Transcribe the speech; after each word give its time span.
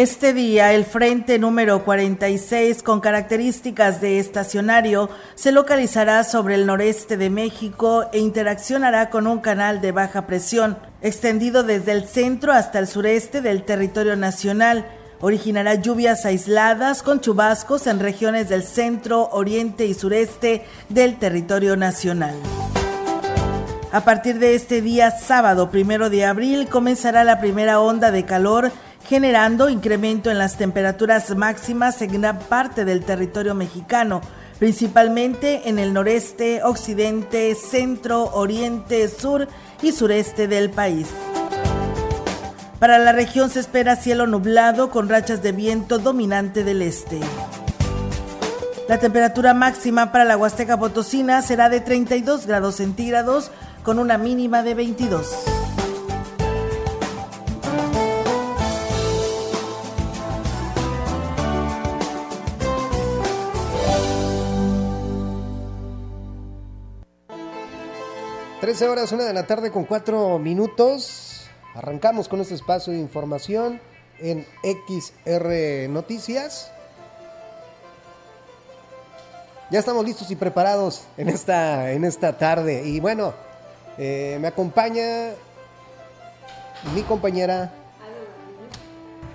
Este 0.00 0.32
día, 0.32 0.72
el 0.72 0.86
frente 0.86 1.38
número 1.38 1.84
46, 1.84 2.82
con 2.82 3.00
características 3.00 4.00
de 4.00 4.18
estacionario, 4.18 5.10
se 5.34 5.52
localizará 5.52 6.24
sobre 6.24 6.54
el 6.54 6.64
noreste 6.64 7.18
de 7.18 7.28
México 7.28 8.06
e 8.10 8.18
interaccionará 8.18 9.10
con 9.10 9.26
un 9.26 9.40
canal 9.40 9.82
de 9.82 9.92
baja 9.92 10.26
presión, 10.26 10.78
extendido 11.02 11.64
desde 11.64 11.92
el 11.92 12.08
centro 12.08 12.54
hasta 12.54 12.78
el 12.78 12.86
sureste 12.86 13.42
del 13.42 13.62
territorio 13.62 14.16
nacional. 14.16 14.86
Originará 15.20 15.74
lluvias 15.74 16.24
aisladas 16.24 17.02
con 17.02 17.20
chubascos 17.20 17.86
en 17.86 18.00
regiones 18.00 18.48
del 18.48 18.62
centro, 18.62 19.28
oriente 19.32 19.84
y 19.84 19.92
sureste 19.92 20.64
del 20.88 21.18
territorio 21.18 21.76
nacional. 21.76 22.36
A 23.92 24.00
partir 24.02 24.38
de 24.38 24.54
este 24.54 24.80
día, 24.80 25.10
sábado 25.10 25.70
primero 25.70 26.08
de 26.08 26.24
abril, 26.24 26.68
comenzará 26.68 27.22
la 27.22 27.38
primera 27.38 27.80
onda 27.80 28.10
de 28.10 28.24
calor 28.24 28.72
generando 29.08 29.68
incremento 29.68 30.30
en 30.30 30.38
las 30.38 30.56
temperaturas 30.56 31.34
máximas 31.36 32.00
en 32.02 32.20
gran 32.20 32.38
parte 32.38 32.84
del 32.84 33.04
territorio 33.04 33.54
mexicano, 33.54 34.20
principalmente 34.58 35.68
en 35.68 35.78
el 35.78 35.92
noreste, 35.92 36.62
occidente, 36.62 37.54
centro, 37.54 38.24
oriente, 38.34 39.08
sur 39.08 39.48
y 39.82 39.92
sureste 39.92 40.48
del 40.48 40.70
país. 40.70 41.08
Para 42.78 42.98
la 42.98 43.12
región 43.12 43.50
se 43.50 43.60
espera 43.60 43.96
cielo 43.96 44.26
nublado 44.26 44.90
con 44.90 45.08
rachas 45.08 45.42
de 45.42 45.52
viento 45.52 45.98
dominante 45.98 46.64
del 46.64 46.82
este. 46.82 47.20
La 48.88 48.98
temperatura 48.98 49.54
máxima 49.54 50.10
para 50.12 50.24
la 50.24 50.36
Huasteca 50.36 50.78
Potosina 50.78 51.42
será 51.42 51.68
de 51.68 51.80
32 51.80 52.46
grados 52.46 52.76
centígrados 52.76 53.50
con 53.82 53.98
una 53.98 54.18
mínima 54.18 54.62
de 54.62 54.74
22. 54.74 55.49
Horas, 68.78 69.10
una 69.10 69.24
de 69.24 69.32
la 69.32 69.48
tarde 69.48 69.72
con 69.72 69.84
cuatro 69.84 70.38
minutos. 70.38 71.42
Arrancamos 71.74 72.28
con 72.28 72.40
este 72.40 72.54
espacio 72.54 72.92
de 72.92 73.00
información 73.00 73.80
en 74.20 74.46
XR 74.62 75.88
Noticias. 75.90 76.70
Ya 79.70 79.80
estamos 79.80 80.04
listos 80.04 80.30
y 80.30 80.36
preparados 80.36 81.02
en 81.16 81.28
esta, 81.28 81.90
en 81.90 82.04
esta 82.04 82.38
tarde. 82.38 82.84
Y 82.84 83.00
bueno, 83.00 83.34
eh, 83.98 84.38
me 84.40 84.46
acompaña 84.46 85.30
mi 86.94 87.02
compañera 87.02 87.72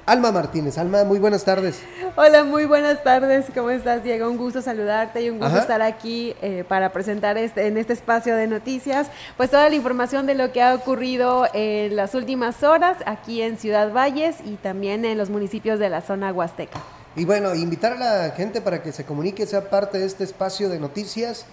Alma 0.05 0.31
Martínez. 0.31 0.77
Alma, 0.77 1.03
muy 1.03 1.17
buenas 1.17 1.43
tardes. 1.43 1.81
Hola, 2.15 2.43
muy 2.43 2.65
buenas 2.65 3.03
tardes. 3.03 3.47
¿Cómo 3.55 3.71
estás, 3.71 4.03
Diego? 4.03 4.29
Un 4.29 4.37
gusto 4.37 4.61
saludarte 4.61 5.23
y 5.23 5.31
un 5.31 5.39
gusto 5.39 5.57
estar 5.57 5.81
aquí 5.81 6.35
eh, 6.43 6.63
para 6.67 6.91
presentar 6.91 7.39
este, 7.39 7.65
en 7.65 7.77
este 7.77 7.93
espacio 7.93 8.35
de 8.35 8.45
noticias, 8.45 9.07
pues 9.35 9.49
toda 9.49 9.67
la 9.67 9.75
información 9.75 10.27
de 10.27 10.35
lo 10.35 10.51
que 10.51 10.61
ha 10.61 10.75
ocurrido 10.75 11.47
en 11.53 11.95
las 11.95 12.13
últimas 12.13 12.61
horas 12.61 12.97
aquí 13.07 13.41
en 13.41 13.57
Ciudad 13.57 13.91
Valles 13.91 14.35
y 14.45 14.57
también 14.57 15.05
en 15.05 15.17
los 15.17 15.31
municipios 15.31 15.79
de 15.79 15.89
la 15.89 16.01
zona 16.01 16.31
huasteca. 16.31 16.79
Y 17.15 17.25
bueno, 17.25 17.55
invitar 17.55 17.93
a 17.93 17.97
la 17.97 18.29
gente 18.35 18.61
para 18.61 18.83
que 18.83 18.91
se 18.91 19.05
comunique, 19.05 19.47
sea 19.47 19.71
parte 19.71 19.97
de 19.97 20.05
este 20.05 20.23
espacio 20.23 20.69
de 20.69 20.79
noticias 20.79 21.47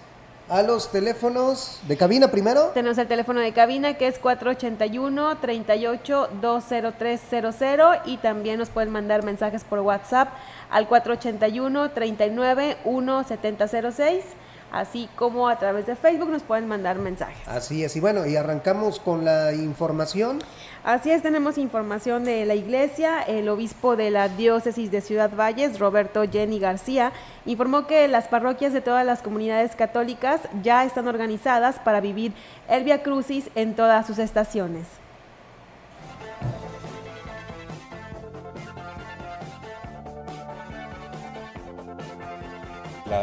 a 0.49 0.63
los 0.63 0.91
teléfonos 0.91 1.81
de 1.89 1.97
cabina 1.97 2.29
primero. 2.29 2.71
Tenemos 2.75 2.99
el 2.99 3.07
teléfono 3.07 3.41
de 3.41 3.53
cabina 3.53 3.95
que 3.95 4.07
es 4.07 4.19
481 4.19 5.39
38 5.39 6.29
20300 6.41 7.97
y 8.07 8.17
también 8.19 8.59
nos 8.59 8.71
pueden 8.71 8.91
mandar 8.91 9.25
mensajes 9.25 9.65
por 9.65 9.81
WhatsApp 9.81 10.29
al 10.71 10.89
481 10.89 11.91
39 11.91 12.77
1706 12.85 14.25
así 14.73 15.09
como 15.15 15.49
a 15.49 15.59
través 15.59 15.87
de 15.87 15.95
Facebook 15.95 16.31
nos 16.31 16.43
pueden 16.43 16.67
mandar 16.67 16.99
mensajes. 16.99 17.47
Así 17.47 17.85
es, 17.85 17.95
y 17.95 18.01
bueno, 18.01 18.27
y 18.27 18.37
arrancamos 18.37 18.99
con 18.99 19.25
la 19.25 19.53
información. 19.53 20.41
Así 20.85 21.13
es, 21.13 21.23
tenemos 21.23 21.59
información 21.59 22.25
de 22.25 22.45
la 22.45 22.57
iglesia. 22.57 23.23
El 23.23 23.49
obispo 23.49 23.95
de 23.95 24.11
la 24.11 24.29
diócesis 24.29 24.91
de 24.91 25.01
Ciudad 25.01 25.31
Valles, 25.33 25.79
Roberto 25.79 26.25
Jenny 26.29 26.59
García, 26.59 27.13
informó 27.47 27.87
que 27.87 28.09
las 28.09 28.27
parroquias 28.27 28.73
de 28.73 28.81
todas 28.81 29.07
las 29.07 29.23
comunidades 29.23 29.77
católicas 29.77 30.41
ya 30.65 30.85
están 30.85 31.07
organizadas 31.07 31.79
para 31.79 32.01
vivir 32.01 32.33
el 32.69 32.83
Via 32.83 33.05
Crucis 33.05 33.49
en 33.55 33.75
todas 33.75 34.09
sus 34.09 34.19
estaciones. 34.19 34.87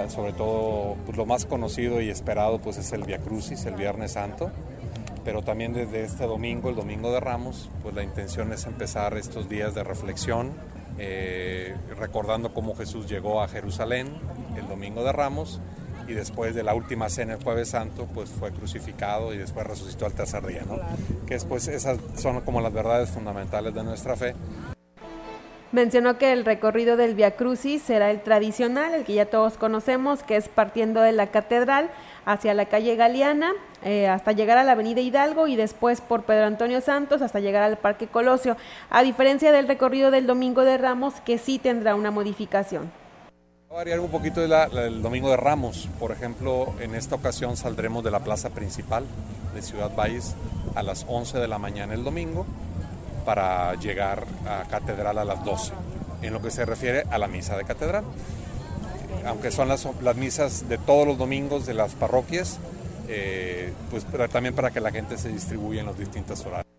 sobre 0.08 0.34
todo 0.34 0.98
pues, 1.06 1.18
lo 1.18 1.26
más 1.26 1.46
conocido 1.46 2.00
y 2.00 2.12
esperado 2.12 2.60
pues 2.60 2.78
es 2.78 2.92
el 2.94 3.04
Via 3.04 3.18
Crucis, 3.18 3.66
el 3.66 3.74
Viernes 3.74 4.12
Santo, 4.12 4.52
pero 5.24 5.42
también 5.42 5.74
desde 5.74 6.04
este 6.04 6.26
domingo, 6.26 6.70
el 6.70 6.76
Domingo 6.76 7.12
de 7.12 7.20
Ramos, 7.20 7.70
pues 7.82 7.96
la 7.96 8.04
intención 8.04 8.52
es 8.54 8.66
empezar 8.66 9.18
estos 9.18 9.50
días 9.50 9.76
de 9.76 9.84
reflexión, 9.84 10.52
eh, 10.98 11.76
recordando 11.98 12.54
cómo 12.54 12.76
Jesús 12.76 13.08
llegó 13.08 13.42
a 13.42 13.48
Jerusalén 13.48 14.10
el 14.58 14.68
Domingo 14.68 15.04
de 15.04 15.12
Ramos 15.12 15.60
y 16.08 16.14
después 16.14 16.56
de 16.56 16.64
la 16.64 16.74
última 16.74 17.10
cena 17.10 17.34
el 17.34 17.44
Jueves 17.44 17.70
Santo, 17.70 18.08
pues 18.14 18.30
fue 18.30 18.52
crucificado 18.52 19.34
y 19.34 19.38
después 19.38 19.66
resucitó 19.68 20.06
al 20.06 20.14
tercer 20.14 20.46
día, 20.46 20.64
¿no? 20.68 20.78
Que 21.28 21.36
después 21.36 21.68
esas 21.68 22.00
son 22.16 22.42
como 22.42 22.62
las 22.62 22.74
verdades 22.74 23.12
fundamentales 23.12 23.74
de 23.74 23.84
nuestra 23.84 24.16
fe. 24.16 24.34
Mencionó 25.72 26.18
que 26.18 26.34
el 26.34 26.46
recorrido 26.46 26.98
del 26.98 27.14
Via 27.14 27.36
Crucis 27.36 27.84
será 27.84 28.10
el 28.10 28.24
tradicional, 28.24 28.96
el 28.96 29.04
que 29.04 29.14
ya 29.14 29.28
todos 29.28 29.56
conocemos, 29.58 30.24
que 30.24 30.36
es 30.36 30.50
partiendo 30.50 31.00
de 31.02 31.12
la 31.12 31.28
catedral 31.28 31.92
hacia 32.26 32.54
la 32.54 32.66
calle 32.66 32.96
Galeana, 32.96 33.54
eh, 33.84 34.08
hasta 34.08 34.32
llegar 34.32 34.58
a 34.58 34.64
la 34.64 34.74
avenida 34.74 35.02
Hidalgo 35.02 35.48
y 35.48 35.56
después 35.56 36.02
por 36.02 36.24
Pedro 36.24 36.46
Antonio 36.46 36.82
Santos 36.82 37.22
hasta 37.22 37.40
llegar 37.40 37.64
al 37.64 37.78
Parque 37.78 38.08
Colosio, 38.08 38.58
a 38.90 39.04
diferencia 39.04 39.52
del 39.52 39.68
recorrido 39.68 40.12
del 40.12 40.28
Domingo 40.28 40.64
de 40.64 40.78
Ramos, 40.78 41.16
que 41.22 41.38
sí 41.38 41.60
tendrá 41.60 41.96
una 41.96 42.12
modificación. 42.12 42.92
Va 43.70 43.76
a 43.76 43.78
variar 43.78 44.00
un 44.00 44.10
poquito 44.10 44.44
el 44.44 45.02
Domingo 45.02 45.30
de 45.30 45.38
Ramos. 45.38 45.90
Por 46.00 46.12
ejemplo, 46.12 46.74
en 46.80 46.96
esta 46.96 47.16
ocasión 47.16 47.56
saldremos 47.56 48.04
de 48.04 48.12
la 48.12 48.20
plaza 48.20 48.50
principal 48.50 49.06
de 49.54 49.62
Ciudad 49.62 49.92
Valles 49.96 50.36
a 50.76 50.84
las 50.84 51.06
11 51.08 51.38
de 51.38 51.48
la 51.48 51.58
mañana 51.60 51.94
el 51.94 52.04
domingo 52.04 52.46
para 53.26 53.76
llegar 53.76 54.26
a 54.48 54.68
catedral 54.68 55.20
a 55.20 55.26
las 55.26 55.44
12, 55.46 55.74
en 56.22 56.34
lo 56.34 56.42
que 56.42 56.50
se 56.50 56.66
refiere 56.66 57.04
a 57.12 57.18
la 57.18 57.28
misa 57.28 57.58
de 57.58 57.64
catedral. 57.64 58.04
Aunque 59.26 59.52
son 59.52 59.68
las, 59.68 59.88
misas 60.16 60.70
de 60.70 60.78
todos 60.78 61.08
los 61.08 61.18
domingos 61.18 61.66
de 61.66 61.74
las 61.74 61.94
parroquias, 61.96 62.60
eh, 63.08 63.74
pues 63.92 64.06
también 64.32 64.56
para 64.56 64.72
que 64.72 64.80
la 64.80 64.92
gente 64.92 65.18
se 65.18 65.30
distribuya 65.30 65.82
en 65.82 65.88
los 65.88 65.98
distintos 65.98 66.46
horarios. 66.46 66.70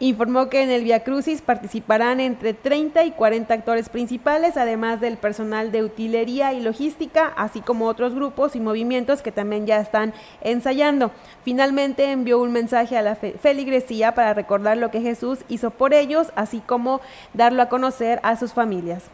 Informó 0.00 0.48
que 0.48 0.60
en 0.62 0.70
el 0.70 0.82
Via 0.82 1.04
Crucis 1.04 1.40
participarán 1.40 2.18
entre 2.18 2.52
30 2.52 3.04
y 3.04 3.12
40 3.12 3.54
actores 3.54 3.88
principales, 3.88 4.56
además 4.56 5.00
del 5.00 5.16
personal 5.16 5.70
de 5.70 5.84
utilería 5.84 6.52
y 6.52 6.60
logística, 6.60 7.32
así 7.36 7.60
como 7.60 7.86
otros 7.86 8.12
grupos 8.12 8.56
y 8.56 8.60
movimientos 8.60 9.22
que 9.22 9.30
también 9.30 9.66
ya 9.66 9.78
están 9.78 10.12
ensayando. 10.40 11.12
Finalmente 11.44 12.10
envió 12.10 12.42
un 12.42 12.50
mensaje 12.50 12.98
a 12.98 13.02
la 13.02 13.14
feligresía 13.14 14.14
para 14.14 14.34
recordar 14.34 14.78
lo 14.78 14.90
que 14.90 15.00
Jesús 15.00 15.38
hizo 15.48 15.70
por 15.70 15.94
ellos, 15.94 16.32
así 16.34 16.58
como 16.58 17.00
darlo 17.32 17.62
a 17.62 17.68
conocer 17.68 18.18
a 18.24 18.36
sus 18.36 18.52
familias. 18.52 19.04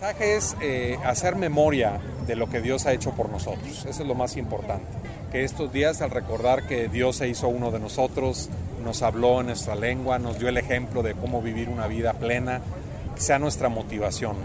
Mensaje 0.00 0.36
es 0.36 0.56
eh, 0.60 0.96
hacer 1.04 1.34
memoria 1.34 1.98
de 2.24 2.36
lo 2.36 2.48
que 2.48 2.60
Dios 2.60 2.86
ha 2.86 2.92
hecho 2.92 3.10
por 3.14 3.30
nosotros. 3.30 3.84
Eso 3.84 4.02
es 4.02 4.06
lo 4.06 4.14
más 4.14 4.36
importante. 4.36 4.86
Que 5.32 5.42
estos 5.42 5.72
días, 5.72 6.02
al 6.02 6.12
recordar 6.12 6.68
que 6.68 6.86
Dios 6.86 7.16
se 7.16 7.26
hizo 7.26 7.48
uno 7.48 7.72
de 7.72 7.80
nosotros, 7.80 8.48
nos 8.84 9.02
habló 9.02 9.40
en 9.40 9.46
nuestra 9.46 9.74
lengua, 9.74 10.20
nos 10.20 10.38
dio 10.38 10.50
el 10.50 10.56
ejemplo 10.56 11.02
de 11.02 11.14
cómo 11.14 11.42
vivir 11.42 11.68
una 11.68 11.88
vida 11.88 12.12
plena, 12.12 12.60
sea 13.16 13.40
nuestra 13.40 13.70
motivación 13.70 14.36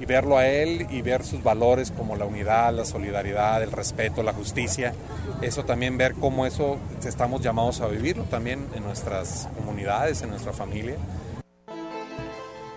y 0.00 0.06
verlo 0.06 0.38
a 0.38 0.46
Él 0.46 0.86
y 0.88 1.02
ver 1.02 1.22
sus 1.22 1.42
valores 1.42 1.90
como 1.90 2.16
la 2.16 2.24
unidad, 2.24 2.72
la 2.72 2.86
solidaridad, 2.86 3.62
el 3.62 3.72
respeto, 3.72 4.22
la 4.22 4.32
justicia. 4.32 4.94
Eso 5.42 5.66
también 5.66 5.98
ver 5.98 6.14
cómo 6.14 6.46
eso 6.46 6.78
estamos 7.04 7.42
llamados 7.42 7.82
a 7.82 7.88
vivirlo 7.88 8.24
también 8.24 8.68
en 8.74 8.82
nuestras 8.82 9.48
comunidades, 9.54 10.22
en 10.22 10.30
nuestra 10.30 10.54
familia. 10.54 10.96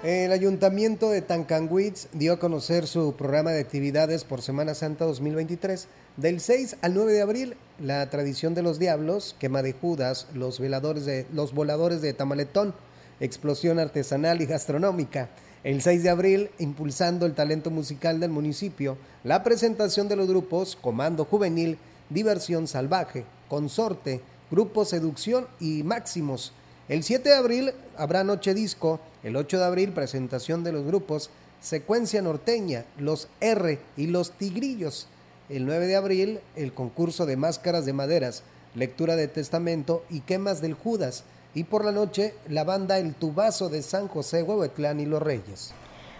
El 0.07 0.31
ayuntamiento 0.31 1.09
de 1.09 1.21
Tancanwitz 1.21 2.07
dio 2.13 2.31
a 2.31 2.39
conocer 2.39 2.87
su 2.87 3.17
programa 3.17 3.51
de 3.51 3.59
actividades 3.59 4.23
por 4.23 4.41
Semana 4.41 4.73
Santa 4.73 5.03
2023. 5.03 5.89
Del 6.15 6.39
6 6.39 6.77
al 6.81 6.93
9 6.93 7.11
de 7.11 7.21
abril, 7.21 7.57
la 7.77 8.09
tradición 8.09 8.55
de 8.55 8.61
los 8.61 8.79
diablos, 8.79 9.35
quema 9.37 9.61
de 9.63 9.73
Judas, 9.73 10.27
los, 10.33 10.61
veladores 10.61 11.05
de, 11.05 11.25
los 11.33 11.53
voladores 11.53 12.01
de 12.01 12.13
Tamaletón, 12.13 12.73
explosión 13.19 13.79
artesanal 13.79 14.41
y 14.41 14.45
gastronómica. 14.45 15.27
El 15.65 15.81
6 15.81 16.03
de 16.03 16.09
abril, 16.09 16.51
impulsando 16.57 17.25
el 17.25 17.35
talento 17.35 17.69
musical 17.69 18.21
del 18.21 18.31
municipio, 18.31 18.97
la 19.25 19.43
presentación 19.43 20.07
de 20.07 20.15
los 20.15 20.29
grupos 20.29 20.77
Comando 20.77 21.25
Juvenil, 21.25 21.77
Diversión 22.09 22.69
Salvaje, 22.69 23.25
Consorte, 23.49 24.21
Grupo 24.49 24.85
Seducción 24.85 25.47
y 25.59 25.83
Máximos. 25.83 26.53
El 26.89 27.03
7 27.03 27.27
de 27.27 27.35
abril 27.35 27.73
habrá 27.97 28.23
Noche 28.23 28.53
Disco, 28.53 29.01
el 29.21 29.35
8 29.35 29.59
de 29.59 29.65
abril 29.65 29.91
presentación 29.91 30.63
de 30.63 30.71
los 30.71 30.85
grupos 30.85 31.29
Secuencia 31.59 32.21
Norteña, 32.21 32.85
Los 32.97 33.27
R 33.41 33.77
y 33.97 34.07
Los 34.07 34.31
Tigrillos. 34.31 35.07
El 35.49 35.65
9 35.65 35.85
de 35.85 35.95
abril 35.97 36.39
el 36.55 36.73
concurso 36.73 37.25
de 37.25 37.35
máscaras 37.35 37.85
de 37.85 37.91
maderas, 37.91 38.43
lectura 38.73 39.17
de 39.17 39.27
testamento 39.27 40.05
y 40.09 40.21
quemas 40.21 40.61
del 40.61 40.75
Judas 40.75 41.25
y 41.53 41.65
por 41.65 41.83
la 41.83 41.91
noche 41.91 42.35
la 42.47 42.63
banda 42.63 42.99
El 42.99 43.15
Tubazo 43.15 43.67
de 43.67 43.81
San 43.81 44.07
José, 44.07 44.43
Huehuetlán 44.43 45.01
y 45.01 45.05
Los 45.05 45.21
Reyes. 45.21 45.73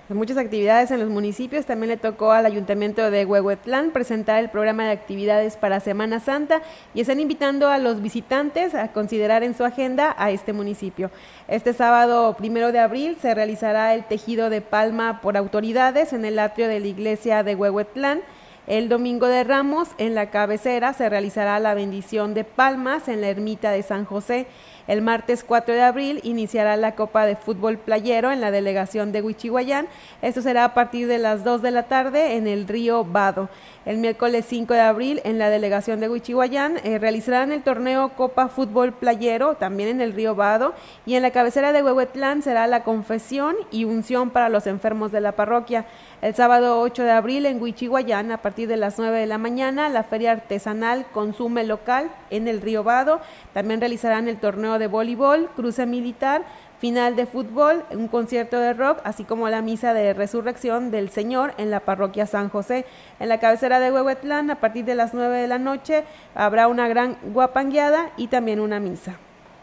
Muchas 0.09 0.38
actividades 0.38 0.89
en 0.92 1.01
los 1.01 1.09
municipios. 1.09 1.65
También 1.65 1.89
le 1.89 1.98
tocó 1.98 2.31
al 2.31 2.45
Ayuntamiento 2.45 3.12
de 3.12 3.25
Huehuetlán 3.25 3.92
presentar 3.92 4.42
el 4.42 4.50
programa 4.50 4.86
de 4.86 4.92
actividades 4.92 5.57
para 5.57 5.81
Semana 5.81 6.21
Santa 6.21 6.62
y 6.94 7.01
están 7.01 7.19
invitando 7.19 7.68
a 7.68 7.77
los 7.77 8.01
visitantes 8.01 8.74
a 8.74 8.94
considerar 8.94 9.44
en 9.44 9.54
su 9.54 9.65
agenda 9.65 10.15
a 10.18 10.31
este 10.31 10.54
municipio. 10.54 11.12
Este 11.50 11.74
sábado 11.74 12.33
primero 12.38 12.71
de 12.71 12.80
abril 12.80 13.18
se 13.21 13.36
realizará 13.36 13.94
el 13.95 14.06
tejido 14.06 14.50
de 14.50 14.62
palma 14.62 15.19
por 15.19 15.36
autoridades 15.36 16.13
en 16.13 16.24
el 16.24 16.39
atrio 16.39 16.69
de 16.69 16.80
la 16.80 16.88
iglesia 16.88 17.44
de 17.44 17.56
Huehuetlán. 17.56 18.21
El 18.65 18.88
domingo 18.89 19.27
de 19.27 19.44
Ramos, 19.44 19.89
en 19.98 20.15
la 20.15 20.30
cabecera, 20.30 20.94
se 20.94 21.07
realizará 21.10 21.60
la 21.60 21.74
bendición 21.74 22.33
de 22.33 22.45
palmas 22.45 23.10
en 23.10 23.19
la 23.19 23.27
ermita 23.27 23.71
de 23.71 23.83
San 23.83 24.03
José. 24.03 24.48
El 24.88 25.01
martes 25.01 25.44
4 25.44 25.74
de 25.74 25.81
abril 25.81 26.22
iniciará 26.24 26.78
la 26.78 26.95
Copa 26.95 27.25
de 27.25 27.36
Fútbol 27.36 27.78
Playero 27.78 28.31
en 28.31 28.39
la 28.39 28.51
delegación 28.51 29.12
de 29.12 29.22
Huichihuayán. 29.22 29.88
Esto 30.22 30.42
será 30.42 30.63
a 30.63 30.74
partir 30.74 31.07
de 31.07 31.18
las 31.18 31.44
2 31.44 31.62
de 31.62 31.72
la 31.72 31.84
tarde 31.84 32.38
en 32.38 32.48
el 32.48 32.68
río 32.69 33.04
Vado. 33.04 33.50
El 33.86 33.98
miércoles 33.98 34.45
5 34.48 34.74
de 34.74 34.80
abril 34.80 35.22
en 35.25 35.39
la 35.39 35.50
delegación 35.50 36.00
de 36.00 36.07
Huichihuayán 36.07 36.78
eh, 36.84 37.00
realizarán 37.00 37.51
el 37.51 37.63
torneo 37.63 38.10
Copa 38.16 38.48
Fútbol 38.48 38.94
Playero 38.94 39.56
también 39.56 39.89
en 39.89 40.01
el 40.01 40.13
río 40.13 40.36
Vado 40.36 40.74
y 41.06 41.16
en 41.16 41.22
la 41.22 41.31
cabecera 41.31 41.74
de 41.74 41.84
Huehuetlán 41.84 42.42
será 42.42 42.66
la 42.68 42.84
confesión 42.84 43.56
y 43.72 43.84
unción 43.84 44.30
para 44.30 44.48
los 44.48 44.68
enfermos 44.68 45.12
de 45.12 45.22
la 45.22 45.34
parroquia. 45.34 45.86
El 46.19 46.33
sábado 46.33 46.81
8 46.81 47.03
de 47.03 47.11
abril 47.11 47.45
en 47.45 47.61
Huichihuayán, 47.61 48.31
a 48.31 48.41
partir 48.41 48.67
de 48.67 48.75
las 48.75 48.97
9 48.97 49.19
de 49.19 49.27
la 49.27 49.37
mañana, 49.37 49.87
la 49.87 50.01
feria 50.01 50.31
artesanal 50.31 51.05
Consume 51.13 51.63
Local 51.63 52.09
en 52.31 52.47
el 52.47 52.59
Río 52.59 52.83
Vado. 52.83 53.21
También 53.53 53.79
realizarán 53.79 54.27
el 54.27 54.39
torneo 54.39 54.79
de 54.79 54.87
voleibol, 54.87 55.47
cruce 55.55 55.85
militar, 55.85 56.43
final 56.79 57.15
de 57.15 57.27
fútbol, 57.27 57.83
un 57.91 58.07
concierto 58.07 58.59
de 58.59 58.73
rock, 58.73 58.97
así 59.03 59.25
como 59.25 59.47
la 59.47 59.61
misa 59.61 59.93
de 59.93 60.15
resurrección 60.15 60.89
del 60.89 61.11
Señor 61.11 61.53
en 61.59 61.69
la 61.69 61.81
parroquia 61.81 62.25
San 62.25 62.49
José. 62.49 62.85
En 63.19 63.29
la 63.29 63.39
cabecera 63.39 63.79
de 63.79 63.91
Huehuetlán, 63.91 64.49
a 64.49 64.59
partir 64.59 64.85
de 64.85 64.95
las 64.95 65.13
9 65.13 65.37
de 65.37 65.47
la 65.47 65.59
noche, 65.59 66.03
habrá 66.33 66.67
una 66.67 66.87
gran 66.87 67.19
guapangueada 67.31 68.09
y 68.17 68.25
también 68.25 68.59
una 68.59 68.79
misa. 68.79 69.17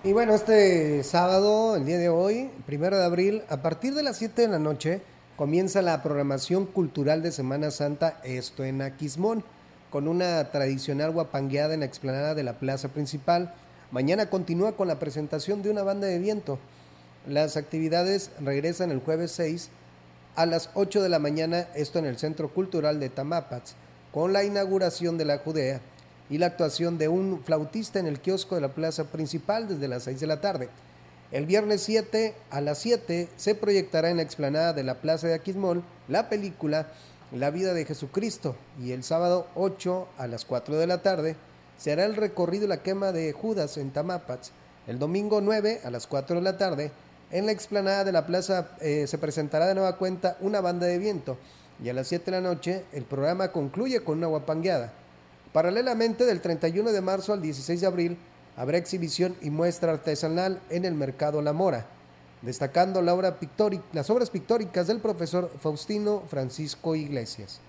Y 0.05 0.13
bueno, 0.13 0.35
este 0.35 1.03
sábado, 1.03 1.75
el 1.75 1.85
día 1.85 1.99
de 1.99 2.11
hoy, 2.11 2.49
primero 2.65 2.97
de 2.97 3.07
abril, 3.07 3.43
a 3.49 3.57
partir 3.57 3.93
de 3.95 4.05
las 4.05 4.19
7 4.19 4.43
de 4.43 4.49
la 4.49 4.61
noche, 4.61 5.03
comienza 5.37 5.83
la 5.83 6.03
programación 6.03 6.65
cultural 6.65 7.23
de 7.23 7.33
Semana 7.33 7.71
Santa, 7.71 8.21
esto 8.23 8.65
en 8.65 8.83
Aquismón, 8.83 9.43
con 9.91 10.07
una 10.07 10.51
tradicional 10.53 11.11
guapangueada 11.11 11.75
en 11.75 11.81
la 11.81 11.87
explanada 11.87 12.35
de 12.35 12.45
la 12.45 12.59
plaza 12.59 12.89
principal. 12.89 13.53
Mañana 13.91 14.31
continúa 14.31 14.77
con 14.77 14.87
la 14.87 14.99
presentación 14.99 15.63
de 15.63 15.71
una 15.71 15.83
banda 15.83 16.07
de 16.07 16.19
viento. 16.19 16.59
Las 17.27 17.57
actividades 17.57 18.31
regresan 18.41 18.91
el 18.91 19.01
jueves 19.01 19.33
6 19.33 19.71
a 20.37 20.47
las 20.47 20.71
8 20.75 21.03
de 21.03 21.09
la 21.09 21.19
mañana, 21.19 21.69
esto 21.75 21.99
en 21.99 22.07
el 22.07 22.19
Centro 22.19 22.49
Cultural 22.53 23.01
de 23.01 23.09
Tamapats, 23.09 23.75
con 24.13 24.33
la 24.33 24.45
inauguración 24.45 25.19
de 25.19 25.25
la 25.25 25.39
Judea 25.39 25.81
y 26.31 26.39
la 26.39 26.47
actuación 26.47 26.97
de 26.97 27.09
un 27.09 27.43
flautista 27.43 27.99
en 27.99 28.07
el 28.07 28.21
kiosco 28.21 28.55
de 28.55 28.61
la 28.61 28.73
plaza 28.73 29.05
principal 29.05 29.69
desde 29.69 29.89
las 29.89 30.05
6 30.05 30.21
de 30.21 30.27
la 30.27 30.41
tarde. 30.41 30.69
El 31.35 31.47
viernes 31.47 31.81
7 31.81 32.33
a 32.51 32.61
las 32.61 32.79
7 32.79 33.29
se 33.37 33.57
proyectará 33.57 34.09
en 34.09 34.19
la 34.19 34.23
explanada 34.23 34.73
de 34.73 34.85
la 34.85 35.01
Plaza 35.01 35.27
de 35.27 35.35
Aquismón 35.35 35.83
la 36.07 36.29
película 36.29 36.87
La 37.33 37.51
vida 37.51 37.75
de 37.75 37.85
Jesucristo 37.85 38.55
y 38.81 38.93
el 38.93 39.03
sábado 39.03 39.49
8 39.57 40.07
a 40.17 40.29
las 40.29 40.45
4 40.45 40.77
de 40.77 40.87
la 40.87 41.03
tarde 41.03 41.35
se 41.77 41.91
hará 41.91 42.05
el 42.05 42.15
recorrido 42.15 42.67
y 42.67 42.69
la 42.69 42.85
quema 42.85 43.11
de 43.11 43.33
Judas 43.33 43.79
en 43.79 43.91
Tamapats. 43.91 44.53
El 44.87 45.01
domingo 45.01 45.41
9 45.41 45.81
a 45.83 45.91
las 45.91 46.07
4 46.07 46.37
de 46.37 46.43
la 46.43 46.57
tarde 46.57 46.93
en 47.33 47.47
la 47.47 47.53
explanada 47.53 48.05
de 48.05 48.13
la 48.13 48.27
plaza 48.27 48.69
eh, 48.81 49.09
se 49.09 49.19
presentará 49.19 49.67
de 49.67 49.75
nueva 49.75 49.97
cuenta 49.97 50.37
una 50.39 50.61
banda 50.61 50.87
de 50.87 50.99
viento 50.99 51.37
y 51.83 51.89
a 51.89 51.95
las 51.95 52.07
7 52.07 52.27
de 52.27 52.31
la 52.31 52.49
noche 52.49 52.85
el 52.93 53.03
programa 53.03 53.51
concluye 53.51 54.05
con 54.05 54.19
una 54.19 54.29
guapangueada. 54.29 54.93
Paralelamente 55.53 56.27
del 56.27 56.41
31 56.41 56.93
de 56.93 57.01
marzo 57.01 57.33
al 57.33 57.43
16 57.43 57.81
de 57.81 57.87
abril 57.89 58.19
habrá 58.57 58.79
exhibición 58.79 59.37
y 59.43 59.51
muestra 59.51 59.93
artesanal 59.93 60.61
en 60.71 60.85
el 60.85 60.95
Mercado 60.95 61.43
La 61.43 61.53
Mora, 61.53 61.87
destacando 62.43 63.03
la 63.03 63.15
obra 63.15 63.37
las 63.93 64.11
obras 64.11 64.31
pictóricas 64.31 64.87
del 64.87 65.01
profesor 65.01 65.51
Faustino 65.61 66.23
Francisco 66.29 66.95
Iglesias. 66.95 67.61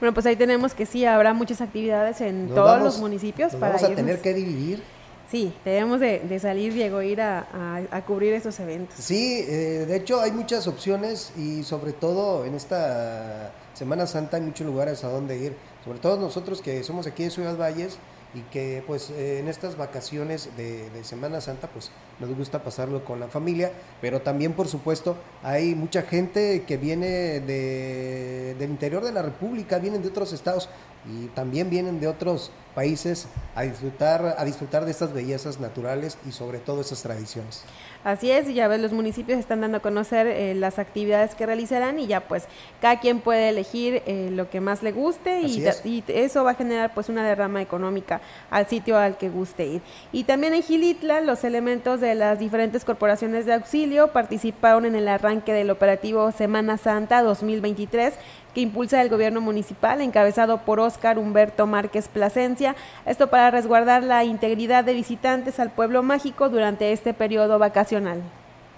Bueno, 0.00 0.12
pues 0.12 0.26
ahí 0.26 0.36
tenemos 0.36 0.74
que 0.74 0.86
sí, 0.86 1.04
habrá 1.04 1.32
muchas 1.32 1.60
actividades 1.60 2.20
en 2.20 2.48
todos 2.48 2.82
los 2.82 2.98
municipios. 2.98 3.52
Nos 3.52 3.60
para 3.60 3.76
vamos 3.76 3.90
a 3.90 3.94
tener 3.94 4.20
que 4.20 4.34
dividir. 4.34 4.82
Sí, 5.30 5.54
debemos 5.64 6.00
de, 6.00 6.38
salir, 6.38 6.74
Diego, 6.74 7.00
ir 7.00 7.20
a, 7.20 8.04
cubrir 8.06 8.34
esos 8.34 8.58
eventos. 8.60 8.96
Sí, 8.98 9.44
eh, 9.48 9.84
de 9.86 9.96
hecho 9.96 10.20
hay 10.20 10.32
muchas 10.32 10.66
opciones 10.66 11.32
y 11.36 11.62
sobre 11.62 11.92
todo 11.92 12.44
en 12.44 12.54
esta 12.54 13.52
Semana 13.72 14.06
Santa 14.06 14.36
hay 14.36 14.42
muchos 14.42 14.66
lugares 14.66 15.02
a 15.04 15.08
donde 15.08 15.38
ir. 15.38 15.56
Sobre 15.84 15.98
todo 15.98 16.18
nosotros 16.18 16.60
que 16.60 16.82
somos 16.82 17.06
aquí 17.06 17.24
de 17.24 17.30
Ciudad 17.30 17.56
Valles, 17.56 17.98
y 18.34 18.40
que 18.42 18.82
pues 18.86 19.10
en 19.10 19.48
estas 19.48 19.76
vacaciones 19.76 20.50
de, 20.56 20.90
Semana 21.04 21.40
Santa 21.40 21.68
pues 21.68 21.90
nos 22.20 22.36
gusta 22.36 22.62
pasarlo 22.62 23.04
con 23.04 23.20
la 23.20 23.28
familia, 23.28 23.72
pero 24.00 24.20
también 24.22 24.52
por 24.52 24.68
supuesto 24.68 25.16
hay 25.42 25.74
mucha 25.74 26.02
gente 26.02 26.64
que 26.66 26.76
viene 26.76 27.40
de, 27.40 28.54
del 28.58 28.70
interior 28.70 29.04
de 29.04 29.12
la 29.12 29.22
República, 29.22 29.78
vienen 29.78 30.02
de 30.02 30.08
otros 30.08 30.32
estados 30.32 30.68
y 31.06 31.26
también 31.28 31.68
vienen 31.70 32.00
de 32.00 32.08
otros 32.08 32.50
países 32.74 33.28
a 33.54 33.62
disfrutar, 33.62 34.34
a 34.36 34.44
disfrutar 34.44 34.84
de 34.84 34.90
estas 34.90 35.12
bellezas 35.12 35.60
naturales 35.60 36.18
y 36.26 36.32
sobre 36.32 36.58
todo 36.58 36.80
esas 36.80 37.02
tradiciones. 37.02 37.64
Así 38.02 38.30
es, 38.30 38.48
y 38.48 38.54
ya 38.54 38.68
ves, 38.68 38.80
los 38.80 38.92
municipios 38.92 39.38
están 39.38 39.60
dando 39.62 39.78
a 39.78 39.80
conocer 39.80 40.26
eh, 40.26 40.54
las 40.54 40.78
actividades 40.78 41.34
que 41.34 41.46
realizarán 41.46 41.98
y 41.98 42.06
ya 42.06 42.20
pues 42.20 42.44
cada 42.80 43.00
quien 43.00 43.20
puede 43.20 43.48
elegir 43.48 44.02
eh, 44.06 44.28
lo 44.30 44.50
que 44.50 44.60
más 44.60 44.82
le 44.82 44.92
guste 44.92 45.40
y, 45.40 45.64
y, 45.84 46.04
eso 46.08 46.44
va 46.44 46.50
a 46.50 46.54
generar 46.54 46.92
pues 46.92 47.08
una 47.08 47.26
derrama 47.26 47.62
económica 47.62 48.20
al 48.50 48.66
sitio 48.66 48.98
al 48.98 49.16
que 49.16 49.30
guste 49.30 49.66
ir. 49.66 49.82
Y 50.12 50.24
también 50.24 50.52
en 50.52 50.62
Gilitla 50.62 51.20
los 51.20 51.44
elementos 51.44 52.00
de 52.04 52.14
las 52.14 52.38
diferentes 52.38 52.84
corporaciones 52.84 53.46
de 53.46 53.54
auxilio 53.54 54.08
participaron 54.08 54.84
en 54.84 54.94
el 54.94 55.08
arranque 55.08 55.52
del 55.52 55.70
operativo 55.70 56.30
Semana 56.30 56.76
Santa 56.76 57.22
2023 57.22 58.14
que 58.54 58.60
impulsa 58.60 59.02
el 59.02 59.08
gobierno 59.08 59.40
municipal, 59.40 60.00
encabezado 60.00 60.58
por 60.58 60.78
Óscar 60.78 61.18
Humberto 61.18 61.66
Márquez 61.66 62.08
Plasencia, 62.08 62.76
esto 63.06 63.28
para 63.28 63.50
resguardar 63.50 64.04
la 64.04 64.22
integridad 64.22 64.84
de 64.84 64.94
visitantes 64.94 65.58
al 65.58 65.70
pueblo 65.70 66.02
mágico 66.02 66.48
durante 66.48 66.92
este 66.92 67.14
periodo 67.14 67.58
vacacional. 67.58 68.22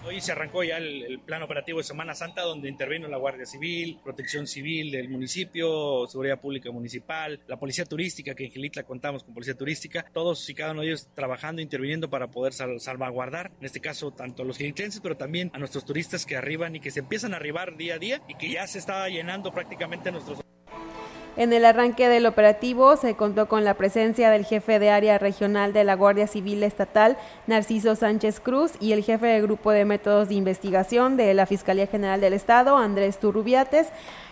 Hoy 0.07 0.21
se 0.21 0.31
arrancó 0.31 0.63
ya 0.63 0.77
el, 0.77 1.21
plan 1.27 1.43
operativo 1.43 1.79
de 1.79 1.85
Semana 1.85 2.15
Santa 2.15 2.43
donde 2.43 2.69
intervino 2.69 3.09
la 3.09 3.17
Guardia 3.17 3.45
Civil, 3.45 3.99
Protección 4.05 4.47
Civil 4.47 4.93
del 4.93 5.09
municipio, 5.09 6.07
Seguridad 6.07 6.41
Pública 6.41 6.71
Municipal, 6.71 7.41
la 7.49 7.59
Policía 7.59 7.85
Turística, 7.87 8.37
que 8.37 8.45
en 8.45 8.53
Gilitla 8.53 8.85
contamos 8.85 9.25
con 9.25 9.35
Policía 9.35 9.57
Turística, 9.57 10.07
todos 10.13 10.49
y 10.49 10.55
cada 10.55 10.71
uno 10.71 10.83
de 10.83 10.89
ellos 10.89 11.09
trabajando, 11.13 11.61
interviniendo 11.61 12.09
para 12.09 12.31
poder 12.31 12.53
salvaguardar, 12.53 13.51
en 13.59 13.67
este 13.67 13.81
caso, 13.81 14.13
tanto 14.13 14.45
a 14.45 14.47
los 14.47 14.59
gilitlenses, 14.59 15.01
pero 15.01 15.17
también 15.17 15.51
a 15.55 15.59
nuestros 15.59 15.85
turistas 15.85 16.25
que 16.25 16.37
arriban 16.37 16.77
y 16.77 16.81
que 16.81 16.93
se 16.93 17.01
empiezan 17.01 17.35
a 17.35 17.39
arribar 17.39 17.77
día 17.77 17.97
a 17.97 17.99
día 17.99 18.23
y 18.29 18.37
que 18.37 18.49
ya 18.49 18.65
se 18.69 18.79
está 18.79 19.09
llenando 19.09 19.51
prácticamente 19.51 20.13
nuestros 20.13 20.39
en 21.37 21.53
el 21.53 21.67
arranque 21.67 22.09
del 22.09 22.27
operativo 22.27 22.97
se 22.97 23.15
contó 23.15 23.47
con 23.47 23.65
la 23.65 23.75
presencia 23.75 24.31
del 24.31 24.47
jefe 24.47 24.79
de 24.79 24.91
área 24.91 25.19
regional 25.19 25.73
de 25.75 25.85
la 25.85 25.95
Guardia 25.95 26.27
Civil 26.27 26.63
Estatal, 26.63 27.19
Narciso 27.47 27.95
Sánchez 27.95 28.41
Cruz, 28.41 28.73
y 28.81 28.93
el 28.93 29.05
jefe 29.05 29.27
del 29.27 29.43
grupo 29.43 29.71
de 29.71 29.85
métodos 29.85 30.29
de 30.29 30.35
investigación 30.35 31.17
de 31.17 31.35
la 31.35 31.45
Fiscalía 31.45 31.87
General 31.87 32.21
del 32.21 32.33
Estado, 32.33 32.79
Andrés 32.79 33.19
Turrubiates, 33.19 33.89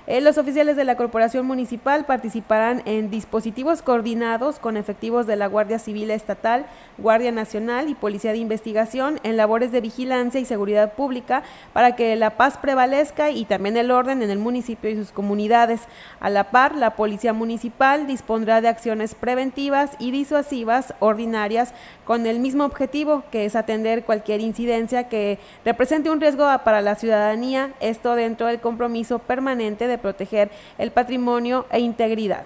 eh, 0.07 0.21
los 0.21 0.37
oficiales 0.37 0.77
de 0.77 0.85
la 0.85 0.97
Corporación 0.97 1.47
Municipal 1.47 2.05
participarán 2.05 2.83
en 2.85 3.11
dispositivos 3.11 3.81
coordinados 3.81 4.59
con 4.59 4.77
efectivos 4.77 5.27
de 5.27 5.37
la 5.37 5.47
Guardia 5.47 5.79
Civil 5.79 6.11
Estatal, 6.11 6.67
Guardia 6.99 7.33
Nacional 7.33 7.89
y 7.89 7.95
Policía 7.95 8.33
de 8.33 8.39
Investigación 8.39 9.19
en 9.23 9.39
labores 9.39 9.73
de 9.73 9.81
vigilancia 9.81 10.41
y 10.41 10.45
seguridad 10.45 10.93
pública 10.93 11.43
para 11.73 11.97
que 11.97 12.17
la 12.17 12.37
paz 12.37 12.59
prevalezca 12.59 13.31
y 13.31 13.47
también 13.47 13.79
el 13.79 13.91
orden 13.91 14.21
en 14.21 14.29
el 14.29 14.39
municipio 14.39 14.91
y 14.91 14.97
sus 14.97 15.11
comunidades. 15.11 15.81
A 16.21 16.29
la 16.29 16.51
par, 16.51 16.75
la 16.77 16.97
Policía 16.97 17.33
Municipal 17.33 18.07
dispondrá 18.07 18.61
de 18.61 18.69
acciones 18.69 19.15
preventivas 19.15 19.93
y 19.99 20.11
disuasivas 20.11 20.93
ordinarias 20.99 21.73
con 22.05 22.27
el 22.27 22.41
mismo 22.41 22.65
objetivo, 22.65 23.25
que 23.31 23.47
es 23.47 23.57
atender 23.57 24.05
cualquier 24.05 24.43
incidencia 24.43 25.09
que 25.09 25.39
represente 25.65 26.11
un 26.11 26.21
riesgo 26.21 26.45
para 26.63 26.83
la 26.83 26.95
ciudadanía, 26.95 27.73
esto 27.81 28.15
dentro 28.15 28.49
del 28.49 28.61
compromiso 28.61 29.19
permanente 29.19 29.87
de 29.87 29.94
proteger 29.99 30.51
el 30.79 30.91
patrimonio 30.91 31.67
e 31.71 31.81
integridad. 31.81 32.45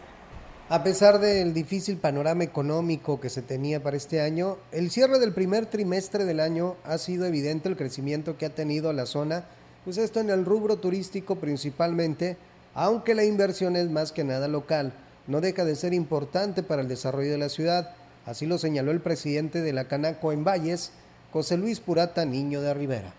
A 0.71 0.83
pesar 0.85 1.19
del 1.19 1.55
difícil 1.55 1.97
panorama 1.97 2.45
económico 2.45 3.21
que 3.21 3.31
se 3.31 3.41
tenía 3.41 3.83
para 3.83 3.97
este 3.97 4.21
año, 4.21 4.59
el 4.71 4.91
cierre 4.91 5.19
del 5.19 5.33
primer 5.33 5.65
trimestre 5.65 6.27
del 6.27 6.41
año 6.41 6.77
ha 6.85 6.99
sido 6.99 7.25
evidente 7.25 7.71
el 7.71 7.77
crecimiento 7.77 8.37
que 8.37 8.45
ha 8.45 8.55
tenido 8.55 8.93
la 8.93 9.07
zona, 9.07 9.45
pues 9.85 9.97
esto 9.97 10.21
en 10.21 10.29
el 10.29 10.45
rubro 10.45 10.77
turístico 10.77 11.37
principalmente, 11.37 12.37
aunque 12.75 13.15
la 13.15 13.25
inversión 13.25 13.77
es 13.77 13.89
más 13.89 14.13
que 14.13 14.25
nada 14.25 14.47
local, 14.47 14.93
no 15.27 15.41
deja 15.41 15.65
de 15.65 15.75
ser 15.75 15.95
importante 15.95 16.63
para 16.63 16.83
el 16.83 16.89
desarrollo 16.89 17.31
de 17.31 17.39
la 17.39 17.49
ciudad, 17.49 17.95
así 18.27 18.45
lo 18.45 18.59
señaló 18.59 18.91
el 18.91 19.01
presidente 19.01 19.63
de 19.63 19.73
la 19.73 19.89
Canaco 19.89 20.33
en 20.33 20.45
Valles, 20.45 20.93
José 21.33 21.57
Luis 21.57 21.81
Purata 21.81 22.27
Niño 22.27 22.61
de 22.61 22.75
Rivera 22.75 23.15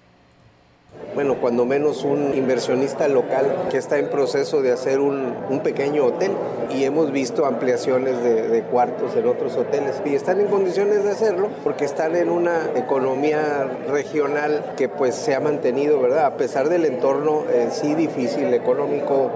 bueno, 1.16 1.36
cuando 1.42 1.66
menos 1.66 2.04
un 2.04 2.34
inversionista 2.34 3.08
local 3.08 3.68
que 3.70 3.78
está 3.78 3.98
en 3.98 4.10
proceso 4.10 4.62
de 4.62 4.72
hacer 4.72 5.00
un, 5.00 5.60
pequeño 5.64 6.06
hotel 6.06 6.32
y 6.74 6.86
hemos 6.86 7.12
visto 7.12 7.46
ampliaciones 7.46 8.24
de, 8.24 8.64
cuartos 8.72 9.16
en 9.16 9.28
otros 9.28 9.58
hoteles 9.58 10.02
y 10.06 10.16
están 10.16 10.40
en 10.40 10.48
condiciones 10.48 11.04
de 11.04 11.12
hacerlo 11.12 11.50
porque 11.64 11.84
están 11.84 12.16
en 12.16 12.30
una 12.30 12.70
economía 12.76 13.66
regional 13.90 14.74
que 14.78 14.88
pues 14.88 15.16
se 15.16 15.36
ha 15.36 15.40
mantenido, 15.40 16.00
¿verdad? 16.00 16.26
A 16.26 16.38
pesar 16.38 16.70
del 16.70 16.86
entorno 16.86 17.44
eh, 17.50 17.70
sí 17.72 17.96
difícil 17.96 18.54
económico 18.54 19.32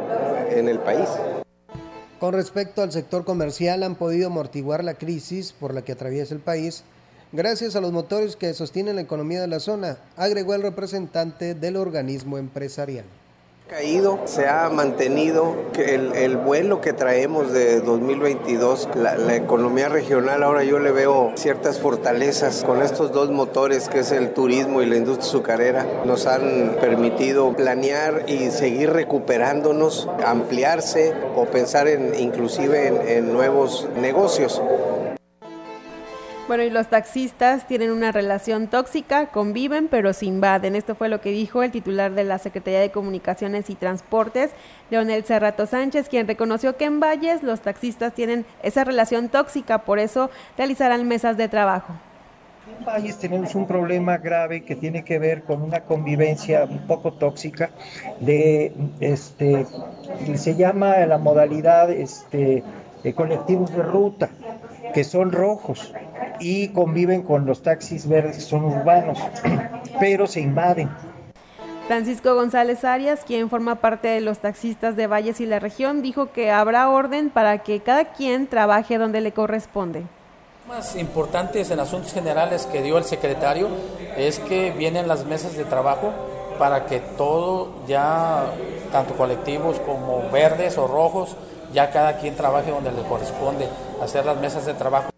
en 0.51 0.69
el 0.69 0.79
país. 0.79 1.09
Con 2.19 2.33
respecto 2.33 2.81
al 2.81 2.93
sector 2.93 3.25
comercial, 3.25 3.83
han 3.83 3.95
podido 3.95 4.27
amortiguar 4.27 4.83
la 4.83 4.93
crisis 4.93 5.51
por 5.51 5.73
la 5.73 5.81
que 5.81 5.91
atraviesa 5.91 6.33
el 6.33 6.39
país 6.39 6.85
gracias 7.33 7.75
a 7.75 7.81
los 7.81 7.91
motores 7.91 8.37
que 8.37 8.53
sostienen 8.53 8.95
la 8.95 9.01
economía 9.01 9.41
de 9.41 9.47
la 9.47 9.59
zona, 9.59 9.97
agregó 10.15 10.53
el 10.53 10.61
representante 10.61 11.55
del 11.55 11.75
organismo 11.75 12.37
empresarial 12.37 13.05
caído, 13.73 14.19
se 14.25 14.47
ha 14.47 14.69
mantenido 14.69 15.55
el, 15.75 16.13
el, 16.13 16.37
vuelo 16.37 16.79
que 16.79 16.93
traemos 16.93 17.51
de 17.51 17.79
2022, 17.81 18.89
la, 18.95 19.35
economía 19.35 19.89
regional, 19.89 20.43
ahora 20.43 20.63
yo 20.63 20.77
le 20.77 20.91
veo 20.91 21.31
ciertas 21.35 21.79
fortalezas 21.79 22.63
con 22.63 22.83
estos 22.83 23.11
dos 23.11 23.31
motores 23.31 23.89
que 23.89 23.99
es 23.99 24.11
el 24.11 24.33
turismo 24.33 24.83
y 24.83 24.85
la 24.85 24.97
industria 24.97 25.27
azucarera, 25.27 25.87
nos 26.05 26.27
han 26.27 26.75
permitido 26.81 27.55
planear 27.55 28.25
y 28.27 28.51
seguir 28.51 28.91
recuperándonos, 28.91 30.07
ampliarse 30.23 31.13
o 31.35 31.45
pensar 31.45 31.87
en, 31.87 32.13
inclusive 32.13 33.17
en 33.17 33.33
nuevos 33.33 33.87
negocios. 33.99 34.61
Bueno, 36.45 36.63
y 36.63 36.69
los 36.69 36.87
taxistas 36.87 37.65
tienen 37.67 37.89
una 37.89 38.11
relación 38.11 38.67
tóxica, 38.67 39.27
conviven, 39.27 39.87
pero 39.87 40.11
se 40.11 40.25
invaden. 40.25 40.75
Esto 40.75 40.93
fue 40.93 41.07
lo 41.07 41.21
que 41.21 41.31
dijo 41.31 41.63
el 41.63 41.71
titular 41.71 42.11
de 42.11 42.25
la 42.25 42.37
Secretaría 42.37 42.81
de 42.81 42.91
Comunicaciones 42.91 43.69
y 43.69 43.75
Transportes, 43.75 44.51
Leonel 44.89 45.23
Cerrato 45.23 45.65
Sánchez, 45.65 46.09
quien 46.09 46.27
reconoció 46.27 46.75
que 46.75 46.83
en 46.83 46.99
Valles 46.99 47.43
los 47.43 47.61
taxistas 47.61 48.13
tienen 48.13 48.45
esa 48.61 48.83
relación 48.83 49.29
tóxica, 49.29 49.85
por 49.85 49.99
eso 49.99 50.29
realizarán 50.57 51.07
mesas 51.07 51.37
de 51.37 51.47
trabajo. 51.47 51.93
En 52.77 52.85
Valles 52.85 53.17
tenemos 53.19 53.55
un 53.55 53.65
problema 53.65 54.17
grave 54.17 54.65
que 54.65 54.75
tiene 54.75 55.05
que 55.05 55.19
ver 55.19 55.43
con 55.43 55.61
una 55.61 55.85
convivencia 55.85 56.65
un 56.65 56.87
poco 56.87 57.13
tóxica 57.13 57.69
de 58.19 58.73
este 58.99 59.65
se 60.35 60.55
llama 60.55 60.97
la 61.05 61.17
modalidad 61.17 61.89
este 61.89 62.63
de 63.03 63.13
colectivos 63.13 63.73
de 63.75 63.83
ruta 63.83 64.29
que 64.93 65.03
son 65.03 65.31
rojos 65.31 65.93
y 66.39 66.69
conviven 66.69 67.23
con 67.23 67.45
los 67.45 67.61
taxis 67.61 68.07
verdes 68.07 68.35
que 68.37 68.41
son 68.41 68.65
urbanos, 68.65 69.19
pero 69.99 70.27
se 70.27 70.41
invaden. 70.41 70.89
Francisco 71.87 72.33
González 72.33 72.85
Arias, 72.85 73.21
quien 73.25 73.49
forma 73.49 73.75
parte 73.75 74.07
de 74.07 74.21
los 74.21 74.39
taxistas 74.39 74.95
de 74.95 75.07
Valles 75.07 75.41
y 75.41 75.45
la 75.45 75.59
región, 75.59 76.01
dijo 76.01 76.31
que 76.31 76.49
habrá 76.49 76.89
orden 76.89 77.29
para 77.29 77.57
que 77.59 77.81
cada 77.81 78.13
quien 78.13 78.47
trabaje 78.47 78.97
donde 78.97 79.19
le 79.19 79.33
corresponde. 79.33 80.03
Más 80.67 80.95
importantes 80.95 81.71
en 81.71 81.81
asuntos 81.81 82.13
generales 82.13 82.65
que 82.67 82.81
dio 82.81 82.97
el 82.97 83.03
secretario 83.03 83.67
es 84.15 84.39
que 84.39 84.71
vienen 84.71 85.09
las 85.09 85.25
mesas 85.25 85.57
de 85.57 85.65
trabajo 85.65 86.13
para 86.57 86.85
que 86.85 87.01
todo 87.01 87.85
ya, 87.85 88.45
tanto 88.91 89.15
colectivos 89.15 89.79
como 89.81 90.29
verdes 90.31 90.77
o 90.77 90.87
rojos, 90.87 91.35
ya 91.73 91.89
cada 91.89 92.17
quien 92.17 92.35
trabaje 92.35 92.71
donde 92.71 92.91
le 92.91 93.01
corresponde, 93.03 93.67
hacer 94.01 94.25
las 94.25 94.39
mesas 94.39 94.65
de 94.65 94.73
trabajo. 94.75 95.09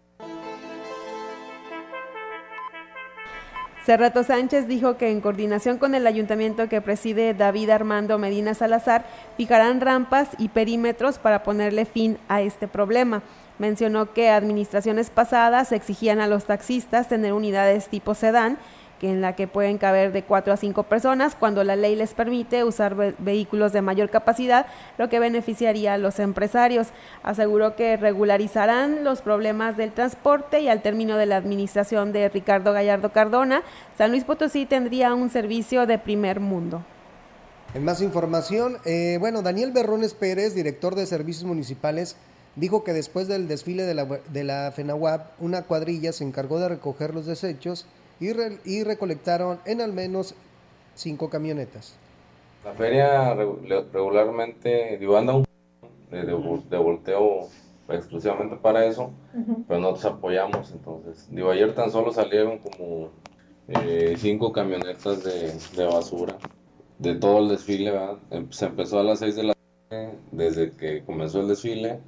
Cerrato 3.84 4.24
Sánchez 4.24 4.66
dijo 4.66 4.96
que 4.96 5.12
en 5.12 5.20
coordinación 5.20 5.78
con 5.78 5.94
el 5.94 6.08
ayuntamiento 6.08 6.68
que 6.68 6.80
preside 6.80 7.34
David 7.34 7.70
Armando 7.70 8.18
Medina 8.18 8.52
Salazar, 8.54 9.04
fijarán 9.36 9.80
rampas 9.80 10.30
y 10.38 10.48
perímetros 10.48 11.18
para 11.18 11.44
ponerle 11.44 11.84
fin 11.84 12.18
a 12.28 12.40
este 12.40 12.66
problema. 12.66 13.22
Mencionó 13.60 14.12
que 14.12 14.28
administraciones 14.28 15.10
pasadas 15.10 15.70
exigían 15.70 16.20
a 16.20 16.26
los 16.26 16.46
taxistas 16.46 17.08
tener 17.08 17.32
unidades 17.32 17.88
tipo 17.88 18.14
sedán 18.14 18.58
en 19.02 19.20
la 19.20 19.36
que 19.36 19.46
pueden 19.46 19.78
caber 19.78 20.12
de 20.12 20.22
cuatro 20.22 20.52
a 20.52 20.56
cinco 20.56 20.84
personas 20.84 21.34
cuando 21.34 21.62
la 21.64 21.76
ley 21.76 21.96
les 21.96 22.14
permite 22.14 22.64
usar 22.64 23.14
vehículos 23.18 23.72
de 23.72 23.82
mayor 23.82 24.10
capacidad, 24.10 24.66
lo 24.98 25.08
que 25.08 25.18
beneficiaría 25.18 25.94
a 25.94 25.98
los 25.98 26.18
empresarios. 26.18 26.88
Aseguró 27.22 27.76
que 27.76 27.96
regularizarán 27.96 29.04
los 29.04 29.20
problemas 29.20 29.76
del 29.76 29.92
transporte 29.92 30.60
y 30.60 30.68
al 30.68 30.82
término 30.82 31.16
de 31.16 31.26
la 31.26 31.36
administración 31.36 32.12
de 32.12 32.28
Ricardo 32.28 32.72
Gallardo 32.72 33.12
Cardona, 33.12 33.62
San 33.98 34.10
Luis 34.10 34.24
Potosí 34.24 34.66
tendría 34.66 35.14
un 35.14 35.30
servicio 35.30 35.86
de 35.86 35.98
primer 35.98 36.40
mundo. 36.40 36.82
En 37.74 37.84
más 37.84 38.00
información, 38.00 38.78
eh, 38.84 39.18
bueno, 39.20 39.42
Daniel 39.42 39.72
Berrones 39.72 40.14
Pérez, 40.14 40.54
director 40.54 40.94
de 40.94 41.04
Servicios 41.04 41.44
Municipales, 41.44 42.16
dijo 42.54 42.84
que 42.84 42.94
después 42.94 43.28
del 43.28 43.48
desfile 43.48 43.82
de 43.82 43.94
la, 43.94 44.06
de 44.06 44.44
la 44.44 44.72
FENAWAP, 44.74 45.40
una 45.40 45.62
cuadrilla 45.62 46.12
se 46.12 46.24
encargó 46.24 46.58
de 46.58 46.68
recoger 46.68 47.14
los 47.14 47.26
desechos 47.26 47.86
y, 48.20 48.82
recolectaron 48.84 49.60
en 49.64 49.80
al 49.80 49.92
menos 49.92 50.34
cinco 50.94 51.28
camionetas. 51.28 51.96
La 52.64 52.72
feria 52.72 53.34
regularmente 53.34 54.96
digo, 54.98 55.16
anda 55.16 55.34
un 55.34 55.44
de, 56.10 56.24
de, 56.24 56.78
volteo 56.78 57.48
exclusivamente 57.88 58.56
para 58.56 58.86
eso, 58.86 59.12
pero 59.68 59.80
nosotros 59.80 60.14
apoyamos. 60.14 60.72
Entonces, 60.72 61.28
digo, 61.30 61.50
ayer 61.50 61.74
tan 61.74 61.90
solo 61.90 62.12
salieron 62.12 62.58
como 62.58 63.10
eh, 63.68 64.14
cinco 64.16 64.52
camionetas 64.52 65.24
de, 65.24 65.52
de, 65.76 65.84
basura 65.84 66.36
de 66.98 67.14
todo 67.14 67.40
el 67.40 67.48
desfile. 67.48 67.92
Em, 68.30 68.50
se 68.50 68.66
empezó 68.66 69.00
a 69.00 69.02
las 69.02 69.18
6 69.20 69.36
de 69.36 69.42
la 69.42 69.54
tarde, 69.88 70.18
desde 70.32 70.72
que 70.72 71.04
comenzó 71.04 71.40
el 71.40 71.48
desfile, 71.48 72.00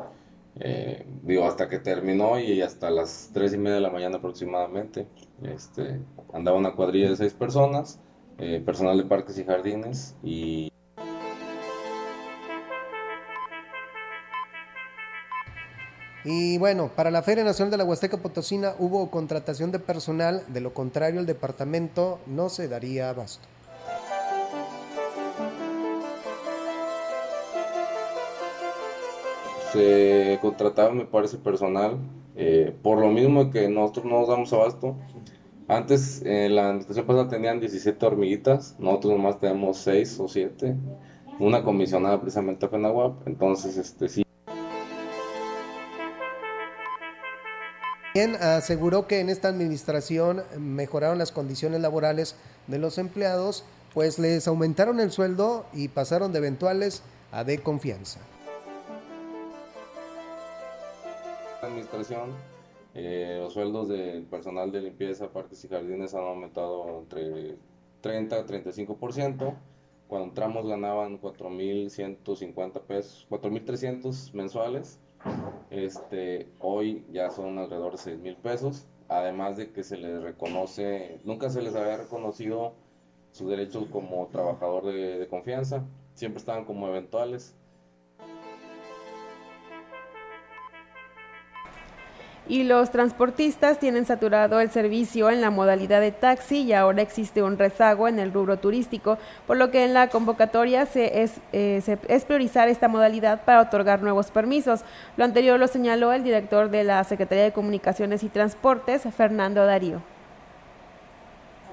eh, 0.61 1.07
digo, 1.23 1.45
hasta 1.45 1.69
que 1.69 1.79
terminó 1.79 2.39
y 2.39 2.61
hasta 2.63 2.91
las 2.91 3.31
3 3.33 3.55
y 3.55 3.59
media 3.59 3.77
de 3.77 3.81
la 3.81 3.91
mañana 3.91 4.17
aproximadamente. 4.17 5.07
Este, 5.43 6.01
andaba 6.33 6.57
una 6.57 6.75
cuadrilla 6.75 7.11
de 7.11 7.17
seis 7.17 7.33
personas, 7.33 8.01
eh, 8.39 8.63
personal 8.65 8.99
de 8.99 9.05
parques 9.05 9.39
y 9.39 9.45
jardines 9.45 10.17
y 10.23 10.69
Y 16.25 16.59
bueno, 16.59 16.91
para 16.95 17.11
la 17.11 17.23
Feria 17.23 17.43
Nacional 17.43 17.71
de 17.71 17.79
la 17.79 17.85
Huasteca 17.85 18.19
Potosina 18.19 18.75
hubo 18.79 19.11
contratación 19.11 19.73
de 19.73 19.79
personal, 19.79 20.43
de 20.49 20.61
lo 20.61 20.75
contrario 20.75 21.21
el 21.21 21.27
departamento 21.27 22.19
no 22.27 22.51
se 22.51 22.69
daría 22.69 23.09
abasto. 23.09 23.49
Se 29.73 30.39
contrataba, 30.41 30.93
me 30.93 31.05
parece, 31.05 31.37
personal, 31.39 31.99
eh, 32.37 32.75
por 32.83 32.99
lo 32.99 33.09
mismo 33.09 33.51
que 33.51 33.69
nosotros 33.69 34.07
no 34.07 34.21
nos 34.21 34.29
damos 34.29 34.53
abasto. 34.53 34.97
Antes, 35.67 36.23
en 36.25 36.57
la 36.57 36.69
administración 36.69 37.07
pasada 37.07 37.29
tenían 37.29 37.61
17 37.61 38.07
hormiguitas, 38.07 38.77
nosotros 38.79 39.13
nomás 39.13 39.39
tenemos 39.39 39.77
6 39.79 40.21
o 40.21 40.29
7, 40.29 40.75
una 41.41 41.63
comisionada 41.63 42.21
precisamente 42.21 42.65
a 42.65 42.69
FENAWAP, 42.71 43.27
entonces 43.27 43.77
este 43.77 44.09
sí 44.09 44.23
aseguró 48.41 49.07
que 49.07 49.21
en 49.21 49.29
esta 49.29 49.49
administración 49.49 50.43
mejoraron 50.59 51.19
las 51.19 51.33
condiciones 51.33 51.81
laborales 51.81 52.35
de 52.67 52.79
los 52.79 52.99
empleados, 52.99 53.65
pues 53.95 54.19
les 54.19 54.47
aumentaron 54.49 55.01
el 55.01 55.13
sueldo 55.13 55.67
y 55.73 55.89
pasaron 55.89 56.33
de 56.33 56.39
eventuales 56.39 57.03
a 57.33 57.45
de 57.45 57.59
confianza. 57.59 58.21
Administración, 61.63 62.31
eh, 62.95 63.39
los 63.41 63.53
sueldos 63.53 63.89
del 63.89 64.25
personal 64.25 64.73
de 64.73 64.83
limpieza, 64.83 65.33
parques 65.33 65.65
y 65.65 65.69
jardines 65.69 66.15
han 66.15 66.25
aumentado 66.25 66.99
entre 66.99 67.57
30 68.01 68.37
a 68.37 68.47
35%. 68.47 69.55
Cuando 70.09 70.29
entramos 70.29 70.67
ganaban 70.67 71.21
4.150 71.21 72.81
pesos, 72.83 73.27
4.300 73.29 74.33
mensuales 74.33 74.99
este, 75.71 76.49
hoy 76.61 77.05
ya 77.13 77.31
son 77.31 77.59
alrededor 77.59 77.93
de 77.93 77.99
6 77.99 78.19
mil 78.21 78.37
pesos, 78.37 78.87
además 79.09 79.57
de 79.57 79.73
que 79.73 79.83
se 79.83 79.97
les 79.97 80.23
reconoce, 80.23 81.21
nunca 81.25 81.51
se 81.51 81.63
les 81.63 81.75
había 81.75 81.97
reconocido 81.97 82.75
sus 83.33 83.49
derechos 83.49 83.87
como 83.91 84.27
trabajador 84.29 84.87
de 84.87 85.27
confianza, 85.29 85.85
siempre 86.15 86.39
estaban 86.39 86.65
como 86.65 86.89
eventuales. 86.89 87.55
Y 92.49 92.65
los 92.65 92.91
transportistas 92.91 93.79
tienen 93.79 94.07
saturado 94.07 94.61
el 94.61 94.71
servicio 94.71 95.31
en 95.31 95.41
la 95.41 95.51
modalidad 95.51 96.01
de 96.01 96.13
taxi 96.13 96.63
y 96.63 96.73
ahora 96.73 97.03
existe 97.03 97.43
un 97.43 97.59
rezago 97.59 98.09
en 98.09 98.19
el 98.19 98.33
rubro 98.33 98.59
turístico, 98.59 99.19
por 99.47 99.59
lo 99.59 99.71
que 99.71 99.85
en 99.85 99.93
la 99.93 100.09
convocatoria 100.09 100.87
se 100.87 101.23
es, 101.23 101.35
eh, 101.53 101.99
es 102.09 102.25
priorizar 102.25 102.69
esta 102.69 102.89
modalidad 102.89 103.45
para 103.45 103.61
otorgar 103.61 104.03
nuevos 104.03 104.31
permisos. 104.31 104.81
Lo 105.17 105.25
anterior 105.25 105.61
lo 105.61 105.69
señaló 105.69 106.13
el 106.13 106.25
director 106.25 106.71
de 106.71 106.85
la 106.85 107.05
Secretaría 107.05 107.45
de 107.45 107.53
Comunicaciones 107.53 108.23
y 108.23 108.29
Transportes, 108.31 109.03
Fernando 109.15 109.67
Darío. 109.67 110.01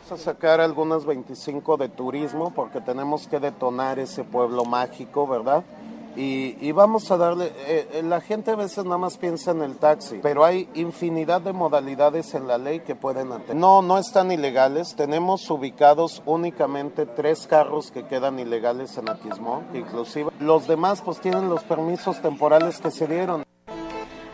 Vamos 0.08 0.22
a 0.22 0.24
sacar 0.24 0.62
algunas 0.62 1.06
25 1.06 1.78
de 1.78 1.90
turismo 1.90 2.52
porque 2.54 2.80
tenemos 2.80 3.28
que 3.28 3.40
detonar 3.40 3.98
ese 3.98 4.24
pueblo 4.24 4.64
mágico, 4.64 5.26
¿verdad? 5.26 5.64
Y, 6.16 6.72
vamos 6.72 7.12
a 7.12 7.18
darle, 7.18 7.52
eh, 7.68 7.88
eh, 7.94 8.04
la 8.04 8.22
gente 8.22 8.52
a 8.52 8.56
veces 8.56 8.86
nada 8.86 8.98
más 8.98 9.18
piensa 9.18 9.52
en 9.52 9.62
el 9.62 9.78
taxi, 9.78 10.20
pero 10.22 10.46
hay 10.46 10.70
infinidad 10.74 11.42
de 11.42 11.52
modalidades 11.52 12.34
en 12.36 12.48
la 12.48 12.58
ley 12.58 12.80
que 12.82 12.96
pueden 12.96 13.32
atender. 13.32 13.56
No, 13.56 13.82
no 13.82 13.98
están 13.98 14.32
ilegales, 14.32 14.96
tenemos 14.96 15.50
ubicados 15.50 16.22
únicamente 16.26 17.06
tres 17.06 17.48
carros 17.48 17.92
que 17.92 18.06
quedan 18.06 18.40
ilegales 18.40 18.98
en 18.98 19.10
Aquismón, 19.10 19.66
inclusive 19.74 20.32
los 20.40 20.68
demás 20.68 21.02
pues 21.02 21.20
tienen 21.20 21.50
los 21.50 21.64
permisos 21.64 22.22
temporales 22.22 22.80
que 22.80 22.92
se 22.92 23.08
dieron. 23.08 23.44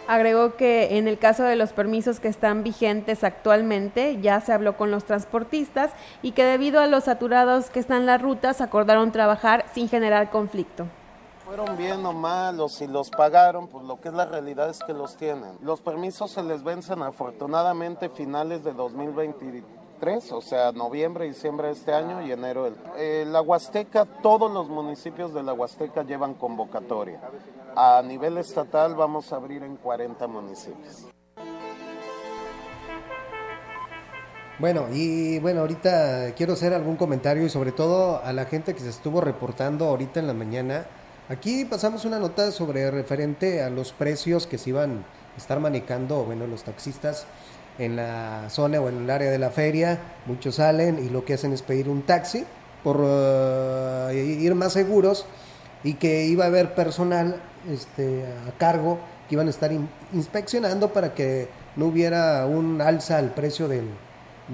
Agregó 0.08 0.56
que 0.56 0.98
en 0.98 1.08
el 1.08 1.18
caso 1.18 1.44
de 1.44 1.56
los 1.56 1.72
permisos 1.72 2.20
que 2.20 2.28
están 2.28 2.64
vigentes 2.64 3.24
actualmente, 3.24 4.20
ya 4.22 4.42
se 4.42 4.52
habló 4.52 4.76
con 4.76 4.92
los 4.92 5.06
transportistas 5.06 5.92
y 6.22 6.34
que 6.34 6.44
debido 6.44 6.82
a 6.82 6.88
los 6.88 7.06
saturados 7.06 7.70
que 7.70 7.80
están 7.80 8.06
las 8.06 8.22
rutas, 8.22 8.62
acordaron 8.62 9.12
trabajar 9.12 9.66
sin 9.74 9.88
generar 9.88 10.30
conflicto 10.30 10.88
fueron 11.54 11.76
bien 11.76 12.06
o 12.06 12.14
malos, 12.14 12.76
si 12.76 12.88
los 12.88 13.10
pagaron, 13.10 13.68
pues 13.68 13.84
lo 13.84 14.00
que 14.00 14.08
es 14.08 14.14
la 14.14 14.26
realidad 14.26 14.70
es 14.70 14.80
que 14.80 14.94
los 14.94 15.18
tienen. 15.18 15.52
Los 15.62 15.82
permisos 15.82 16.32
se 16.32 16.42
les 16.44 16.64
vencen 16.64 17.02
afortunadamente 17.02 18.08
finales 18.08 18.64
de 18.64 18.72
2023, 18.72 20.32
o 20.32 20.40
sea, 20.40 20.72
noviembre, 20.72 21.26
diciembre 21.26 21.68
de 21.68 21.74
este 21.74 21.94
año 21.94 22.22
y 22.22 22.32
enero 22.32 22.64
del... 22.64 22.78
Eh, 22.96 23.26
la 23.28 23.42
Huasteca, 23.42 24.06
todos 24.06 24.50
los 24.50 24.70
municipios 24.70 25.34
de 25.34 25.44
la 25.44 25.52
Huasteca 25.52 26.04
llevan 26.04 26.36
convocatoria. 26.36 27.20
A 27.76 28.02
nivel 28.02 28.38
estatal 28.38 28.96
vamos 28.96 29.34
a 29.34 29.36
abrir 29.36 29.62
en 29.64 29.76
40 29.76 30.26
municipios. 30.28 31.08
Bueno, 34.58 34.86
y 34.90 35.40
bueno, 35.40 35.62
ahorita 35.62 36.34
quiero 36.34 36.54
hacer 36.54 36.74
algún 36.74 36.96
comentario 36.96 37.44
y 37.44 37.50
sobre 37.50 37.74
todo 37.74 38.24
a 38.24 38.32
la 38.32 38.46
gente 38.46 38.74
que 38.74 38.80
se 38.80 38.90
estuvo 38.90 39.20
reportando 39.20 39.90
ahorita 39.90 40.22
en 40.22 40.28
la 40.28 40.34
mañana 40.34 40.86
Aquí 41.32 41.64
pasamos 41.64 42.04
una 42.04 42.20
nota 42.20 42.52
sobre 42.52 42.92
referente 42.92 43.64
a 43.64 43.70
los 43.70 43.94
precios 43.94 44.48
que 44.48 44.58
se 44.58 44.72
iban 44.72 45.06
a 45.34 45.38
estar 45.38 45.62
manejando, 45.62 46.26
bueno, 46.26 46.46
los 46.46 46.64
taxistas 46.64 47.26
en 47.80 47.96
la 47.96 48.50
zona 48.50 48.82
o 48.82 48.90
en 48.90 49.04
el 49.04 49.10
área 49.10 49.32
de 49.32 49.38
la 49.38 49.50
feria. 49.50 49.98
Muchos 50.26 50.56
salen 50.56 51.00
y 51.00 51.08
lo 51.10 51.24
que 51.24 51.36
hacen 51.36 51.54
es 51.54 51.62
pedir 51.62 51.88
un 51.88 52.02
taxi 52.02 52.44
por 52.84 52.98
uh, 52.98 54.12
ir 54.12 54.54
más 54.56 54.74
seguros 54.74 55.26
y 55.86 55.94
que 55.94 56.26
iba 56.26 56.44
a 56.44 56.48
haber 56.48 56.76
personal 56.76 57.42
este, 57.72 58.26
a 58.26 58.58
cargo 58.58 59.00
que 59.30 59.36
iban 59.36 59.48
a 59.48 59.52
estar 59.52 59.72
inspeccionando 60.12 60.92
para 60.92 61.14
que 61.14 61.48
no 61.78 61.86
hubiera 61.86 62.46
un 62.46 62.82
alza 62.82 63.18
al 63.18 63.34
precio 63.34 63.70
del, 63.70 63.86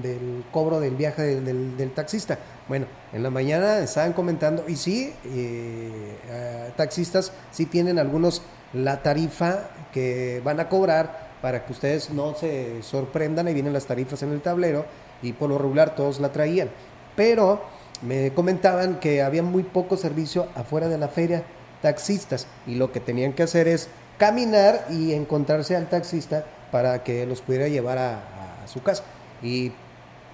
del 0.02 0.44
cobro 0.52 0.80
del 0.80 0.96
viaje 0.96 1.42
del, 1.42 1.78
del 1.78 1.92
taxista. 1.92 2.38
Bueno, 2.68 2.86
en 3.14 3.24
la 3.24 3.30
mañana 3.30 3.80
estaban 3.80 4.14
comentando, 4.14 4.66
y 4.68 4.76
sí, 4.76 5.14
eh, 5.26 6.72
taxistas 6.76 7.32
sí 7.52 7.66
tienen 7.66 7.98
algunos 8.00 8.42
la 8.74 9.02
tarifa 9.02 9.70
que 9.94 10.42
van 10.44 10.60
a 10.60 10.68
cobrar 10.68 11.28
para 11.42 11.66
que 11.66 11.72
ustedes 11.72 12.10
no 12.10 12.36
se 12.36 12.84
sorprendan, 12.84 13.48
ahí 13.48 13.54
vienen 13.54 13.74
las 13.74 13.86
tarifas 13.86 14.22
en 14.24 14.32
el 14.32 14.42
tablero 14.42 14.86
y 15.22 15.34
por 15.34 15.50
lo 15.50 15.58
regular 15.58 15.96
todos 15.96 16.20
la 16.20 16.32
traían. 16.32 16.70
Pero 17.16 17.62
me 18.02 18.34
comentaban 18.34 19.00
que 19.00 19.22
había 19.22 19.44
muy 19.44 19.64
poco 19.64 19.98
servicio 19.98 20.48
afuera 20.56 20.90
de 20.90 20.98
la 20.98 21.08
feria, 21.08 21.44
taxistas, 21.82 22.48
y 22.66 22.76
lo 22.76 22.92
que 22.92 23.00
tenían 23.00 23.34
que 23.34 23.44
hacer 23.44 23.68
es 23.68 23.88
caminar 24.18 24.88
y 24.90 25.14
encontrarse 25.14 25.76
al 25.76 25.90
taxista 25.90 26.44
para 26.72 27.04
que 27.04 27.26
los 27.26 27.42
pudiera 27.42 27.68
llevar 27.68 27.98
a, 27.98 28.64
a 28.64 28.68
su 28.68 28.84
casa. 28.84 29.04
Y 29.42 29.72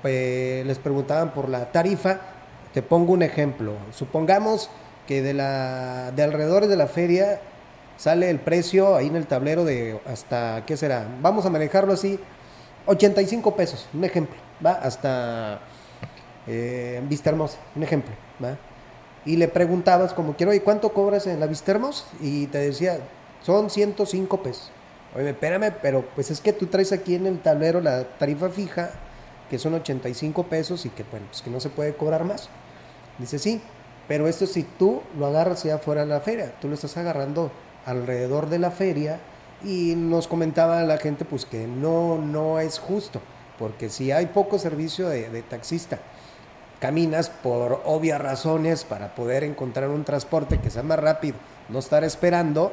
eh, 0.03 0.63
les 0.65 0.79
preguntaban 0.79 1.33
por 1.33 1.49
la 1.49 1.71
tarifa. 1.71 2.19
Te 2.73 2.81
pongo 2.81 3.13
un 3.13 3.23
ejemplo. 3.23 3.73
Supongamos 3.91 4.69
que 5.07 5.21
de, 5.21 5.33
la, 5.33 6.11
de 6.11 6.23
alrededor 6.23 6.67
de 6.67 6.75
la 6.75 6.87
feria 6.87 7.41
sale 7.97 8.29
el 8.29 8.39
precio 8.39 8.95
ahí 8.95 9.07
en 9.07 9.15
el 9.15 9.27
tablero 9.27 9.65
de 9.65 9.99
hasta, 10.05 10.63
¿qué 10.65 10.77
será? 10.77 11.07
Vamos 11.21 11.45
a 11.45 11.49
manejarlo 11.49 11.93
así, 11.93 12.19
85 12.85 13.55
pesos, 13.55 13.87
un 13.93 14.03
ejemplo, 14.03 14.35
¿va? 14.65 14.71
Hasta 14.73 15.59
eh, 16.47 17.01
Vista 17.07 17.29
Hermosa, 17.29 17.57
un 17.75 17.83
ejemplo, 17.83 18.13
¿va? 18.43 18.57
Y 19.25 19.37
le 19.37 19.47
preguntabas 19.47 20.13
como 20.13 20.35
quiero, 20.35 20.53
¿y 20.53 20.59
cuánto 20.59 20.91
cobras 20.91 21.27
en 21.27 21.39
la 21.39 21.47
Vista 21.47 21.71
Hermosa? 21.71 22.05
Y 22.19 22.47
te 22.47 22.57
decía, 22.57 22.97
son 23.41 23.69
105 23.69 24.41
pesos. 24.41 24.71
Oye, 25.15 25.29
espérame, 25.29 25.73
pero 25.81 26.03
pues 26.15 26.31
es 26.31 26.41
que 26.41 26.53
tú 26.53 26.65
traes 26.65 26.91
aquí 26.91 27.15
en 27.15 27.27
el 27.27 27.39
tablero 27.39 27.79
la 27.79 28.03
tarifa 28.03 28.49
fija 28.49 28.89
que 29.53 29.59
son 29.59 29.75
85 29.75 30.45
pesos 30.47 30.83
y 30.87 30.89
que, 30.89 31.03
bueno, 31.03 31.27
pues 31.29 31.43
que 31.43 31.51
no 31.51 31.59
se 31.59 31.69
puede 31.69 31.93
cobrar 31.93 32.23
más. 32.23 32.49
Dice, 33.19 33.37
sí, 33.37 33.61
pero 34.07 34.27
esto 34.27 34.47
si 34.47 34.63
tú 34.63 35.03
lo 35.15 35.27
agarras 35.27 35.61
ya 35.61 35.77
fuera 35.77 36.01
de 36.01 36.07
la 36.07 36.21
feria, 36.21 36.55
tú 36.59 36.69
lo 36.69 36.73
estás 36.73 36.97
agarrando 36.97 37.51
alrededor 37.85 38.49
de 38.49 38.57
la 38.57 38.71
feria 38.71 39.19
y 39.63 39.93
nos 39.95 40.27
comentaba 40.27 40.81
la 40.81 40.97
gente 40.97 41.23
pues 41.23 41.45
que 41.45 41.67
no, 41.67 42.17
no 42.17 42.59
es 42.59 42.79
justo, 42.79 43.21
porque 43.59 43.89
si 43.91 44.11
hay 44.11 44.25
poco 44.25 44.57
servicio 44.57 45.07
de, 45.07 45.29
de 45.29 45.43
taxista, 45.43 45.99
caminas 46.79 47.29
por 47.29 47.83
obvias 47.85 48.19
razones 48.19 48.85
para 48.85 49.13
poder 49.13 49.43
encontrar 49.43 49.89
un 49.89 50.03
transporte 50.03 50.61
que 50.61 50.71
sea 50.71 50.81
más 50.81 50.97
rápido, 50.97 51.37
no 51.69 51.77
estar 51.77 52.03
esperando, 52.03 52.71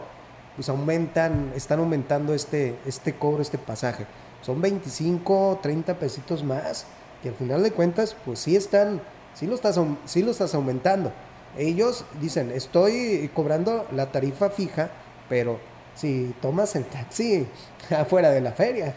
pues 0.56 0.70
aumentan, 0.70 1.52
están 1.54 1.80
aumentando 1.80 2.32
este, 2.32 2.76
este 2.86 3.16
cobro, 3.16 3.42
este 3.42 3.58
pasaje 3.58 4.06
son 4.42 4.60
25, 4.60 5.60
30 5.62 5.94
pesitos 5.98 6.44
más, 6.44 6.86
que 7.22 7.28
al 7.30 7.34
final 7.34 7.62
de 7.62 7.72
cuentas, 7.72 8.16
pues 8.24 8.38
sí 8.38 8.56
están, 8.56 9.00
sí 9.34 9.46
lo 9.46 9.54
estás, 9.54 9.78
sí 10.06 10.22
lo 10.22 10.30
estás 10.30 10.54
aumentando. 10.54 11.12
Ellos 11.58 12.04
dicen, 12.20 12.50
estoy 12.52 13.30
cobrando 13.34 13.86
la 13.92 14.12
tarifa 14.12 14.50
fija, 14.50 14.90
pero 15.28 15.58
si 15.94 16.34
tomas 16.40 16.74
el 16.76 16.84
taxi 16.84 17.46
afuera 17.90 18.30
de 18.30 18.40
la 18.40 18.52
feria. 18.52 18.94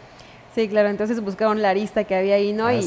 Sí, 0.54 0.68
claro, 0.68 0.88
entonces 0.88 1.20
buscaron 1.20 1.62
la 1.62 1.70
arista 1.70 2.04
que 2.04 2.14
había 2.14 2.36
ahí, 2.36 2.52
¿no? 2.52 2.70
Y, 2.70 2.78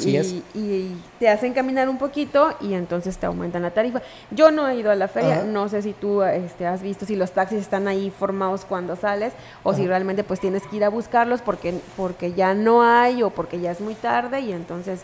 y, 0.54 1.02
te 1.20 1.28
hacen 1.28 1.54
caminar 1.54 1.90
un 1.90 1.98
poquito 1.98 2.56
y 2.62 2.74
entonces 2.74 3.18
te 3.18 3.26
aumentan 3.26 3.62
la 3.62 3.72
tarifa. 3.72 4.02
Yo 4.32 4.52
no 4.52 4.70
he 4.70 4.76
ido 4.76 4.90
a 4.90 4.96
la 4.96 5.10
feria, 5.10 5.44
no 5.44 5.68
sé 5.68 5.82
si 5.82 5.92
tú 5.92 6.24
este, 6.24 6.66
has 6.66 6.82
visto 6.82 7.06
si 7.06 7.18
los 7.18 7.32
taxis 7.32 7.60
están 7.60 7.90
ahí 7.90 8.10
formados 8.10 8.64
cuando 8.64 8.96
sales 8.96 9.34
o 9.64 9.74
si 9.74 9.86
realmente 9.86 10.24
pues 10.24 10.40
tienes 10.40 10.66
que 10.66 10.78
ir 10.78 10.86
a 10.86 10.90
buscarlos 10.90 11.42
porque, 11.42 11.78
porque 11.98 12.32
ya 12.32 12.54
no 12.54 12.84
hay 12.84 13.22
o 13.22 13.32
porque 13.32 13.60
ya 13.60 13.72
es 13.72 13.82
muy 13.82 13.96
tarde 13.96 14.40
y 14.40 14.54
entonces 14.54 15.02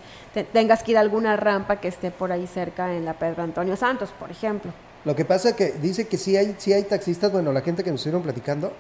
tengas 0.53 0.83
que 0.83 0.91
ir 0.91 0.97
a 0.97 1.01
alguna 1.01 1.35
rampa 1.35 1.81
que 1.81 1.89
esté 1.89 2.11
por 2.11 2.31
ahí 2.31 2.47
cerca 2.47 2.95
en 2.95 3.03
la 3.03 3.13
Pedro 3.13 3.43
Antonio 3.43 3.75
Santos, 3.75 4.11
por 4.17 4.31
ejemplo. 4.31 4.71
Lo 5.03 5.17
que 5.17 5.25
pasa 5.25 5.49
es 5.49 5.55
que 5.55 5.71
dice 5.71 6.07
que 6.07 6.17
sí 6.17 6.37
hay, 6.37 6.55
sí 6.59 6.71
hay 6.71 6.83
taxistas, 6.83 7.29
bueno, 7.29 7.51
la 7.51 7.59
gente 7.59 7.83
que 7.83 7.91
nos 7.91 7.99
estuvieron 7.99 8.23
platicando, 8.23 8.71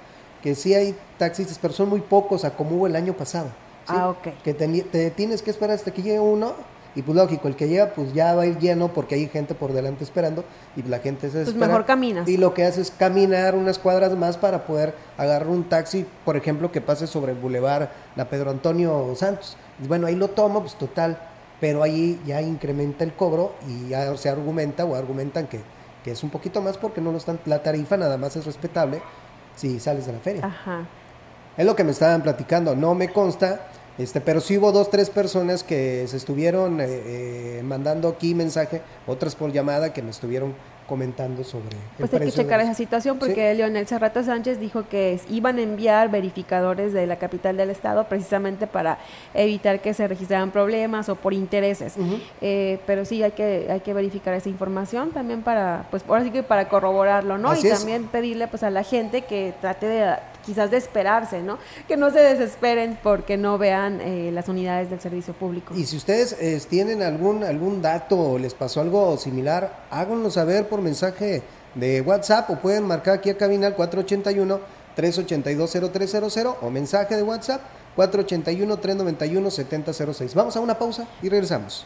que 0.41 0.55
sí 0.55 0.73
hay 0.73 0.95
taxistas, 1.17 1.59
pero 1.61 1.73
son 1.73 1.89
muy 1.89 1.99
pocos 1.99 2.45
a 2.45 2.51
como 2.51 2.77
hubo 2.77 2.87
el 2.87 2.95
año 2.95 3.11
pasado. 3.11 3.49
Ah, 3.87 4.09
ok. 4.09 4.41
Que 4.43 4.53
te, 4.53 5.11
tienes 5.11 5.41
que 5.41 5.51
esperar 5.51 5.75
hasta 5.75 5.91
que 5.91 6.01
llegue 6.01 6.19
uno 6.19 6.53
y 6.95 7.01
pues 7.01 7.17
lógico, 7.17 7.47
el 7.47 7.55
que 7.55 7.67
llega 7.67 7.89
pues 7.93 8.13
ya 8.13 8.35
va 8.35 8.43
a 8.43 8.45
ir 8.45 8.59
lleno 8.59 8.89
porque 8.89 9.15
hay 9.15 9.27
gente 9.27 9.55
por 9.55 9.73
delante 9.73 10.03
esperando 10.03 10.45
y 10.75 10.83
la 10.83 10.99
gente 10.99 11.29
se 11.29 11.43
pues 11.43 11.55
mejor 11.55 11.85
caminas. 11.85 12.27
Y 12.27 12.37
lo 12.37 12.53
que 12.53 12.65
hace 12.65 12.81
es 12.81 12.91
caminar 12.91 13.55
unas 13.55 13.79
cuadras 13.79 14.15
más 14.15 14.37
para 14.37 14.65
poder 14.65 14.93
agarrar 15.17 15.47
un 15.47 15.63
taxi, 15.63 16.05
por 16.23 16.37
ejemplo, 16.37 16.71
que 16.71 16.81
pase 16.81 17.07
sobre 17.07 17.31
el 17.31 17.39
bulevar 17.39 17.91
La 18.15 18.29
Pedro 18.29 18.51
Antonio 18.51 19.13
Santos. 19.15 19.57
bueno, 19.87 20.05
ahí 20.05 20.15
lo 20.15 20.29
tomo, 20.29 20.61
pues 20.61 20.75
total, 20.75 21.17
pero 21.59 21.81
ahí 21.81 22.21
ya 22.25 22.41
incrementa 22.41 23.03
el 23.03 23.13
cobro 23.13 23.53
y 23.67 23.89
ya 23.89 24.15
se 24.15 24.29
argumenta 24.29 24.85
o 24.85 24.95
argumentan 24.95 25.47
que, 25.47 25.61
que 26.03 26.11
es 26.11 26.21
un 26.23 26.29
poquito 26.29 26.61
más 26.61 26.77
porque 26.77 27.01
no 27.01 27.11
lo 27.11 27.17
están, 27.17 27.39
la 27.45 27.63
tarifa 27.63 27.97
nada 27.97 28.17
más 28.17 28.35
es 28.35 28.45
respetable 28.45 29.01
si 29.55 29.79
sales 29.79 30.05
de 30.05 30.13
la 30.13 30.19
feria. 30.19 30.45
Ajá. 30.45 30.85
Es 31.55 31.65
lo 31.65 31.75
que 31.75 31.83
me 31.83 31.91
estaban 31.91 32.21
platicando, 32.21 32.75
no 32.75 32.95
me 32.95 33.09
consta 33.09 33.67
este, 33.97 34.21
pero 34.21 34.41
sí 34.41 34.57
hubo 34.57 34.71
dos, 34.71 34.89
tres 34.89 35.09
personas 35.09 35.63
que 35.63 36.05
se 36.07 36.17
estuvieron 36.17 36.81
eh, 36.81 36.85
eh, 36.89 37.61
mandando 37.63 38.07
aquí 38.07 38.33
mensaje, 38.33 38.81
otras 39.07 39.35
por 39.35 39.51
llamada 39.51 39.93
que 39.93 40.01
me 40.01 40.11
estuvieron 40.11 40.53
comentando 40.87 41.43
sobre 41.43 41.77
pues 41.97 42.13
hay 42.13 42.19
que 42.19 42.31
checar 42.31 42.59
esa 42.59 42.73
situación 42.73 43.17
porque 43.17 43.53
Leonel 43.53 43.87
Serrato 43.87 44.23
Sánchez 44.23 44.59
dijo 44.59 44.87
que 44.89 45.19
iban 45.29 45.57
a 45.57 45.61
enviar 45.61 46.11
verificadores 46.11 46.93
de 46.93 47.07
la 47.07 47.17
capital 47.17 47.57
del 47.57 47.69
estado 47.69 48.03
precisamente 48.07 48.67
para 48.67 48.97
evitar 49.33 49.81
que 49.81 49.93
se 49.93 50.07
registraran 50.07 50.51
problemas 50.51 51.09
o 51.09 51.15
por 51.15 51.33
intereses. 51.33 51.95
Eh, 52.41 52.79
pero 52.85 53.05
sí 53.05 53.23
hay 53.23 53.31
que 53.31 53.67
hay 53.69 53.79
que 53.79 53.93
verificar 53.93 54.33
esa 54.33 54.49
información 54.49 55.11
también 55.11 55.41
para 55.41 55.87
pues 55.89 56.03
ahora 56.07 56.23
sí 56.23 56.31
que 56.31 56.43
para 56.43 56.67
corroborarlo 56.67 57.37
no 57.37 57.55
y 57.55 57.63
también 57.63 58.05
pedirle 58.05 58.47
pues 58.47 58.63
a 58.63 58.69
la 58.69 58.83
gente 58.83 59.21
que 59.21 59.53
trate 59.61 59.85
de 59.85 60.15
quizás 60.45 60.71
de 60.71 60.77
esperarse, 60.77 61.41
¿no? 61.41 61.57
Que 61.87 61.97
no 61.97 62.11
se 62.11 62.19
desesperen 62.19 62.97
porque 63.01 63.37
no 63.37 63.57
vean 63.57 64.01
eh, 64.01 64.31
las 64.31 64.49
unidades 64.49 64.89
del 64.89 64.99
servicio 64.99 65.33
público. 65.33 65.73
Y 65.75 65.85
si 65.85 65.97
ustedes 65.97 66.35
eh, 66.39 66.61
tienen 66.69 67.01
algún, 67.01 67.43
algún 67.43 67.81
dato 67.81 68.17
o 68.17 68.39
les 68.39 68.53
pasó 68.53 68.81
algo 68.81 69.17
similar, 69.17 69.85
háganlo 69.89 70.29
saber 70.29 70.67
por 70.67 70.81
mensaje 70.81 71.43
de 71.75 72.01
WhatsApp 72.01 72.49
o 72.49 72.59
pueden 72.59 72.85
marcar 72.85 73.15
aquí 73.15 73.29
a 73.29 73.37
cabina 73.37 73.67
al 73.67 73.75
481 73.75 74.59
382 74.95 75.91
0300 75.91 76.55
o 76.61 76.69
mensaje 76.69 77.15
de 77.15 77.23
WhatsApp 77.23 77.61
481 77.95 78.77
391 78.77 79.51
7006. 79.51 80.35
Vamos 80.35 80.55
a 80.55 80.59
una 80.59 80.77
pausa 80.77 81.07
y 81.21 81.29
regresamos. 81.29 81.85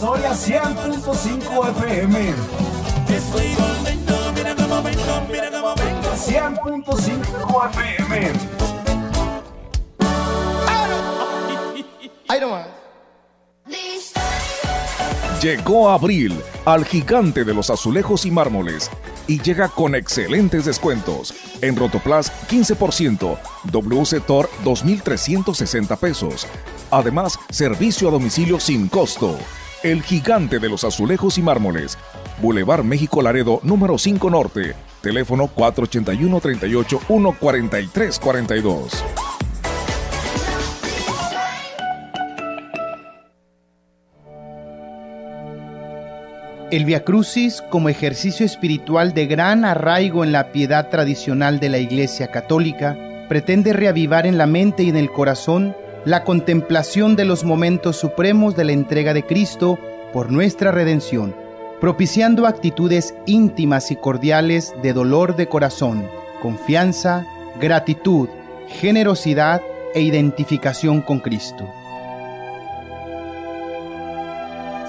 historia 0.00 0.30
100.5 0.30 1.68
FM. 1.68 2.34
100.5 6.16 7.70
FM. 7.70 8.32
Llegó 15.42 15.90
abril 15.90 16.40
al 16.64 16.86
gigante 16.86 17.44
de 17.44 17.52
los 17.52 17.68
azulejos 17.68 18.24
y 18.24 18.30
mármoles 18.30 18.90
y 19.26 19.38
llega 19.42 19.68
con 19.68 19.94
excelentes 19.94 20.64
descuentos. 20.64 21.34
En 21.60 21.76
Rotoplas 21.76 22.32
15%, 22.48 23.38
WC 23.70 24.20
Tor 24.20 24.48
2.360 24.64 25.98
pesos. 25.98 26.46
Además, 26.90 27.38
servicio 27.50 28.08
a 28.08 28.12
domicilio 28.12 28.58
sin 28.58 28.88
costo. 28.88 29.36
El 29.82 30.02
gigante 30.02 30.58
de 30.58 30.68
los 30.68 30.84
azulejos 30.84 31.38
y 31.38 31.42
mármoles. 31.42 31.96
Boulevard 32.42 32.84
México 32.84 33.22
Laredo, 33.22 33.60
número 33.62 33.96
5 33.96 34.28
Norte. 34.28 34.74
Teléfono 35.00 35.46
481 35.46 36.40
38 36.40 37.00
143 37.06 38.18
42. 38.18 39.04
El 46.70 46.84
Via 46.84 47.02
Crucis, 47.02 47.62
como 47.70 47.88
ejercicio 47.88 48.44
espiritual 48.44 49.14
de 49.14 49.26
gran 49.26 49.64
arraigo 49.64 50.24
en 50.24 50.32
la 50.32 50.52
piedad 50.52 50.90
tradicional 50.90 51.58
de 51.58 51.70
la 51.70 51.78
Iglesia 51.78 52.30
Católica, 52.30 52.98
pretende 53.30 53.72
reavivar 53.72 54.26
en 54.26 54.36
la 54.36 54.46
mente 54.46 54.82
y 54.82 54.90
en 54.90 54.96
el 54.96 55.10
corazón 55.10 55.74
la 56.04 56.24
contemplación 56.24 57.14
de 57.14 57.24
los 57.24 57.44
momentos 57.44 57.96
supremos 57.96 58.56
de 58.56 58.64
la 58.64 58.72
entrega 58.72 59.12
de 59.12 59.24
Cristo 59.24 59.78
por 60.12 60.32
nuestra 60.32 60.70
redención, 60.70 61.34
propiciando 61.80 62.46
actitudes 62.46 63.14
íntimas 63.26 63.90
y 63.90 63.96
cordiales 63.96 64.74
de 64.82 64.92
dolor 64.92 65.36
de 65.36 65.46
corazón, 65.46 66.06
confianza, 66.40 67.26
gratitud, 67.60 68.28
generosidad 68.68 69.60
e 69.94 70.00
identificación 70.00 71.02
con 71.02 71.20
Cristo. 71.20 71.68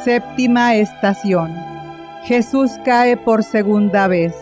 Séptima 0.04 0.76
estación. 0.76 1.56
Jesús 2.24 2.72
cae 2.86 3.18
por 3.18 3.44
segunda 3.44 4.08
vez. 4.08 4.34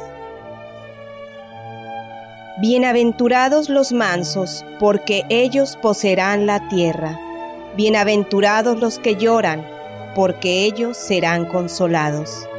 Bienaventurados 2.62 3.70
los 3.70 3.94
mansos, 3.94 4.66
porque 4.82 5.24
ellos 5.30 5.78
poseerán 5.82 6.46
la 6.46 6.68
tierra. 6.68 7.18
Bienaventurados 7.78 8.78
los 8.82 9.00
que 9.00 9.16
lloran, 9.16 9.66
porque 10.14 10.66
ellos 10.66 10.98
serán 10.98 11.46
consolados. 11.46 12.50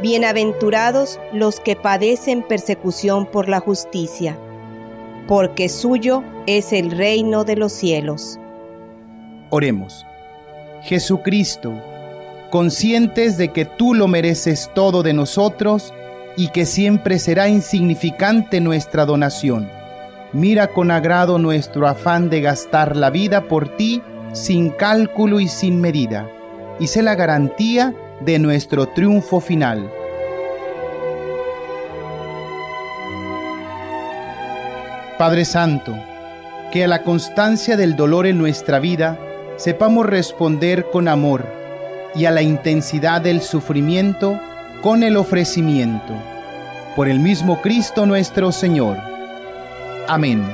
Bienaventurados 0.00 1.18
los 1.32 1.58
que 1.58 1.74
padecen 1.74 2.42
persecución 2.42 3.26
por 3.26 3.48
la 3.48 3.58
justicia, 3.58 4.38
porque 5.26 5.68
suyo 5.68 6.22
es 6.46 6.72
el 6.72 6.92
reino 6.92 7.42
de 7.42 7.56
los 7.56 7.72
cielos. 7.72 8.38
Oremos. 9.50 10.06
Jesucristo, 10.82 11.72
conscientes 12.50 13.36
de 13.36 13.48
que 13.48 13.64
tú 13.64 13.94
lo 13.94 14.06
mereces 14.06 14.70
todo 14.74 15.02
de 15.02 15.12
nosotros, 15.12 15.92
y 16.40 16.48
que 16.48 16.64
siempre 16.64 17.18
será 17.18 17.50
insignificante 17.50 18.62
nuestra 18.62 19.04
donación. 19.04 19.70
Mira 20.32 20.68
con 20.68 20.90
agrado 20.90 21.38
nuestro 21.38 21.86
afán 21.86 22.30
de 22.30 22.40
gastar 22.40 22.96
la 22.96 23.10
vida 23.10 23.42
por 23.42 23.76
ti 23.76 24.00
sin 24.32 24.70
cálculo 24.70 25.40
y 25.40 25.48
sin 25.48 25.82
medida, 25.82 26.30
y 26.78 26.86
sé 26.86 27.02
la 27.02 27.14
garantía 27.14 27.94
de 28.22 28.38
nuestro 28.38 28.86
triunfo 28.88 29.40
final. 29.40 29.92
Padre 35.18 35.44
Santo, 35.44 35.94
que 36.72 36.84
a 36.84 36.88
la 36.88 37.02
constancia 37.02 37.76
del 37.76 37.96
dolor 37.96 38.26
en 38.26 38.38
nuestra 38.38 38.78
vida 38.78 39.18
sepamos 39.56 40.06
responder 40.06 40.86
con 40.90 41.06
amor 41.06 41.44
y 42.14 42.24
a 42.24 42.30
la 42.30 42.40
intensidad 42.40 43.20
del 43.20 43.42
sufrimiento 43.42 44.40
con 44.80 45.02
el 45.02 45.18
ofrecimiento. 45.18 46.29
Por 46.96 47.08
el 47.08 47.20
mismo 47.20 47.62
Cristo 47.62 48.04
nuestro 48.04 48.50
Señor. 48.50 48.96
Amén. 50.08 50.44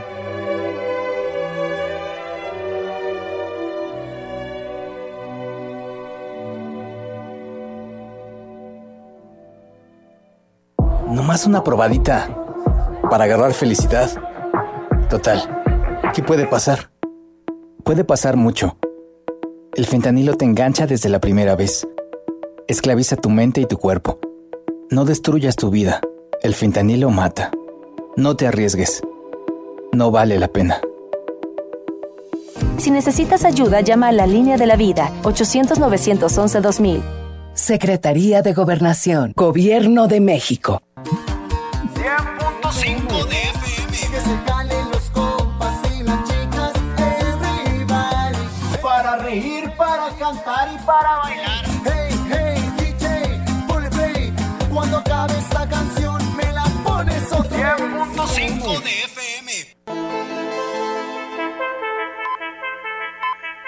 No 11.09 11.23
más 11.23 11.47
una 11.47 11.65
probadita 11.65 12.29
para 13.09 13.25
agarrar 13.25 13.55
felicidad. 13.55 14.11
Total, 15.09 15.41
¿qué 16.15 16.23
puede 16.23 16.47
pasar? 16.47 16.91
Puede 17.83 18.05
pasar 18.05 18.37
mucho. 18.37 18.77
El 19.75 19.87
fentanilo 19.87 20.35
te 20.35 20.45
engancha 20.45 20.87
desde 20.87 21.09
la 21.09 21.19
primera 21.19 21.57
vez. 21.57 21.89
Esclaviza 22.69 23.17
tu 23.17 23.31
mente 23.31 23.63
y 23.63 23.67
tu 23.67 23.79
cuerpo. 23.79 24.19
No 24.91 25.07
destruyas 25.07 25.57
tu 25.57 25.71
vida. 25.71 26.03
El 26.47 26.55
fentanilo 26.55 27.11
mata. 27.11 27.51
No 28.15 28.37
te 28.37 28.47
arriesgues. 28.47 29.03
No 29.93 30.13
vale 30.13 30.39
la 30.39 30.47
pena. 30.47 30.81
Si 32.79 32.93
necesitas 32.93 33.45
ayuda, 33.45 33.81
llama 33.81 34.07
a 34.07 34.13
la 34.13 34.29
línea 34.29 34.57
de 34.57 34.67
la 34.67 34.77
vida 34.77 35.11
800-911-2000. 35.25 37.03
Secretaría 37.53 38.43
de 38.43 38.53
Gobernación, 38.53 39.33
Gobierno 39.35 40.07
de 40.07 40.21
México. 40.21 40.81
100.5 41.97 43.27
de 43.27 43.43
FM. 43.43 43.91
Que 43.91 44.21
se 44.21 44.45
calen 44.47 44.91
los 44.93 45.11
compas 45.11 45.81
y 45.99 46.05
las 46.05 46.23
chicas, 46.29 46.73
everybody. 47.67 48.39
Para 48.81 49.17
reír, 49.17 49.73
para 49.77 50.11
cantar 50.17 50.69
y 50.73 50.79
para 50.87 51.17
bailar. 51.25 51.66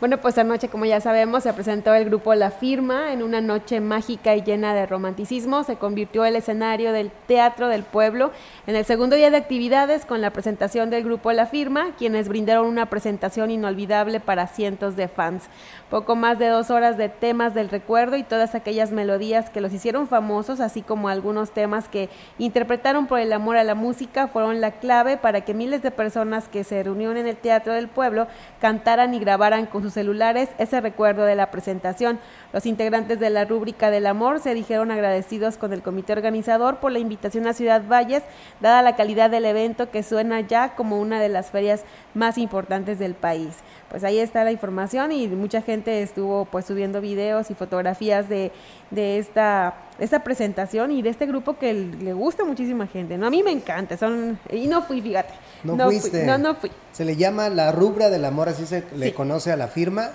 Bueno, 0.00 0.18
pues 0.18 0.38
anoche, 0.38 0.68
como 0.68 0.84
ya 0.84 1.00
sabemos, 1.00 1.42
se 1.42 1.52
presentó 1.52 1.92
el 1.92 2.04
grupo 2.04 2.32
La 2.36 2.52
Firma 2.52 3.12
en 3.12 3.20
una 3.20 3.40
noche 3.40 3.80
mágica 3.80 4.36
y 4.36 4.42
llena 4.42 4.72
de 4.72 4.86
romanticismo. 4.86 5.64
Se 5.64 5.74
convirtió 5.74 6.24
el 6.24 6.36
escenario 6.36 6.92
del 6.92 7.10
Teatro 7.26 7.66
del 7.66 7.82
Pueblo 7.82 8.30
en 8.68 8.76
el 8.76 8.84
segundo 8.84 9.16
día 9.16 9.32
de 9.32 9.38
actividades 9.38 10.06
con 10.06 10.20
la 10.20 10.30
presentación 10.30 10.88
del 10.88 11.02
grupo 11.02 11.32
La 11.32 11.46
Firma, 11.46 11.96
quienes 11.98 12.28
brindaron 12.28 12.66
una 12.66 12.86
presentación 12.86 13.50
inolvidable 13.50 14.20
para 14.20 14.46
cientos 14.46 14.94
de 14.94 15.08
fans. 15.08 15.48
Poco 15.90 16.14
más 16.14 16.38
de 16.38 16.46
dos 16.46 16.70
horas 16.70 16.96
de 16.96 17.08
temas 17.08 17.52
del 17.52 17.68
recuerdo 17.68 18.16
y 18.16 18.22
todas 18.22 18.54
aquellas 18.54 18.92
melodías 18.92 19.50
que 19.50 19.60
los 19.60 19.72
hicieron 19.72 20.06
famosos, 20.06 20.60
así 20.60 20.80
como 20.80 21.08
algunos 21.08 21.50
temas 21.50 21.88
que 21.88 22.08
interpretaron 22.38 23.08
por 23.08 23.18
el 23.18 23.32
amor 23.32 23.56
a 23.56 23.64
la 23.64 23.74
música, 23.74 24.28
fueron 24.28 24.60
la 24.60 24.78
clave 24.78 25.16
para 25.16 25.40
que 25.40 25.54
miles 25.54 25.82
de 25.82 25.90
personas 25.90 26.46
que 26.46 26.62
se 26.62 26.84
reunieron 26.84 27.16
en 27.16 27.26
el 27.26 27.36
Teatro 27.36 27.72
del 27.72 27.88
Pueblo 27.88 28.28
cantaran 28.60 29.12
y 29.12 29.18
grabaran 29.18 29.66
con 29.66 29.82
sus 29.82 29.87
celulares 29.94 30.48
ese 30.58 30.80
recuerdo 30.80 31.24
de 31.24 31.34
la 31.34 31.50
presentación. 31.50 32.18
Los 32.52 32.66
integrantes 32.66 33.20
de 33.20 33.30
la 33.30 33.44
rúbrica 33.44 33.90
del 33.90 34.06
amor 34.06 34.40
se 34.40 34.54
dijeron 34.54 34.90
agradecidos 34.90 35.56
con 35.56 35.72
el 35.72 35.82
comité 35.82 36.12
organizador 36.12 36.78
por 36.78 36.92
la 36.92 36.98
invitación 36.98 37.46
a 37.46 37.52
Ciudad 37.52 37.82
Valles, 37.86 38.22
dada 38.60 38.82
la 38.82 38.96
calidad 38.96 39.30
del 39.30 39.44
evento 39.44 39.90
que 39.90 40.02
suena 40.02 40.40
ya 40.40 40.74
como 40.74 41.00
una 41.00 41.20
de 41.20 41.28
las 41.28 41.50
ferias 41.50 41.84
más 42.14 42.38
importantes 42.38 42.98
del 42.98 43.14
país. 43.14 43.56
Pues 43.90 44.04
ahí 44.04 44.18
está 44.18 44.44
la 44.44 44.52
información 44.52 45.12
y 45.12 45.28
mucha 45.28 45.62
gente 45.62 46.02
estuvo 46.02 46.44
pues 46.44 46.66
subiendo 46.66 47.00
videos 47.00 47.50
y 47.50 47.54
fotografías 47.54 48.28
de, 48.28 48.52
de 48.90 49.18
esta, 49.18 49.74
esta 49.98 50.22
presentación 50.22 50.92
y 50.92 51.02
de 51.02 51.10
este 51.10 51.26
grupo 51.26 51.58
que 51.58 51.72
le 51.72 52.12
gusta 52.12 52.42
a 52.42 52.46
muchísima 52.46 52.86
gente. 52.86 53.16
¿no? 53.16 53.26
A 53.26 53.30
mí 53.30 53.42
me 53.42 53.50
encanta, 53.50 53.96
son 53.96 54.38
y 54.50 54.66
no 54.66 54.82
fui, 54.82 55.00
fíjate. 55.00 55.32
No, 55.64 55.76
fui, 55.86 55.98
fuiste. 56.00 56.24
no, 56.24 56.38
no 56.38 56.54
fui. 56.54 56.70
Se 56.92 57.04
le 57.04 57.16
llama 57.16 57.48
la 57.48 57.72
rubra 57.72 58.10
del 58.10 58.24
amor, 58.24 58.48
así 58.48 58.66
se 58.66 58.84
le 58.94 59.06
Sí. 59.06 59.12
conoce 59.12 59.52
a 59.52 59.56
la 59.56 59.68
firma. 59.68 60.10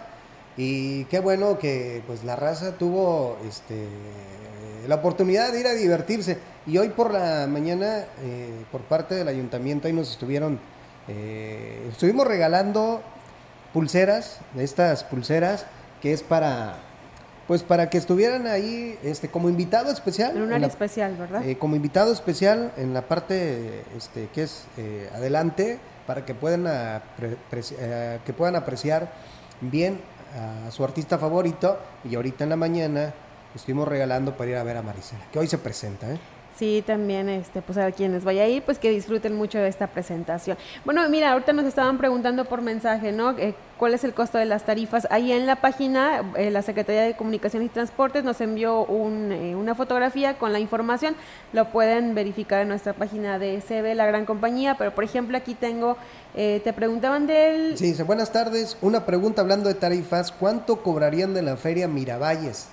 Y 0.56 1.06
qué 1.06 1.20
bueno 1.20 1.58
que 1.58 2.04
pues 2.06 2.24
la 2.24 2.36
raza 2.36 2.74
tuvo 2.74 3.38
este 3.48 3.88
la 4.88 4.96
oportunidad 4.96 5.52
de 5.52 5.60
ir 5.62 5.68
a 5.68 5.74
divertirse. 5.74 6.38
Y 6.68 6.78
hoy 6.78 6.90
por 6.90 7.12
la 7.14 7.48
mañana, 7.48 8.06
eh, 8.22 8.50
por 8.72 8.82
parte 8.82 9.16
del 9.16 9.28
ayuntamiento, 9.28 9.88
ahí 9.88 9.94
nos 9.94 10.12
estuvieron, 10.12 10.60
eh, 11.08 11.88
estuvimos 11.92 12.28
regalando 12.28 13.02
pulseras, 13.74 14.40
estas 14.58 15.04
pulseras, 15.06 15.66
que 16.02 16.14
es 16.14 16.22
para, 16.22 16.76
pues 17.48 17.62
para 17.64 17.90
que 17.90 17.98
estuvieran 17.98 18.48
ahí, 18.48 18.98
este, 19.04 19.28
como 19.30 19.50
invitado 19.50 19.92
especial. 19.92 20.36
En 20.36 20.44
un 20.44 20.54
área 20.54 20.68
especial, 20.68 21.16
¿verdad? 21.18 21.44
eh, 21.46 21.58
como 21.58 21.76
invitado 21.76 22.12
especial 22.14 22.72
en 22.78 22.94
la 22.94 23.02
parte 23.02 23.84
este, 23.98 24.30
que 24.34 24.44
es 24.44 24.66
eh, 24.78 25.10
adelante 25.14 25.78
para 26.08 26.26
que 26.26 26.34
puedan, 26.36 26.66
apre- 26.66 27.38
eh, 27.78 28.20
que 28.26 28.34
puedan 28.34 28.56
apreciar 28.56 29.12
bien 29.62 30.00
a 30.68 30.72
su 30.72 30.84
artista 30.84 31.18
favorito 31.18 31.78
y 32.04 32.16
ahorita 32.16 32.44
en 32.44 32.50
la 32.50 32.56
mañana 32.56 33.14
estuvimos 33.54 33.88
regalando 33.88 34.36
para 34.36 34.50
ir 34.52 34.58
a 34.58 34.64
ver 34.64 34.78
a 34.78 34.82
Marisela, 34.82 35.24
que 35.32 35.38
hoy 35.40 35.48
se 35.48 35.58
presenta. 35.58 36.10
¿eh? 36.12 36.18
Sí, 36.58 36.84
también, 36.86 37.30
este, 37.30 37.62
pues 37.62 37.78
a 37.78 37.92
quienes 37.92 38.24
vaya 38.24 38.44
a 38.44 38.48
ir, 38.48 38.62
pues 38.62 38.78
que 38.78 38.92
disfruten 38.92 39.36
mucho 39.36 39.58
de 39.58 39.68
esta 39.68 39.88
presentación. 39.88 40.58
Bueno, 40.86 41.08
mira, 41.10 41.32
ahorita 41.32 41.52
nos 41.52 41.66
estaban 41.66 41.98
preguntando 41.98 42.46
por 42.46 42.62
mensaje, 42.62 43.12
¿no? 43.12 43.32
Eh, 43.38 43.56
¿Cuál 43.78 43.96
es 43.96 44.04
el 44.04 44.14
costo 44.14 44.38
de 44.38 44.46
las 44.46 44.64
tarifas? 44.64 45.08
Ahí 45.10 45.32
en 45.32 45.48
la 45.48 45.58
página, 45.58 46.22
eh, 46.38 46.52
la 46.52 46.62
Secretaría 46.62 47.02
de 47.02 47.16
Comunicaciones 47.16 47.66
y 47.66 47.70
Transportes 47.70 48.24
nos 48.24 48.40
envió 48.40 48.86
un, 48.86 49.32
eh, 49.32 49.56
una 49.56 49.74
fotografía 49.74 50.38
con 50.38 50.54
la 50.54 50.60
información. 50.60 51.16
Lo 51.54 51.70
pueden 51.70 52.14
verificar 52.14 52.62
en 52.62 52.68
nuestra 52.68 52.94
página 52.94 53.40
de 53.40 53.62
CB, 53.62 53.96
la 53.96 54.06
gran 54.06 54.26
compañía. 54.26 54.76
Pero, 54.78 54.94
por 54.94 55.04
ejemplo, 55.04 55.36
aquí 55.36 55.56
tengo, 55.56 55.98
eh, 56.36 56.62
te 56.64 56.72
preguntaban 56.72 57.26
del... 57.26 57.78
Sí, 57.78 57.88
dice, 57.88 58.04
buenas 58.04 58.32
tardes, 58.32 58.78
una 58.82 59.06
pregunta 59.06 59.42
hablando 59.42 59.68
de 59.70 59.76
tarifas, 59.76 60.32
¿cuánto 60.32 60.84
cobrarían 60.84 61.34
de 61.34 61.42
la 61.42 61.58
feria 61.58 61.88
Miravalles? 61.88 62.70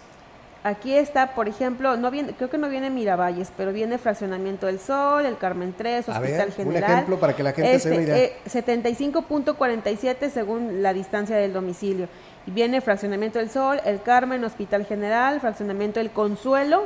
Aquí 0.63 0.95
está, 0.95 1.35
por 1.35 1.49
ejemplo, 1.49 1.97
no 1.97 2.11
viene, 2.11 2.35
creo 2.35 2.51
que 2.51 2.59
no 2.59 2.69
viene 2.69 2.91
Miravalles, 2.91 3.51
pero 3.57 3.73
viene 3.73 3.97
Fraccionamiento 3.97 4.67
del 4.67 4.79
Sol, 4.79 5.25
el 5.25 5.39
Carmen 5.39 5.75
3, 5.77 6.09
A 6.11 6.13
Hospital 6.13 6.37
ver, 6.39 6.47
un 6.49 6.53
General. 6.75 6.91
ejemplo 6.93 7.19
para 7.19 7.35
que 7.35 7.43
la 7.43 7.53
gente 7.53 7.79
se 7.79 7.89
Este, 7.95 8.05
vea. 8.05 8.17
eh, 8.19 8.37
75.47 8.47 10.29
según 10.31 10.83
la 10.83 10.93
distancia 10.93 11.37
del 11.37 11.53
domicilio. 11.53 12.09
Y 12.47 12.51
viene 12.51 12.81
Fraccionamiento 12.81 13.39
del 13.39 13.51
Sol, 13.51 13.81
el 13.85 14.03
Carmen, 14.03 14.45
Hospital 14.45 14.85
General, 14.85 15.41
Fraccionamiento 15.41 15.99
del 16.01 16.11
Consuelo, 16.11 16.85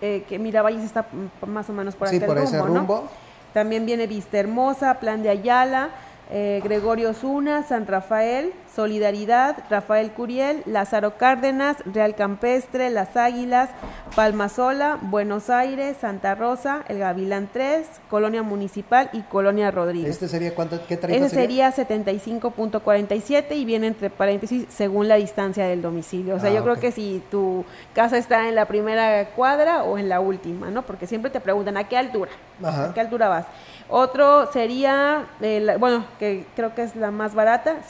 eh, 0.00 0.24
que 0.28 0.38
Miravalles 0.38 0.82
está 0.84 1.06
más 1.46 1.68
o 1.70 1.72
menos 1.72 1.94
por 1.96 2.08
Sí, 2.08 2.16
aquel 2.16 2.28
por 2.28 2.38
ese 2.38 2.56
¿no? 2.56 2.66
rumbo. 2.66 3.08
También 3.52 3.86
viene 3.86 4.06
Vista 4.06 4.38
Hermosa, 4.38 4.94
Plan 4.94 5.22
de 5.22 5.28
Ayala, 5.28 5.90
eh, 6.30 6.60
Gregorio 6.64 7.12
Zuna, 7.14 7.62
San 7.62 7.86
Rafael, 7.86 8.52
Solidaridad, 8.74 9.56
Rafael 9.70 10.10
Curiel, 10.12 10.62
Lázaro 10.66 11.16
Cárdenas, 11.16 11.76
Real 11.86 12.14
Campestre, 12.14 12.90
Las 12.90 13.16
Águilas, 13.16 13.70
Palmasola, 14.16 14.98
Buenos 15.02 15.50
Aires, 15.50 15.96
Santa 16.00 16.34
Rosa, 16.34 16.82
El 16.88 16.98
Gavilán 16.98 17.48
3, 17.52 17.86
Colonia 18.10 18.42
Municipal 18.42 19.10
y 19.12 19.22
Colonia 19.22 19.70
Rodríguez. 19.70 20.10
¿Este 20.10 20.28
sería 20.28 20.54
cuánto, 20.54 20.80
qué 20.86 20.96
tarifa 20.96 21.18
Ese 21.26 21.34
sería 21.34 21.72
75.47 21.72 23.56
y 23.56 23.64
viene 23.64 23.86
entre 23.88 24.10
paréntesis 24.10 24.66
según 24.68 25.08
la 25.08 25.16
distancia 25.16 25.66
del 25.66 25.82
domicilio. 25.82 26.36
O 26.36 26.40
sea, 26.40 26.50
Ah, 26.50 26.54
yo 26.54 26.62
creo 26.62 26.76
que 26.76 26.92
si 26.92 27.22
tu 27.30 27.64
casa 27.94 28.16
está 28.18 28.48
en 28.48 28.54
la 28.54 28.66
primera 28.66 29.30
cuadra 29.30 29.82
o 29.84 29.98
en 29.98 30.08
la 30.08 30.20
última, 30.20 30.70
¿no? 30.70 30.82
Porque 30.82 31.06
siempre 31.06 31.30
te 31.30 31.40
preguntan 31.40 31.76
a 31.76 31.84
qué 31.88 31.96
altura, 31.96 32.30
Ajá. 32.62 32.90
a 32.90 32.94
qué 32.94 33.00
altura 33.00 33.28
vas. 33.28 33.46
Otro 33.88 34.50
sería, 34.52 35.26
eh, 35.40 35.60
la- 35.60 35.76
bueno, 35.78 36.04
que 36.18 36.46
creo 36.56 36.74
que 36.74 36.82
es 36.82 36.96
la 36.96 37.10
más 37.10 37.34
barata, 37.34 37.82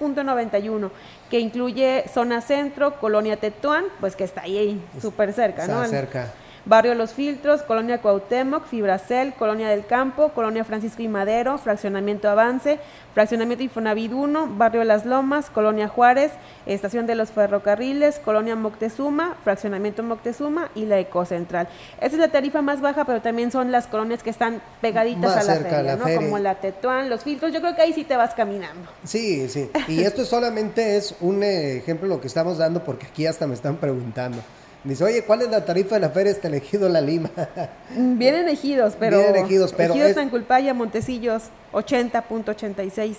53.91, 0.00 0.90
que 1.30 1.38
incluye 1.40 2.04
zona 2.12 2.40
centro, 2.40 2.98
colonia 2.98 3.36
Tetuán, 3.36 3.84
pues 4.00 4.16
que 4.16 4.24
está 4.24 4.42
ahí 4.42 4.82
súper 5.00 5.32
cerca, 5.32 5.62
Está 5.62 5.74
¿no? 5.74 5.84
El- 5.84 5.90
cerca. 5.90 6.32
Barrio 6.66 6.94
Los 6.94 7.12
Filtros, 7.12 7.62
Colonia 7.62 8.00
Cuauhtémoc, 8.00 8.66
Fibracel, 8.66 9.34
Colonia 9.34 9.68
del 9.68 9.86
Campo, 9.86 10.30
Colonia 10.30 10.64
Francisco 10.64 11.02
y 11.02 11.08
Madero, 11.08 11.58
Fraccionamiento 11.58 12.28
Avance, 12.28 12.78
Fraccionamiento 13.14 13.64
Infonavit 13.64 14.12
1, 14.12 14.50
Barrio 14.56 14.84
Las 14.84 15.06
Lomas, 15.06 15.50
Colonia 15.50 15.88
Juárez, 15.88 16.32
Estación 16.66 17.06
de 17.06 17.14
los 17.14 17.30
Ferrocarriles, 17.30 18.18
Colonia 18.18 18.56
Moctezuma, 18.56 19.36
Fraccionamiento 19.42 20.02
Moctezuma 20.02 20.70
y 20.74 20.84
la 20.84 20.98
Ecocentral. 20.98 21.68
Esa 21.96 22.06
es 22.14 22.18
la 22.18 22.28
tarifa 22.28 22.62
más 22.62 22.80
baja, 22.80 23.04
pero 23.04 23.20
también 23.20 23.50
son 23.50 23.72
las 23.72 23.86
colonias 23.86 24.22
que 24.22 24.30
están 24.30 24.60
pegaditas 24.80 25.36
a 25.36 25.42
la 25.42 25.52
a 25.52 25.56
feria, 25.56 25.82
la 25.82 25.96
¿no? 25.96 26.04
feria. 26.04 26.20
Como 26.20 26.38
la 26.38 26.54
Tetuán, 26.56 27.10
Los 27.10 27.24
Filtros. 27.24 27.52
Yo 27.52 27.60
creo 27.60 27.74
que 27.74 27.82
ahí 27.82 27.92
sí 27.92 28.04
te 28.04 28.16
vas 28.16 28.34
caminando. 28.34 28.90
Sí, 29.04 29.48
sí. 29.48 29.70
Y 29.88 30.02
esto 30.02 30.24
solamente 30.24 30.96
es 30.96 31.14
un 31.20 31.42
ejemplo 31.42 32.08
de 32.08 32.14
lo 32.14 32.20
que 32.20 32.26
estamos 32.26 32.58
dando 32.58 32.84
porque 32.84 33.06
aquí 33.06 33.26
hasta 33.26 33.46
me 33.46 33.54
están 33.54 33.76
preguntando. 33.76 34.38
Dice, 34.82 35.04
oye, 35.04 35.22
¿cuál 35.24 35.42
es 35.42 35.50
la 35.50 35.64
tarifa 35.64 35.96
de 35.96 36.00
la 36.00 36.10
feria 36.10 36.32
este 36.32 36.48
elegido 36.48 36.88
La 36.88 37.00
Lima? 37.00 37.30
Mm, 37.96 38.16
Vienen 38.18 38.48
ejidos, 38.48 38.94
pero. 38.98 39.18
Vienen 39.18 39.44
ejidos, 39.44 39.74
pero 39.76 39.92
Ejidos 39.92 40.10
es- 40.10 40.16
Tanculpaya, 40.16 40.72
Montecillos, 40.74 41.44
80.86. 41.72 43.16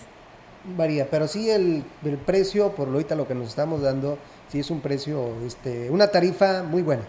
Varía, 0.77 1.07
pero 1.09 1.27
sí 1.27 1.49
el, 1.49 1.83
el 2.05 2.17
precio, 2.17 2.71
por 2.75 2.87
lo 2.87 2.93
ahorita 2.95 3.15
lo 3.15 3.27
que 3.27 3.33
nos 3.35 3.47
estamos 3.49 3.81
dando, 3.81 4.17
sí 4.51 4.59
es 4.59 4.69
un 4.69 4.79
precio, 4.81 5.29
este, 5.45 5.89
una 5.89 6.07
tarifa 6.09 6.61
muy 6.63 6.81
buena. 6.83 7.03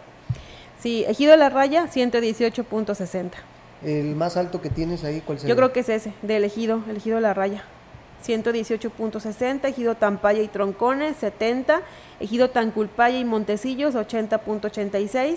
Sí, 0.80 1.04
Ejido 1.06 1.36
La 1.36 1.48
Raya, 1.50 1.86
118.60. 1.86 3.30
El 3.84 4.14
más 4.16 4.36
alto 4.36 4.60
que 4.62 4.70
tienes 4.70 5.04
ahí, 5.04 5.20
¿cuál 5.24 5.38
sería? 5.38 5.50
Yo 5.52 5.56
creo 5.56 5.72
que 5.72 5.80
es 5.80 5.88
ese, 5.88 6.12
del 6.22 6.44
Ejido, 6.44 6.82
el 6.88 6.96
Ejido 6.96 7.20
La 7.20 7.34
Raya. 7.34 7.62
118.60, 8.26 9.64
Ejido 9.68 9.94
Tampaya 9.96 10.42
y 10.42 10.48
Troncones, 10.48 11.16
70, 11.16 11.80
Ejido 12.20 12.50
Tanculpaya 12.50 13.18
y 13.18 13.24
Montecillos, 13.24 13.94
80.86, 13.94 15.36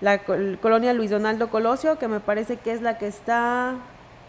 la 0.00 0.18
col- 0.24 0.58
colonia 0.60 0.92
Luis 0.92 1.10
Donaldo 1.10 1.48
Colosio, 1.50 1.98
que 1.98 2.08
me 2.08 2.20
parece 2.20 2.56
que 2.56 2.72
es 2.72 2.82
la 2.82 2.98
que 2.98 3.06
está 3.06 3.74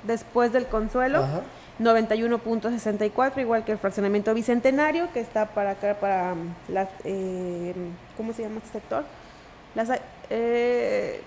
después 0.04 0.54
del 0.54 0.68
Consuelo, 0.68 1.20
Ajá. 1.20 1.42
91.64, 1.80 3.40
igual 3.42 3.64
que 3.66 3.72
el 3.74 3.78
fraccionamiento 3.78 4.34
Bicentenario, 4.34 5.08
que 5.14 5.20
está 5.20 5.48
para 5.48 5.72
acá, 5.72 5.96
para 6.00 6.34
um, 6.34 6.54
las, 6.70 6.88
eh, 7.04 7.74
¿cómo 8.16 8.34
se 8.34 8.44
llama 8.44 8.58
este 8.58 8.80
sector? 8.80 9.04
Las, 9.76 9.90
eh, 10.30 11.22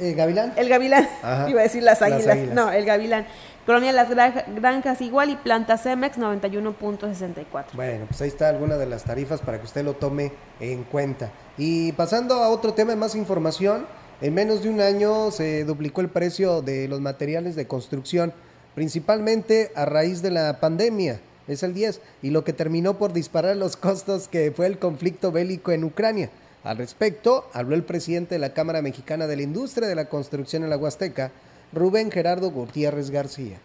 Eh, 0.00 0.12
Gavilán. 0.14 0.52
el 0.56 0.68
Gavilán, 0.68 1.08
Ajá. 1.22 1.48
iba 1.48 1.60
a 1.60 1.62
decir 1.62 1.82
las 1.82 2.00
Las 2.00 2.12
águilas. 2.12 2.36
Águilas. 2.36 2.54
No, 2.54 2.70
el 2.72 2.84
Gavilán. 2.84 3.26
Colonia 3.66 3.92
Las 3.92 4.10
Granja- 4.10 4.44
Granjas 4.54 5.00
igual 5.00 5.30
y 5.30 5.36
Planta 5.36 5.78
Cemex 5.78 6.18
91.64. 6.18 7.64
Bueno, 7.72 8.04
pues 8.06 8.20
ahí 8.20 8.28
está 8.28 8.50
alguna 8.50 8.76
de 8.76 8.86
las 8.86 9.04
tarifas 9.04 9.40
para 9.40 9.58
que 9.58 9.64
usted 9.64 9.84
lo 9.84 9.94
tome 9.94 10.32
en 10.60 10.84
cuenta. 10.84 11.30
Y 11.56 11.92
pasando 11.92 12.34
a 12.34 12.50
otro 12.50 12.74
tema 12.74 12.90
de 12.90 12.96
más 12.96 13.14
información, 13.14 13.86
en 14.20 14.34
menos 14.34 14.62
de 14.62 14.68
un 14.68 14.80
año 14.80 15.30
se 15.30 15.64
duplicó 15.64 16.02
el 16.02 16.08
precio 16.10 16.60
de 16.60 16.88
los 16.88 17.00
materiales 17.00 17.56
de 17.56 17.66
construcción, 17.66 18.34
principalmente 18.74 19.72
a 19.74 19.86
raíz 19.86 20.20
de 20.20 20.30
la 20.30 20.60
pandemia, 20.60 21.20
es 21.48 21.62
el 21.62 21.72
10, 21.72 22.00
y 22.22 22.30
lo 22.30 22.44
que 22.44 22.52
terminó 22.52 22.98
por 22.98 23.12
disparar 23.14 23.56
los 23.56 23.76
costos 23.76 24.28
que 24.28 24.52
fue 24.54 24.66
el 24.66 24.78
conflicto 24.78 25.32
bélico 25.32 25.72
en 25.72 25.84
Ucrania. 25.84 26.28
Al 26.64 26.76
respecto, 26.78 27.48
habló 27.54 27.74
el 27.74 27.82
presidente 27.82 28.34
de 28.34 28.38
la 28.38 28.52
Cámara 28.54 28.82
Mexicana 28.82 29.26
de 29.26 29.36
la 29.36 29.42
Industria 29.42 29.88
de 29.88 29.94
la 29.94 30.06
Construcción 30.06 30.64
en 30.64 30.70
la 30.70 30.76
Huasteca, 30.76 31.30
Rubén 31.74 32.10
Gerardo 32.10 32.50
Gutiérrez 32.50 33.10
García. 33.10 33.58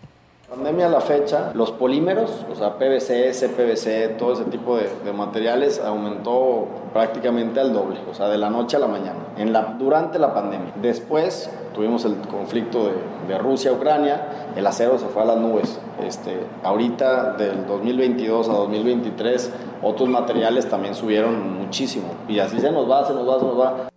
Pandemia 0.50 0.88
a 0.88 0.90
la 0.90 1.02
fecha, 1.02 1.52
los 1.54 1.72
polímeros, 1.72 2.44
o 2.52 2.56
sea, 2.56 2.80
PVC, 2.80 3.32
CPVC, 3.34 4.18
todo 4.18 4.34
ese 4.34 4.46
tipo 4.46 4.78
de, 4.78 4.90
de 5.06 5.14
materiales 5.14 5.80
aumentó 5.80 6.68
prácticamente 6.92 7.60
al 7.60 7.72
doble, 7.72 8.00
o 8.10 8.16
sea, 8.16 8.30
de 8.30 8.40
la 8.40 8.50
noche 8.50 8.78
a 8.78 8.80
la 8.80 8.88
mañana, 8.88 9.20
en 9.38 9.54
la, 9.54 9.76
durante 9.78 10.18
la 10.18 10.34
pandemia. 10.34 10.74
Después 10.82 11.52
tuvimos 11.76 12.04
el 12.06 12.16
conflicto 12.16 12.88
de, 12.88 12.94
de 13.28 13.38
Rusia-Ucrania, 13.38 14.54
el 14.56 14.66
acero 14.66 14.98
se 14.98 15.06
fue 15.06 15.22
a 15.22 15.26
las 15.26 15.38
nubes. 15.38 15.80
Este, 16.04 16.36
ahorita, 16.64 17.34
del 17.34 17.68
2022 17.68 18.50
a 18.50 18.54
2023, 18.54 19.52
otros 19.84 20.10
materiales 20.10 20.68
también 20.68 20.96
subieron 20.96 21.60
muchísimo. 21.60 22.08
Y 22.28 22.40
así 22.40 22.60
se 22.60 22.72
nos 22.72 22.90
va, 22.90 23.06
se 23.06 23.14
nos 23.14 23.30
va, 23.30 23.40
se 23.40 23.46
nos 23.46 23.60
va. 23.60 23.90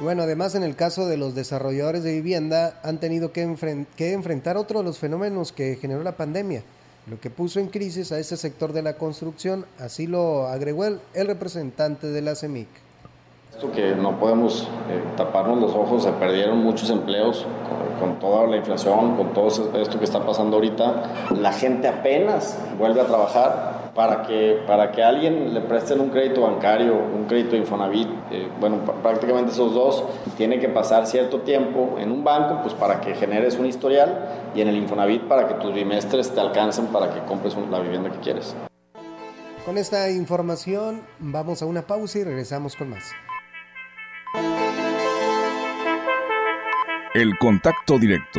Bueno, 0.00 0.22
además 0.22 0.54
en 0.54 0.62
el 0.62 0.76
caso 0.76 1.06
de 1.06 1.16
los 1.16 1.34
desarrolladores 1.34 2.04
de 2.04 2.12
vivienda 2.12 2.78
han 2.84 2.98
tenido 2.98 3.32
que, 3.32 3.44
enfren- 3.44 3.86
que 3.96 4.12
enfrentar 4.12 4.56
otro 4.56 4.78
de 4.78 4.84
los 4.84 4.98
fenómenos 4.98 5.50
que 5.52 5.76
generó 5.76 6.04
la 6.04 6.12
pandemia, 6.12 6.62
lo 7.10 7.18
que 7.20 7.30
puso 7.30 7.58
en 7.58 7.66
crisis 7.66 8.12
a 8.12 8.18
ese 8.20 8.36
sector 8.36 8.72
de 8.72 8.82
la 8.82 8.94
construcción, 8.94 9.66
así 9.80 10.06
lo 10.06 10.46
agregó 10.46 10.84
el, 10.84 11.00
el 11.14 11.26
representante 11.26 12.06
de 12.06 12.22
la 12.22 12.36
CEMIC. 12.36 12.68
Esto 13.50 13.72
que 13.72 13.96
no 13.96 14.20
podemos 14.20 14.68
eh, 14.88 15.02
taparnos 15.16 15.58
los 15.60 15.74
ojos, 15.74 16.04
se 16.04 16.12
perdieron 16.12 16.58
muchos 16.58 16.90
empleos 16.90 17.44
con, 17.98 18.10
con 18.10 18.20
toda 18.20 18.46
la 18.46 18.56
inflación, 18.56 19.16
con 19.16 19.34
todo 19.34 19.48
esto 19.48 19.98
que 19.98 20.04
está 20.04 20.24
pasando 20.24 20.58
ahorita. 20.58 21.26
La 21.40 21.52
gente 21.52 21.88
apenas 21.88 22.56
vuelve 22.78 23.00
a 23.00 23.06
trabajar 23.06 23.77
para 23.98 24.22
que, 24.22 24.62
para 24.64 24.92
que 24.92 25.02
alguien 25.02 25.52
le 25.52 25.60
presten 25.60 26.00
un 26.00 26.10
crédito 26.10 26.42
bancario, 26.42 26.94
un 26.94 27.24
crédito 27.26 27.56
Infonavit, 27.56 28.06
eh, 28.30 28.46
bueno, 28.60 28.76
pr- 28.86 28.94
prácticamente 29.02 29.50
esos 29.50 29.74
dos, 29.74 30.04
tiene 30.36 30.60
que 30.60 30.68
pasar 30.68 31.04
cierto 31.08 31.40
tiempo 31.40 31.96
en 31.98 32.12
un 32.12 32.22
banco 32.22 32.60
pues 32.62 32.74
para 32.74 33.00
que 33.00 33.16
generes 33.16 33.58
un 33.58 33.66
historial 33.66 34.50
y 34.54 34.60
en 34.60 34.68
el 34.68 34.76
Infonavit 34.76 35.22
para 35.24 35.48
que 35.48 35.54
tus 35.54 35.74
bimestres 35.74 36.32
te 36.32 36.40
alcancen 36.40 36.86
para 36.86 37.12
que 37.12 37.18
compres 37.24 37.56
un- 37.56 37.72
la 37.72 37.80
vivienda 37.80 38.08
que 38.12 38.18
quieres. 38.18 38.54
Con 39.66 39.76
esta 39.76 40.08
información 40.12 41.02
vamos 41.18 41.60
a 41.62 41.66
una 41.66 41.82
pausa 41.82 42.20
y 42.20 42.22
regresamos 42.22 42.76
con 42.76 42.90
más. 42.90 43.10
El 47.14 47.36
contacto 47.38 47.98
directo 47.98 48.38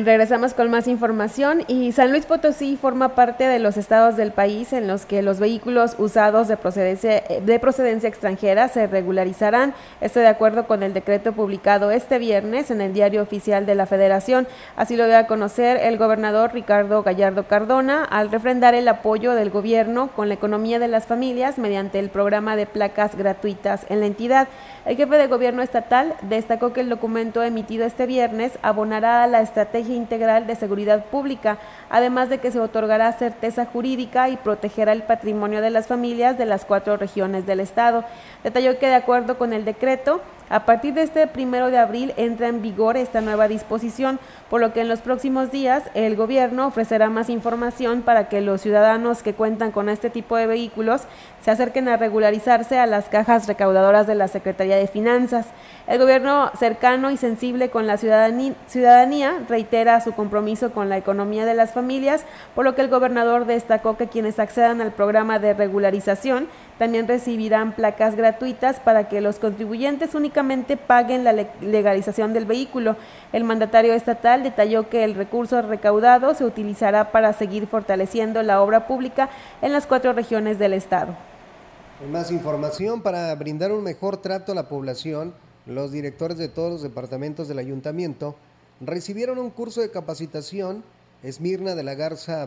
Regresamos 0.05 0.52
con 0.52 0.70
más 0.70 0.86
información 0.86 1.62
y 1.66 1.92
San 1.92 2.11
Luis 2.11 2.26
Potosí 2.26 2.76
forma 2.76 3.14
parte 3.14 3.44
de 3.44 3.59
los 3.59 3.78
estados 3.78 4.18
del 4.18 4.32
país 4.32 4.74
en 4.74 4.86
los 4.86 5.07
que 5.07 5.22
los 5.22 5.40
vehículos 5.40 5.94
usados 5.96 6.46
de 6.46 6.59
procedencia, 6.59 7.22
de 7.40 7.59
procedencia 7.59 8.11
extranjera 8.11 8.68
se 8.68 8.86
regularizarán. 8.86 9.72
Esto 10.02 10.20
de 10.20 10.26
acuerdo 10.26 10.66
con 10.66 10.82
el 10.82 10.92
decreto 10.92 11.32
publicado 11.32 11.90
este 11.90 12.18
viernes 12.18 12.70
en 12.70 12.82
el 12.82 12.92
Diario 12.92 13.22
Oficial 13.22 13.64
de 13.64 13.76
la 13.76 13.86
Federación. 13.86 14.46
Así 14.76 14.94
lo 14.94 15.07
dio 15.07 15.16
a 15.16 15.26
conocer 15.26 15.78
el 15.78 15.96
gobernador 15.96 16.52
Ricardo 16.52 17.02
Gallardo 17.02 17.44
Cardona 17.44 18.05
al 18.05 18.30
refrendar 18.30 18.74
el 18.74 18.88
apoyo 18.88 19.32
del 19.32 19.48
gobierno 19.48 20.09
con 20.09 20.28
la 20.28 20.34
economía 20.34 20.78
de 20.78 20.88
las 20.88 21.07
familias 21.07 21.57
mediante 21.57 21.98
el 21.98 22.11
programa 22.11 22.57
de 22.57 22.66
placas 22.66 23.16
gratuitas 23.16 23.86
en 23.88 24.00
la 24.00 24.07
entidad. 24.07 24.48
El 24.84 24.98
jefe 24.98 25.16
de 25.16 25.28
gobierno 25.28 25.62
estatal 25.62 26.14
destacó 26.20 26.74
que 26.74 26.82
el 26.82 26.90
documento 26.90 27.42
emitido 27.42 27.86
este 27.86 28.05
viernes 28.05 28.59
abonará 28.61 29.22
a 29.22 29.26
la 29.26 29.40
estrategia 29.40 29.93
integral 29.95 30.47
de 30.47 30.57
seguridad 30.57 31.07
pública, 31.07 31.59
además 31.88 32.28
de 32.28 32.38
que 32.38 32.51
se 32.51 32.61
otorgará 32.61 33.12
certeza 33.12 33.66
jurídica 33.66 34.28
y 34.28 34.36
protegerá 34.36 34.92
el 34.92 35.03
patrimonio 35.03 35.61
de 35.61 35.70
las 35.70 35.86
familias 35.86 36.36
de 36.36 36.47
las 36.47 36.64
cuatro 36.64 36.97
regiones 36.97 37.47
del 37.47 37.61
Estado. 37.61 38.05
Detalló 38.42 38.78
que 38.78 38.88
de 38.88 38.95
acuerdo 38.95 39.38
con 39.38 39.53
el 39.53 39.64
decreto, 39.64 40.20
a 40.55 40.66
partir 40.66 40.94
de 40.94 41.02
este 41.02 41.26
primero 41.26 41.68
de 41.72 41.78
abril 41.78 42.14
entra 42.16 42.46
en 42.46 42.62
vigor 42.62 42.96
esta 42.96 43.20
nueva 43.20 43.48
disposición, 43.48 44.20
por 44.48 44.61
lo 44.61 44.72
que 44.72 44.82
en 44.82 44.88
los 44.88 45.00
próximos 45.00 45.50
días 45.50 45.82
el 45.94 46.14
gobierno 46.14 46.68
ofrecerá 46.68 47.11
más 47.11 47.28
información 47.28 48.02
para 48.02 48.28
que 48.28 48.40
los 48.40 48.61
ciudadanos 48.61 49.24
que 49.24 49.34
cuentan 49.34 49.72
con 49.72 49.88
este 49.88 50.11
tipo 50.11 50.36
de 50.36 50.46
vehículos 50.46 51.09
se 51.40 51.50
acerquen 51.50 51.88
a 51.88 51.96
regularizarse 51.96 52.78
a 52.78 52.86
las 52.86 53.09
cajas 53.09 53.48
recaudadoras 53.48 54.07
de 54.07 54.14
la 54.14 54.28
Secretaría 54.28 54.76
de 54.76 54.86
Finanzas. 54.86 55.48
El 55.88 55.98
gobierno 55.98 56.52
cercano 56.57 57.11
y 57.11 57.16
sensible 57.16 57.68
con 57.68 57.88
la 57.88 57.96
ciudadanía 57.96 59.34
reitera 59.48 60.00
su 60.00 60.12
compromiso 60.12 60.70
con 60.70 60.88
la 60.88 60.98
economía 60.98 61.46
de 61.46 61.55
las 61.55 61.72
familias, 61.72 62.24
por 62.55 62.64
lo 62.64 62.76
que 62.76 62.82
el 62.82 62.88
gobernador 62.88 63.44
destacó 63.44 63.96
que 63.96 64.07
quienes 64.07 64.38
accedan 64.38 64.80
al 64.80 64.92
programa 64.92 65.40
de 65.40 65.52
regularización 65.52 66.46
también 66.79 67.07
recibirán 67.07 67.72
placas 67.72 68.16
gratuitas 68.16 68.81
para 68.81 69.09
que 69.09 69.20
los 69.20 69.39
contribuyentes 69.39 70.14
únicamente 70.14 70.77
paguen 70.77 71.25
la 71.25 71.33
legalización 71.61 72.33
del 72.33 72.47
vehículo. 72.47 72.97
El 73.33 73.45
mandatario 73.45 73.95
estatal 73.95 74.43
detalló 74.43 74.89
que 74.89 75.05
el 75.05 75.14
recurso 75.14 75.62
recaudado 75.62 76.35
se 76.35 76.45
utilizará 76.45 77.12
para 77.12 77.33
seguir 77.33 77.66
fortaleciendo 77.66 78.43
la 78.43 78.61
obra 78.61 78.87
pública 78.87 79.31
en 79.62 79.72
las 79.72 79.87
cuatro 79.87 80.12
regiones 80.12 80.59
del 80.59 80.72
estado. 80.72 81.14
Más 82.11 82.31
información 82.31 83.03
para 83.03 83.35
brindar 83.35 83.72
un 83.72 83.85
mejor 83.85 84.16
trato 84.16 84.53
a 84.53 84.55
la 84.55 84.68
población, 84.68 85.33
los 85.66 85.93
directores 85.93 86.37
de 86.39 86.49
todos 86.49 86.72
los 86.72 86.83
departamentos 86.83 87.49
del 87.49 87.59
ayuntamiento 87.59 88.35
recibieron 88.81 89.39
un 89.39 89.51
curso 89.51 89.81
de 89.81 89.91
capacitación. 89.91 90.83
Esmirna 91.22 91.75
de 91.75 91.83
la 91.83 91.95
Garza 91.95 92.47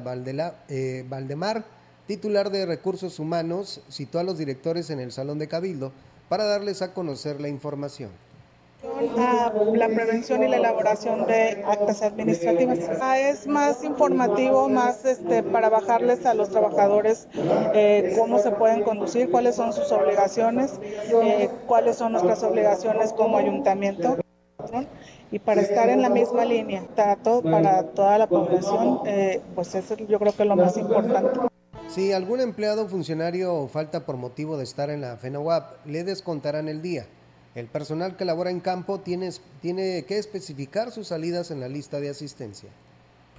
eh, 0.70 1.06
Valdemar 1.10 1.66
titular 2.08 2.49
de 2.49 2.66
Recursos 2.66 3.20
Humanos, 3.20 3.82
citó 3.91 4.20
a 4.20 4.24
los 4.24 4.38
directores 4.38 4.89
en 4.89 4.99
el 4.99 5.12
Salón 5.12 5.38
de 5.38 5.47
Cabildo 5.47 5.91
para 6.30 6.45
darles 6.45 6.82
a 6.82 6.93
conocer 6.93 7.39
la 7.41 7.49
información. 7.49 8.10
A 9.18 9.51
la 9.74 9.88
prevención 9.88 10.43
y 10.43 10.47
la 10.47 10.58
elaboración 10.58 11.26
de 11.26 11.64
actas 11.66 12.01
administrativas. 12.03 12.80
Es 13.18 13.47
más 13.47 13.84
informativo, 13.84 14.70
más 14.70 15.03
este, 15.03 15.43
para 15.43 15.70
bajarles 15.70 16.26
a 16.26 16.34
los 16.34 16.49
trabajadores 16.49 17.28
eh, 17.74 18.16
cómo 18.18 18.39
se 18.39 18.51
pueden 18.51 18.84
conducir, 18.84 19.30
cuáles 19.32 19.55
son 19.55 19.74
sus 19.74 19.91
obligaciones, 19.91 20.80
eh, 20.84 21.49
cuáles 21.66 21.97
son 21.97 22.14
nuestras 22.14 22.43
obligaciones 22.43 23.14
como 23.14 23.38
ayuntamiento 23.38 24.18
y 25.32 25.39
para 25.39 25.62
estar 25.62 25.89
en 25.89 26.01
la 26.01 26.10
misma 26.10 26.45
línea, 26.45 26.84
para, 26.95 27.18
para 27.18 27.84
toda 27.84 28.18
la 28.18 28.28
población, 28.28 29.01
eh, 29.05 29.41
pues 29.55 29.76
eso 29.76 29.95
yo 29.97 30.20
creo 30.20 30.34
que 30.34 30.45
lo 30.45 30.55
más 30.55 30.78
importante. 30.78 31.39
Si 31.88 32.12
algún 32.12 32.42
empleado 32.42 32.84
o 32.84 32.88
funcionario 32.88 33.68
falta 33.70 34.06
por 34.06 34.18
motivo 34.18 34.58
de 34.58 34.64
estar 34.64 34.90
en 34.90 35.02
la 35.02 35.18
FENAWAP, 35.18 35.86
le 35.86 36.04
descontarán 36.04 36.68
el 36.68 36.82
día. 36.82 37.06
El 37.56 37.68
personal 37.68 38.16
que 38.16 38.26
labora 38.26 38.52
en 38.52 38.60
campo 38.60 39.00
tiene, 39.00 39.32
tiene 39.62 40.04
que 40.06 40.20
especificar 40.20 40.92
sus 40.92 41.08
salidas 41.08 41.50
en 41.50 41.60
la 41.60 41.68
lista 41.68 42.00
de 42.00 42.10
asistencia. 42.10 42.70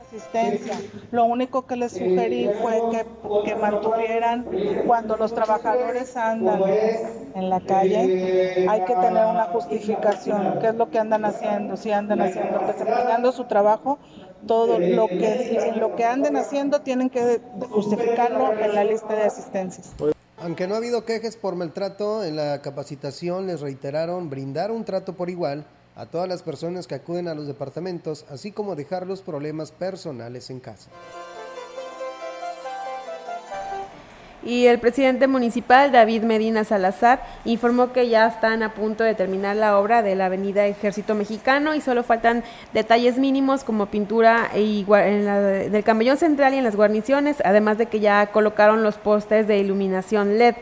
Asistencia. 0.01 0.80
Lo 1.12 1.26
único 1.26 1.66
que 1.66 1.76
les 1.76 1.92
sugerí 1.92 2.49
fue 2.61 2.80
que, 2.90 3.07
que 3.44 3.55
mantuvieran 3.55 4.46
cuando 4.86 5.16
los 5.16 5.34
trabajadores 5.34 6.16
andan 6.16 6.62
en 7.34 7.51
la 7.51 7.61
calle, 7.61 8.66
hay 8.68 8.80
que 8.86 8.94
tener 8.94 9.26
una 9.26 9.44
justificación. 9.53 10.59
¿Qué 10.61 10.68
es 10.68 10.74
lo 10.74 10.90
que 10.90 10.99
andan 10.99 11.26
haciendo? 11.26 11.76
Si 11.76 11.92
andan 11.92 12.22
haciendo, 12.22 12.59
desempeñando 12.61 13.30
su 13.32 13.44
trabajo, 13.44 13.99
todo 14.49 14.80
lo 14.80 15.07
que, 15.07 15.72
lo 15.76 15.94
que 15.94 16.05
anden 16.05 16.36
haciendo 16.36 16.80
tienen 16.80 17.09
que 17.09 17.40
justificarlo 17.70 18.53
en 18.59 18.74
la 18.74 18.82
lista 18.82 19.14
de 19.14 19.22
asistencias. 19.22 19.92
Aunque 20.38 20.66
no 20.66 20.74
ha 20.74 20.78
habido 20.78 21.05
quejes 21.05 21.36
por 21.36 21.55
maltrato, 21.55 22.24
en 22.24 22.34
la 22.34 22.61
capacitación 22.62 23.46
les 23.46 23.61
reiteraron 23.61 24.28
brindar 24.30 24.72
un 24.72 24.84
trato 24.84 25.14
por 25.14 25.30
igual 25.30 25.64
a 25.94 26.07
todas 26.07 26.28
las 26.28 26.42
personas 26.42 26.86
que 26.86 26.94
acuden 26.94 27.26
a 27.26 27.34
los 27.34 27.49
departamentos, 27.49 28.24
así 28.30 28.53
como 28.53 28.76
dejar 28.76 29.07
los 29.07 29.20
problemas 29.20 29.72
personales 29.72 30.49
en 30.51 30.61
casa. 30.61 30.90
Y 34.49 34.66
el 34.66 34.78
presidente 34.78 35.26
municipal, 35.26 35.92
David 35.92 36.22
Medina 36.22 36.64
Salazar, 36.64 37.20
informó 37.44 37.92
que 37.92 38.09
ya 38.09 38.26
están 38.26 38.62
a 38.62 38.72
punto 38.72 39.05
de 39.05 39.14
terminar 39.14 39.57
la 39.57 39.78
obra 39.78 40.03
de 40.03 40.14
la 40.14 40.24
Avenida 40.24 40.64
Ejército 40.64 41.14
Mexicano 41.14 41.74
y 41.74 41.82
solo 41.82 42.03
faltan 42.03 42.42
detalles 42.72 43.18
mínimos 43.18 43.62
como 43.62 43.88
pintura 43.90 44.49
en 44.55 45.26
la, 45.26 45.38
del 45.38 45.84
camellón 45.84 46.16
central 46.16 46.55
y 46.55 46.57
en 46.57 46.64
las 46.64 46.76
guarniciones, 46.76 47.42
además 47.44 47.76
de 47.76 47.86
que 47.86 48.01
ya 48.01 48.28
colocaron 48.28 48.82
los 48.82 48.96
postes 48.96 49.46
de 49.46 49.59
iluminación 49.59 50.38
LED. 50.38 50.55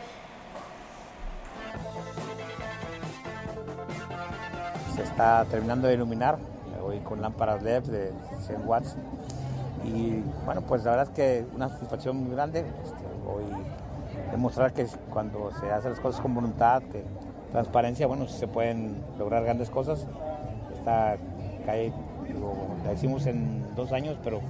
Se 4.97 5.03
está 5.05 5.45
terminando 5.49 5.87
de 5.87 5.95
iluminar 5.95 6.39
hoy 6.85 6.99
con 7.05 7.23
lámparas 7.23 7.63
LED 7.63 7.85
de 7.85 8.13
100 8.49 8.63
watts 8.67 8.97
y 9.85 10.25
bueno, 10.45 10.63
pues 10.63 10.83
la 10.83 10.91
verdad 10.91 11.07
es 11.09 11.15
que 11.15 11.47
una 11.55 11.69
satisfacción 11.69 12.17
muy 12.17 12.33
grande. 12.33 12.65
Este, 12.83 13.06
hoy 13.27 13.45
demostrar 14.31 14.73
que 14.73 14.87
cuando 15.11 15.51
se 15.61 15.71
hacen 15.71 15.91
las 15.91 16.01
cosas 16.01 16.21
con 16.21 16.35
voluntad, 16.35 16.83
que 16.83 17.05
transparencia, 17.53 18.07
bueno, 18.07 18.27
se 18.29 18.47
pueden 18.47 19.03
lograr 19.19 19.45
grandes 19.45 19.71
cosas. 19.71 20.07
Esta 20.77 21.17
calle, 21.65 21.93
la 22.85 22.93
hicimos 22.93 23.27
en 23.27 23.75
dos 23.75 23.93
años, 23.93 24.17
pero 24.23 24.41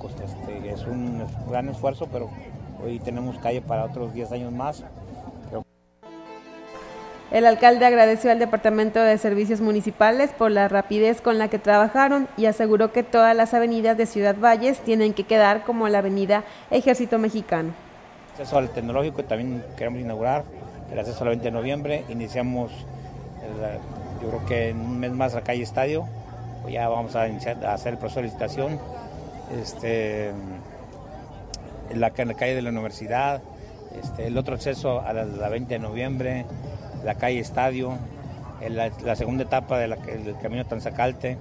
pues, 0.00 0.14
este, 0.20 0.70
es 0.70 0.86
un 0.86 1.24
gran 1.48 1.68
esfuerzo, 1.68 2.08
pero 2.10 2.30
hoy 2.84 2.98
tenemos 2.98 3.38
calle 3.38 3.60
para 3.60 3.84
otros 3.84 4.12
10 4.12 4.32
años 4.32 4.52
más. 4.52 4.84
El 7.30 7.46
alcalde 7.46 7.86
agradeció 7.86 8.32
al 8.32 8.40
Departamento 8.40 9.00
de 9.00 9.16
Servicios 9.16 9.60
Municipales 9.60 10.32
por 10.36 10.50
la 10.50 10.66
rapidez 10.66 11.20
con 11.20 11.38
la 11.38 11.46
que 11.46 11.60
trabajaron 11.60 12.26
y 12.36 12.46
aseguró 12.46 12.90
que 12.90 13.04
todas 13.04 13.36
las 13.36 13.54
avenidas 13.54 13.96
de 13.96 14.06
Ciudad 14.06 14.34
Valles 14.36 14.80
tienen 14.80 15.14
que 15.14 15.22
quedar 15.22 15.62
como 15.62 15.88
la 15.88 15.98
avenida 15.98 16.42
Ejército 16.72 17.20
Mexicano. 17.20 17.72
Acceso 18.40 18.56
al 18.56 18.70
tecnológico 18.70 19.22
también 19.22 19.62
queremos 19.76 20.00
inaugurar 20.00 20.44
el 20.90 20.98
acceso 20.98 21.24
al 21.24 21.28
20 21.28 21.44
de 21.44 21.50
noviembre. 21.50 22.04
Iniciamos 22.08 22.70
Yo 24.22 24.28
creo 24.28 24.46
que 24.46 24.68
en 24.70 24.80
un 24.80 24.98
mes 24.98 25.12
más 25.12 25.34
la 25.34 25.42
calle 25.42 25.62
Estadio, 25.62 26.06
pues 26.62 26.72
ya 26.72 26.88
vamos 26.88 27.14
a, 27.16 27.24
hacer 27.24 27.92
el 27.92 27.98
proceso 27.98 28.20
de 28.20 28.26
licitación. 28.28 28.78
Este, 29.60 30.30
en, 31.90 32.00
la, 32.00 32.12
calle 32.12 32.54
de 32.54 32.62
la 32.62 32.70
universidad, 32.70 33.42
este, 34.02 34.28
el 34.28 34.38
otro 34.38 34.54
acceso 34.54 35.02
a 35.02 35.12
la, 35.12 35.26
la 35.26 35.50
20 35.50 35.74
de 35.74 35.78
noviembre, 35.78 36.46
la 37.04 37.16
calle 37.16 37.40
Estadio, 37.40 37.98
la, 38.66 39.16
segunda 39.16 39.44
etapa 39.44 39.78
del 39.78 39.98
camino 40.40 40.64
Tanzacalte. 40.64 41.36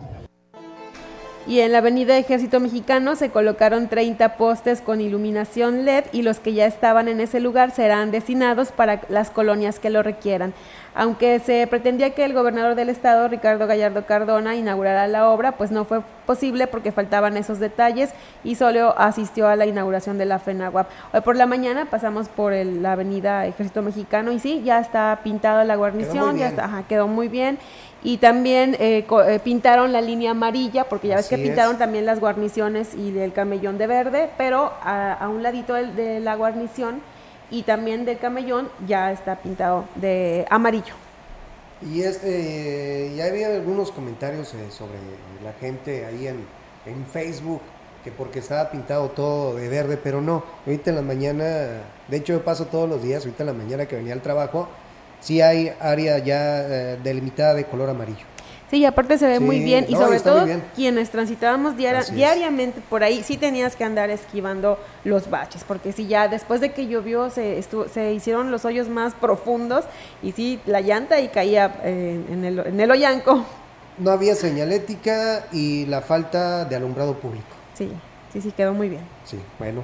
Y 1.48 1.62
en 1.62 1.72
la 1.72 1.80
avenida 1.80 2.18
Ejército 2.18 2.60
Mexicano 2.60 3.16
se 3.16 3.30
colocaron 3.30 3.88
30 3.88 4.38
postes 4.38 4.82
con 4.82 5.02
iluminación 5.02 5.86
LED 5.86 6.06
y 6.12 6.22
los 6.22 6.40
que 6.40 6.54
ya 6.54 6.66
estaban 6.66 7.08
en 7.08 7.22
ese 7.22 7.40
lugar 7.40 7.72
serán 7.72 8.12
destinados 8.12 8.72
para 8.72 9.02
las 9.10 9.32
colonias 9.32 9.80
que 9.80 9.90
lo 9.90 10.04
requieran. 10.04 10.54
Aunque 11.00 11.39
se 11.39 11.66
pretendía 11.68 12.10
que 12.10 12.26
el 12.26 12.34
gobernador 12.34 12.76
del 12.76 12.89
estado, 12.89 13.30
Ricardo 13.30 13.68
Gallardo 13.68 14.06
Cardona, 14.06 14.58
inaugurara 14.58 15.08
la 15.08 15.30
obra, 15.30 15.54
pues 15.54 15.72
no 15.72 15.86
fue 15.86 16.02
posible 16.26 16.68
porque 16.68 16.91
faltaban 16.91 17.38
esos 17.38 17.58
detalles 17.60 18.10
y 18.43 18.56
solo 18.56 18.93
asistió 18.97 19.47
a 19.47 19.56
la 19.56 19.66
inauguración 19.66 20.18
de 20.18 20.26
la 20.26 20.39
FENAWAP. 20.39 20.89
Hoy 21.14 21.22
por 21.22 21.38
la 21.38 21.45
mañana 21.45 21.86
pasamos 21.86 22.28
por 22.28 22.52
el- 22.52 22.84
la 22.84 22.91
avenida 22.91 23.45
Ejército 23.45 23.82
Mexicano 23.82 24.34
y 24.34 24.39
sí, 24.39 24.62
ya 24.66 24.80
está 24.82 25.20
pintada 25.24 25.64
la 25.64 25.78
guarnición, 25.78 26.38
ya 26.38 26.47
está, 26.50 26.66
ajá, 26.66 26.84
quedó 26.89 27.08
muy 27.08 27.30
bien. 27.30 27.60
Y 28.04 28.18
también 28.18 28.76
eh, 28.80 29.06
eh, 29.28 29.39
pintaron 29.41 29.93
la 29.93 30.02
línea 30.02 30.32
amarilla, 30.32 30.84
porque 30.84 31.08
ya 31.08 31.16
ves 31.16 31.30
que 31.30 31.36
es. 31.36 31.41
pintaron 31.41 31.78
también 31.78 32.06
las 32.06 32.20
guarniciones 32.20 32.93
y 32.93 33.18
el 33.18 33.32
camellón 33.32 33.78
de 33.78 33.88
verde, 33.88 34.30
pero 34.38 34.74
a, 34.84 35.14
a 35.14 35.30
un 35.30 35.43
ladito 35.43 35.76
de 35.76 36.20
la 36.20 36.36
guarnición 36.36 37.02
y 37.52 37.64
también 37.64 38.06
del 38.06 38.18
camellón 38.18 38.70
ya 38.88 39.12
está 39.12 39.38
pintado 39.38 39.86
de 39.95 40.45
amarillo. 40.50 40.93
Y 41.82 42.02
este, 42.02 43.14
ya 43.16 43.26
había 43.26 43.47
algunos 43.47 43.91
comentarios 43.91 44.54
eh, 44.54 44.70
sobre 44.70 44.97
la 45.43 45.54
gente 45.54 46.06
ahí 46.06 46.28
en, 46.28 46.45
en 46.86 47.06
Facebook, 47.06 47.62
que 48.04 48.12
porque 48.12 48.39
estaba 48.39 48.70
pintado 48.70 49.10
todo 49.10 49.56
de 49.56 49.70
verde, 49.70 49.97
pero 49.97 50.22
no. 50.22 50.43
Ahorita 50.66 50.89
en 50.89 50.97
la 50.97 51.02
mañana, 51.02 51.45
de 52.08 52.18
hecho 52.18 52.34
yo 52.34 52.43
paso 52.43 52.66
todos 52.66 52.89
los 52.89 53.02
días, 53.02 53.24
ahorita 53.24 53.43
en 53.43 53.47
la 53.47 53.54
mañana 53.54 53.86
que 53.86 53.95
venía 53.95 54.14
al 54.14 54.22
trabajo, 54.22 54.68
sí 55.22 55.41
hay 55.41 55.72
área 55.80 56.18
ya 56.20 56.62
eh, 56.62 57.00
delimitada 57.02 57.54
de 57.54 57.66
color 57.66 57.89
amarillo. 57.89 58.26
Sí, 58.70 58.78
y 58.78 58.86
aparte 58.86 59.18
se 59.18 59.26
ve 59.26 59.38
Sí, 59.40 59.44
muy 59.44 59.60
bien 59.62 59.86
y 59.90 59.96
sobre 59.96 60.20
todo 60.20 60.46
quienes 60.76 61.10
transitábamos 61.10 61.76
diaria- 61.76 62.04
diariamente 62.14 62.82
por 62.88 63.04
ahí, 63.04 63.24
sí 63.24 63.36
tenías 63.36 63.76
que 63.76 63.84
andar 63.84 64.12
esquivando 64.12 64.78
los 65.04 65.30
baches, 65.30 65.64
porque 65.64 65.92
si 65.92 66.06
ya 66.06 66.28
después 66.28 66.62
de 66.62 66.72
que 66.72 66.86
llovió 66.88 67.32
se, 67.32 67.60
se 67.92 68.14
hicieron 68.14 68.52
los 68.52 68.66
hoyos 68.66 68.88
más 68.88 69.14
profundos 69.16 69.86
y 70.22 70.34
sí, 70.34 70.60
la 70.68 70.82
llanta 70.82 71.20
y 71.20 71.30
caía 71.30 71.82
eh, 71.84 72.22
en, 72.30 72.46
el, 72.46 72.60
en 72.60 72.80
el 72.80 72.92
hoyanco. 72.92 73.44
No 73.98 74.12
había 74.12 74.36
señalética 74.36 75.46
y 75.52 75.86
la 75.88 76.02
falta 76.02 76.64
de 76.66 76.76
alumbrado 76.76 77.16
público. 77.16 77.48
Sí, 77.74 77.92
sí, 78.32 78.40
sí, 78.40 78.52
quedó 78.52 78.74
muy 78.76 78.88
bien. 78.88 79.02
Sí, 79.26 79.38
bueno. 79.58 79.84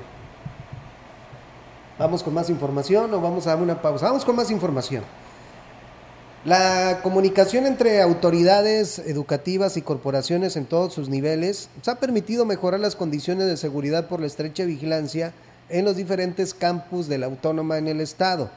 Vamos 1.98 2.22
con 2.24 2.34
más 2.34 2.50
información 2.50 3.14
o 3.14 3.22
vamos 3.22 3.48
a 3.48 3.52
dar 3.56 3.64
una 3.64 3.82
pausa. 3.82 4.08
Vamos 4.08 4.24
con 4.26 4.36
más 4.36 4.52
información. 4.52 5.04
La 6.46 7.00
comunicación 7.02 7.66
entre 7.66 8.04
autoridades 8.04 9.00
educativas 9.00 9.78
y 9.78 9.82
corporaciones 9.82 10.56
en 10.56 10.68
todos 10.68 10.94
sus 10.94 11.10
niveles 11.10 11.70
nos 11.76 11.88
ha 11.88 12.00
permitido 12.00 12.46
mejorar 12.46 12.80
las 12.80 12.96
condiciones 12.96 13.48
de 13.48 13.58
seguridad 13.58 14.08
por 14.08 14.20
la 14.20 14.28
estrecha 14.28 14.64
vigilancia 14.64 15.34
en 15.70 15.86
los 15.86 15.96
diferentes 15.96 16.54
campus 16.54 17.08
de 17.08 17.18
la 17.18 17.26
autónoma 17.26 17.80
en 17.80 17.88
el 17.88 18.00
estado. 18.00 18.52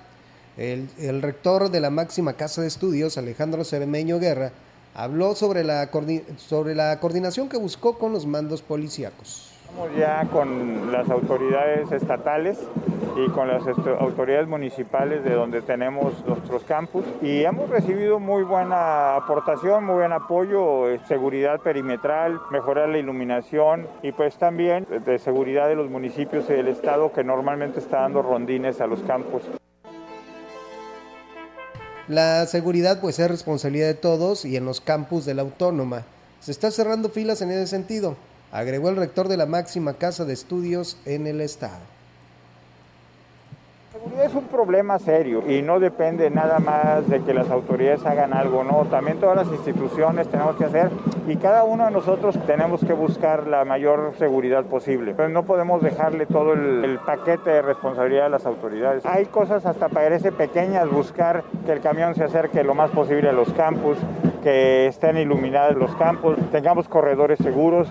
El, 0.59 1.23
rector 1.23 1.71
de 1.71 1.81
la 1.81 1.89
máxima 1.89 2.35
casa 2.35 2.61
de 2.61 2.69
estudios, 2.69 3.17
Alejandro 3.17 3.65
Cermeño 3.65 4.19
Guerra, 4.19 4.53
habló 4.95 5.35
sobre 5.35 5.65
la, 5.65 5.89
sobre 6.37 6.75
la 6.75 7.01
coordinación 7.01 7.49
que 7.49 7.57
buscó 7.57 7.99
con 7.99 8.13
los 8.13 8.27
mandos 8.27 8.61
policíacos. 8.61 9.48
Estamos 9.69 9.97
ya 9.97 10.27
con 10.33 10.91
las 10.91 11.11
autoridades 11.11 11.93
estatales 11.93 12.59
y 13.17 13.29
con 13.31 13.49
las 13.49 13.63
autoridades 14.01 14.49
municipales 14.49 15.23
de 15.23 15.35
donde 15.35 15.61
tenemos 15.61 16.15
nuestros 16.27 16.65
campus 16.65 17.05
y 17.21 17.43
hemos 17.45 17.69
recibido 17.69 18.19
muy 18.19 18.45
buena 18.45 19.17
aportación, 19.17 19.85
muy 19.85 19.97
buen 19.97 20.13
apoyo, 20.13 20.89
eh, 20.89 21.01
seguridad 21.07 21.61
perimetral, 21.61 22.41
mejorar 22.51 22.89
la 22.89 22.99
iluminación 22.99 23.87
y 24.03 24.13
pues 24.13 24.37
también 24.37 24.87
de 25.05 25.19
seguridad 25.19 25.69
de 25.69 25.77
los 25.77 25.91
municipios 25.91 26.47
y 26.49 26.55
del 26.55 26.69
estado 26.69 27.13
que 27.13 27.23
normalmente 27.23 27.79
está 27.79 28.01
dando 28.01 28.23
rondines 28.23 28.81
a 28.81 28.87
los 28.87 29.01
campus. 29.03 29.43
La 32.09 32.47
seguridad 32.47 33.01
pues 33.01 33.19
es 33.19 33.31
responsabilidad 33.31 33.89
de 33.89 33.95
todos 33.95 34.47
y 34.47 34.57
en 34.57 34.65
los 34.65 34.81
campus 34.81 35.27
de 35.27 35.35
la 35.35 35.43
autónoma 35.43 36.05
se 36.41 36.53
está 36.53 36.71
cerrando 36.71 37.11
filas 37.11 37.43
en 37.43 37.51
ese 37.51 37.67
sentido, 37.67 38.17
agregó 38.53 38.89
el 38.89 38.97
rector 38.97 39.29
de 39.29 39.37
la 39.37 39.47
máxima 39.47 39.95
casa 39.95 40.25
de 40.25 40.33
estudios 40.33 40.99
en 41.05 41.27
el 41.27 41.41
estado. 41.41 41.79
seguridad 43.93 44.27
es 44.27 44.35
un 44.35 44.45
problema 44.45 44.99
serio 44.99 45.43
y 45.49 45.63
no 45.63 45.81
depende 45.81 46.31
nada 46.31 46.61
más 46.61 47.09
de 47.09 47.21
que 47.23 47.35
las 47.35 47.51
autoridades 47.51 48.07
hagan 48.07 48.33
algo, 48.33 48.63
no, 48.63 48.87
también 48.87 49.19
todas 49.19 49.37
las 49.37 49.49
instituciones 49.49 50.29
tenemos 50.29 50.57
que 50.57 50.67
hacer 50.67 50.91
y 51.27 51.37
cada 51.37 51.65
uno 51.65 51.85
de 51.85 51.91
nosotros 51.91 52.39
tenemos 52.47 52.81
que 52.85 52.93
buscar 52.93 53.49
la 53.49 53.65
mayor 53.65 54.13
seguridad 54.19 54.65
posible. 54.65 55.15
Pero 55.17 55.29
no 55.31 55.45
podemos 55.45 55.83
dejarle 55.83 56.27
todo 56.27 56.53
el, 56.53 56.85
el 56.85 56.99
paquete 57.01 57.51
de 57.51 57.63
responsabilidad 57.63 58.27
a 58.27 58.29
las 58.29 58.47
autoridades. 58.47 59.05
Hay 59.05 59.27
cosas 59.27 59.67
hasta 59.67 59.89
parece 59.89 60.33
pequeñas, 60.33 60.89
buscar 60.89 61.43
que 61.67 61.73
el 61.73 61.81
camión 61.81 62.15
se 62.15 62.25
acerque 62.25 62.63
lo 62.63 62.75
más 62.75 62.91
posible 62.91 63.29
a 63.29 63.33
los 63.33 63.53
campus, 63.53 63.99
que 64.43 64.87
estén 64.87 65.17
iluminados 65.17 65.77
los 65.77 65.95
campos, 65.97 66.39
tengamos 66.53 66.89
corredores 66.89 67.39
seguros. 67.41 67.91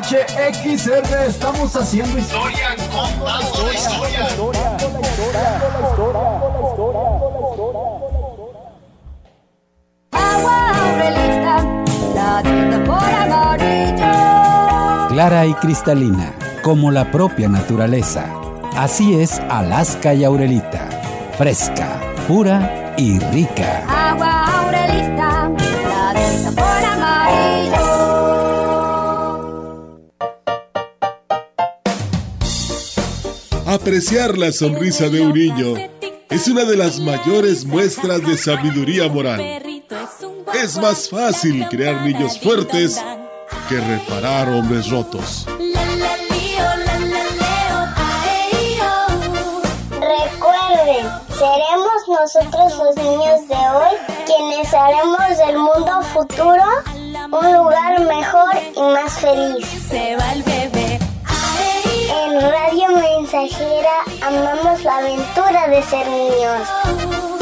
XHXR, 0.00 1.26
estamos 1.28 1.76
haciendo 1.76 2.18
historia, 2.18 2.74
contando 2.90 3.66
la 3.66 3.74
historia. 3.74 4.28
Clara 15.10 15.44
y 15.44 15.52
cristalina, 15.54 16.32
como 16.62 16.90
la 16.90 17.10
propia 17.10 17.50
naturaleza. 17.50 18.24
Así 18.74 19.20
es 19.20 19.40
Alaska 19.50 20.14
y 20.14 20.24
Aurelita. 20.24 20.88
Fresca, 21.36 22.00
pura 22.26 22.94
y 22.96 23.18
rica. 23.18 23.84
Agua 23.86 24.62
Aurelita, 24.62 25.31
Apreciar 33.72 34.36
la 34.36 34.52
sonrisa 34.52 35.08
de 35.08 35.22
un 35.22 35.32
niño 35.32 35.76
es 36.28 36.46
una 36.46 36.64
de 36.64 36.76
las 36.76 37.00
mayores 37.00 37.64
muestras 37.64 38.20
de 38.20 38.36
sabiduría 38.36 39.08
moral. 39.08 39.40
Es 40.62 40.76
más 40.76 41.08
fácil 41.08 41.66
crear 41.70 42.02
niños 42.02 42.38
fuertes 42.38 43.02
que 43.70 43.80
reparar 43.80 44.50
hombres 44.50 44.90
rotos. 44.90 45.46
Recuerden, 49.88 51.06
seremos 51.30 52.02
nosotros 52.08 52.76
los 52.76 52.96
niños 52.96 53.48
de 53.48 53.54
hoy 53.54 53.96
quienes 54.26 54.74
haremos 54.74 55.38
del 55.46 55.56
mundo 55.56 56.02
futuro 56.12 56.62
un 57.32 57.52
lugar 57.54 58.00
mejor 58.00 58.50
y 58.76 58.82
más 58.82 59.12
feliz. 59.18 59.66
Se 59.88 60.14
va 60.16 60.32
el 60.34 60.42
bebé. 60.42 60.71
Mensajera 63.32 64.04
amamos 64.20 64.84
la 64.84 64.98
aventura 64.98 65.66
de 65.68 65.82
ser 65.84 66.06
niños. 66.06 67.41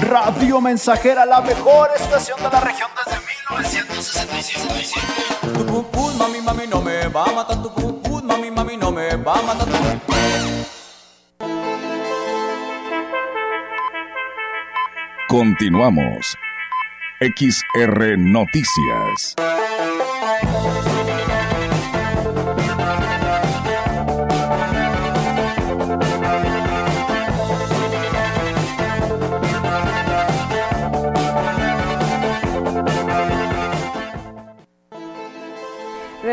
Radio 0.00 0.60
Mensajera, 0.60 1.24
la 1.24 1.40
mejor 1.40 1.90
estación 1.96 2.42
de 2.42 2.50
la 2.50 2.60
región 2.60 2.90
desde 3.04 3.18
1965. 3.20 4.68
Tu 5.42 6.18
mami, 6.22 6.40
mami, 6.40 6.66
no 6.66 6.80
me 6.80 7.08
va 7.08 7.24
a 7.24 7.32
matar. 7.32 7.62
Tu 7.62 8.02
pum, 8.02 8.22
mami, 8.24 8.50
mami, 8.50 8.76
no 8.76 8.92
me 8.92 9.16
va 9.16 9.34
a 9.38 9.42
matar. 9.42 9.68
Continuamos. 15.28 16.36
XR 17.20 18.18
Noticias. 18.18 19.36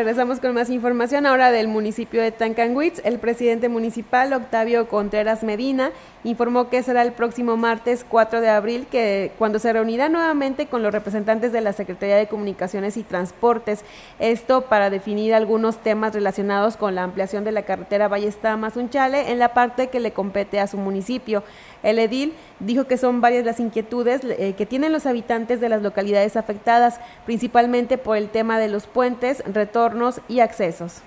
Regresamos 0.10 0.39
con 0.39 0.55
más 0.55 0.72
información 0.72 1.28
ahora 1.28 1.51
del 1.51 1.68
municipio 1.68 2.20
de 2.20 2.32
Tancanwitz. 2.32 2.99
El 3.05 3.20
presidente 3.20 3.70
municipal, 3.70 4.34
Octavio 4.34 4.88
Contreras 4.88 5.43
Medina, 5.43 5.91
informó 6.24 6.68
que 6.68 6.82
será 6.82 7.03
el 7.03 7.12
próximo 7.12 7.57
martes 7.57 8.03
4 8.10 8.41
de 8.41 8.49
abril 8.49 8.88
que 8.89 9.32
cuando 9.38 9.60
se 9.60 9.72
reunirá 9.72 10.10
nuevamente 10.10 10.66
con 10.66 10.82
los 10.82 10.91
representantes 10.91 11.51
de 11.51 11.62
la 11.62 11.74
Secretaría 11.74 12.16
de 12.16 12.26
Comunicaciones 12.26 12.97
y 12.97 13.03
Transportes. 13.03 13.86
Esto 14.18 14.62
para 14.62 14.89
definir 14.89 15.36
algunos 15.36 15.78
temas 15.78 16.16
relacionados 16.16 16.76
con 16.76 16.95
la 16.95 17.03
ampliación 17.03 17.43
de 17.43 17.51
la 17.51 17.62
carretera 17.62 18.10
Ballesta-Mazunchale 18.10 19.32
en 19.32 19.38
la 19.38 19.53
parte 19.53 19.89
que 19.89 19.99
le 19.99 20.12
compete 20.12 20.60
a 20.60 20.66
su 20.66 20.78
municipio. 20.78 21.43
El 21.84 21.99
edil 21.99 22.34
dijo 22.59 22.86
que 22.86 22.97
son 22.97 23.21
varias 23.21 23.45
las 23.45 23.59
inquietudes 23.59 24.21
eh, 24.23 24.53
que 24.57 24.65
tienen 24.65 24.91
los 24.91 25.05
habitantes 25.05 25.61
de 25.61 25.69
las 25.69 25.82
localidades 25.82 26.36
afectadas, 26.36 26.99
principalmente 27.25 27.97
por 27.97 28.17
el 28.17 28.30
tema 28.30 28.59
de 28.59 28.67
los 28.67 28.88
puentes, 28.88 29.43
retornos 29.45 30.21
y 30.27 30.39
accesos. 30.39 31.01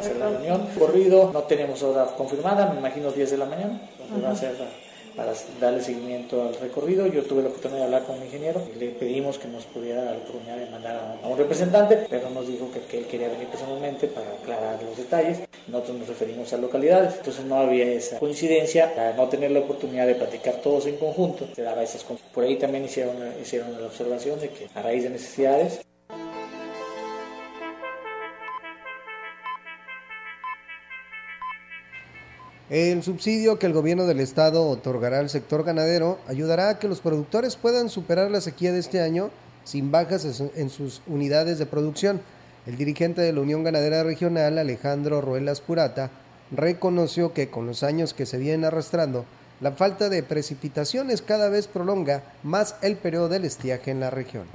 Hacer 0.00 0.16
la 0.16 0.30
reunión, 0.30 0.66
corrido, 0.78 1.30
no 1.32 1.42
tenemos 1.42 1.82
hora 1.82 2.06
confirmada, 2.16 2.72
me 2.72 2.78
imagino 2.78 3.12
10 3.12 3.30
de 3.30 3.36
la 3.36 3.44
mañana, 3.44 3.80
va 4.24 4.30
a 4.30 4.36
ser 4.36 4.56
para 5.16 5.32
darle 5.60 5.82
seguimiento 5.82 6.42
al 6.42 6.54
recorrido. 6.56 7.06
Yo 7.06 7.22
tuve 7.24 7.42
la 7.42 7.48
oportunidad 7.48 7.78
de 7.78 7.84
hablar 7.84 8.04
con 8.04 8.18
mi 8.18 8.26
ingeniero 8.26 8.62
y 8.74 8.78
le 8.78 8.88
pedimos 8.90 9.38
que 9.38 9.48
nos 9.48 9.64
pudiera 9.64 10.04
dar 10.04 10.14
la 10.14 10.18
oportunidad 10.18 10.56
de 10.58 10.70
mandar 10.70 11.18
a, 11.22 11.26
un 11.26 11.38
representante, 11.38 12.06
pero 12.08 12.30
nos 12.30 12.46
dijo 12.46 12.70
que, 12.70 12.80
que, 12.80 12.98
él 12.98 13.06
quería 13.06 13.28
venir 13.28 13.48
personalmente 13.48 14.06
para 14.08 14.30
aclarar 14.30 14.82
los 14.82 14.96
detalles. 14.96 15.40
Nosotros 15.68 15.98
nos 15.98 16.08
referimos 16.08 16.52
a 16.52 16.58
localidades, 16.58 17.16
entonces 17.16 17.44
no 17.44 17.56
había 17.56 17.86
esa 17.86 18.18
coincidencia, 18.18 18.94
para 18.94 19.14
no 19.14 19.28
tener 19.28 19.50
la 19.50 19.60
oportunidad 19.60 20.06
de 20.06 20.14
platicar 20.14 20.60
todos 20.62 20.86
en 20.86 20.96
conjunto, 20.96 21.48
se 21.54 21.62
daba 21.62 21.82
esas 21.82 22.04
Por 22.04 22.44
ahí 22.44 22.56
también 22.56 22.84
hicieron, 22.84 23.16
hicieron 23.42 23.72
la 23.80 23.86
observación 23.86 24.38
de 24.38 24.50
que 24.50 24.68
a 24.74 24.82
raíz 24.82 25.02
de 25.02 25.10
necesidades 25.10 25.80
El 32.68 33.04
subsidio 33.04 33.60
que 33.60 33.66
el 33.66 33.72
gobierno 33.72 34.06
del 34.06 34.18
estado 34.18 34.68
otorgará 34.68 35.20
al 35.20 35.30
sector 35.30 35.62
ganadero 35.62 36.18
ayudará 36.26 36.68
a 36.68 36.78
que 36.80 36.88
los 36.88 37.00
productores 37.00 37.54
puedan 37.54 37.88
superar 37.88 38.28
la 38.28 38.40
sequía 38.40 38.72
de 38.72 38.80
este 38.80 39.00
año 39.00 39.30
sin 39.62 39.92
bajas 39.92 40.42
en 40.56 40.68
sus 40.68 41.00
unidades 41.06 41.60
de 41.60 41.66
producción. 41.66 42.20
El 42.66 42.76
dirigente 42.76 43.20
de 43.20 43.32
la 43.32 43.40
Unión 43.40 43.62
Ganadera 43.62 44.02
Regional, 44.02 44.58
Alejandro 44.58 45.20
Ruelas 45.20 45.60
Purata, 45.60 46.10
reconoció 46.50 47.32
que 47.32 47.50
con 47.50 47.66
los 47.66 47.84
años 47.84 48.14
que 48.14 48.26
se 48.26 48.38
vienen 48.38 48.64
arrastrando, 48.64 49.26
la 49.60 49.70
falta 49.70 50.08
de 50.08 50.24
precipitaciones 50.24 51.22
cada 51.22 51.48
vez 51.48 51.68
prolonga 51.68 52.24
más 52.42 52.74
el 52.82 52.96
periodo 52.96 53.28
del 53.28 53.44
estiaje 53.44 53.92
en 53.92 54.00
la 54.00 54.10
región. 54.10 54.46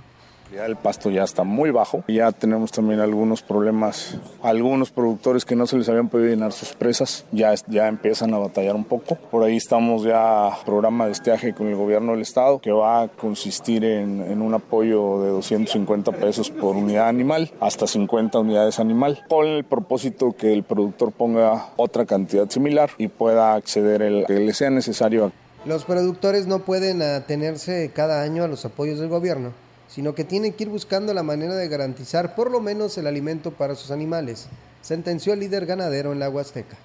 El 0.51 0.75
pasto 0.75 1.09
ya 1.09 1.23
está 1.23 1.43
muy 1.43 1.71
bajo. 1.71 2.03
Ya 2.09 2.31
tenemos 2.33 2.71
también 2.71 2.99
algunos 2.99 3.41
problemas. 3.41 4.17
Algunos 4.41 4.91
productores 4.91 5.45
que 5.45 5.55
no 5.55 5.65
se 5.65 5.77
les 5.77 5.87
habían 5.87 6.09
podido 6.09 6.29
llenar 6.29 6.51
sus 6.51 6.73
presas 6.73 7.25
ya, 7.31 7.53
ya 7.67 7.87
empiezan 7.87 8.33
a 8.33 8.37
batallar 8.37 8.75
un 8.75 8.83
poco. 8.83 9.15
Por 9.15 9.43
ahí 9.43 9.55
estamos 9.55 10.03
ya 10.03 10.49
programa 10.65 11.05
de 11.05 11.13
estiaje 11.13 11.53
con 11.53 11.67
el 11.67 11.75
gobierno 11.75 12.11
del 12.11 12.21
estado 12.21 12.59
que 12.59 12.71
va 12.71 13.03
a 13.03 13.07
consistir 13.07 13.85
en, 13.85 14.21
en 14.21 14.41
un 14.41 14.53
apoyo 14.53 15.21
de 15.21 15.29
250 15.29 16.11
pesos 16.13 16.49
por 16.49 16.75
unidad 16.75 17.07
animal 17.07 17.51
hasta 17.61 17.87
50 17.87 18.39
unidades 18.39 18.79
animal 18.79 19.23
con 19.29 19.47
el 19.47 19.63
propósito 19.63 20.35
que 20.37 20.51
el 20.51 20.63
productor 20.63 21.13
ponga 21.13 21.69
otra 21.77 22.05
cantidad 22.05 22.49
similar 22.49 22.89
y 22.97 23.07
pueda 23.07 23.53
acceder 23.53 24.01
el 24.01 24.25
que 24.25 24.33
le 24.33 24.53
sea 24.53 24.69
necesario. 24.69 25.31
Los 25.65 25.85
productores 25.85 26.47
no 26.47 26.59
pueden 26.59 27.01
atenerse 27.01 27.91
cada 27.93 28.21
año 28.21 28.43
a 28.43 28.47
los 28.47 28.65
apoyos 28.65 28.99
del 28.99 29.09
gobierno 29.09 29.53
sino 29.93 30.15
que 30.15 30.23
tienen 30.23 30.53
que 30.53 30.63
ir 30.63 30.69
buscando 30.69 31.13
la 31.13 31.21
manera 31.21 31.53
de 31.55 31.67
garantizar 31.67 32.33
por 32.33 32.49
lo 32.49 32.61
menos 32.61 32.97
el 32.97 33.07
alimento 33.07 33.51
para 33.51 33.75
sus 33.75 33.91
animales, 33.91 34.47
sentenció 34.81 35.33
el 35.33 35.41
líder 35.41 35.65
ganadero 35.65 36.13
en 36.13 36.19
la 36.19 36.29
Huasteca. 36.29 36.77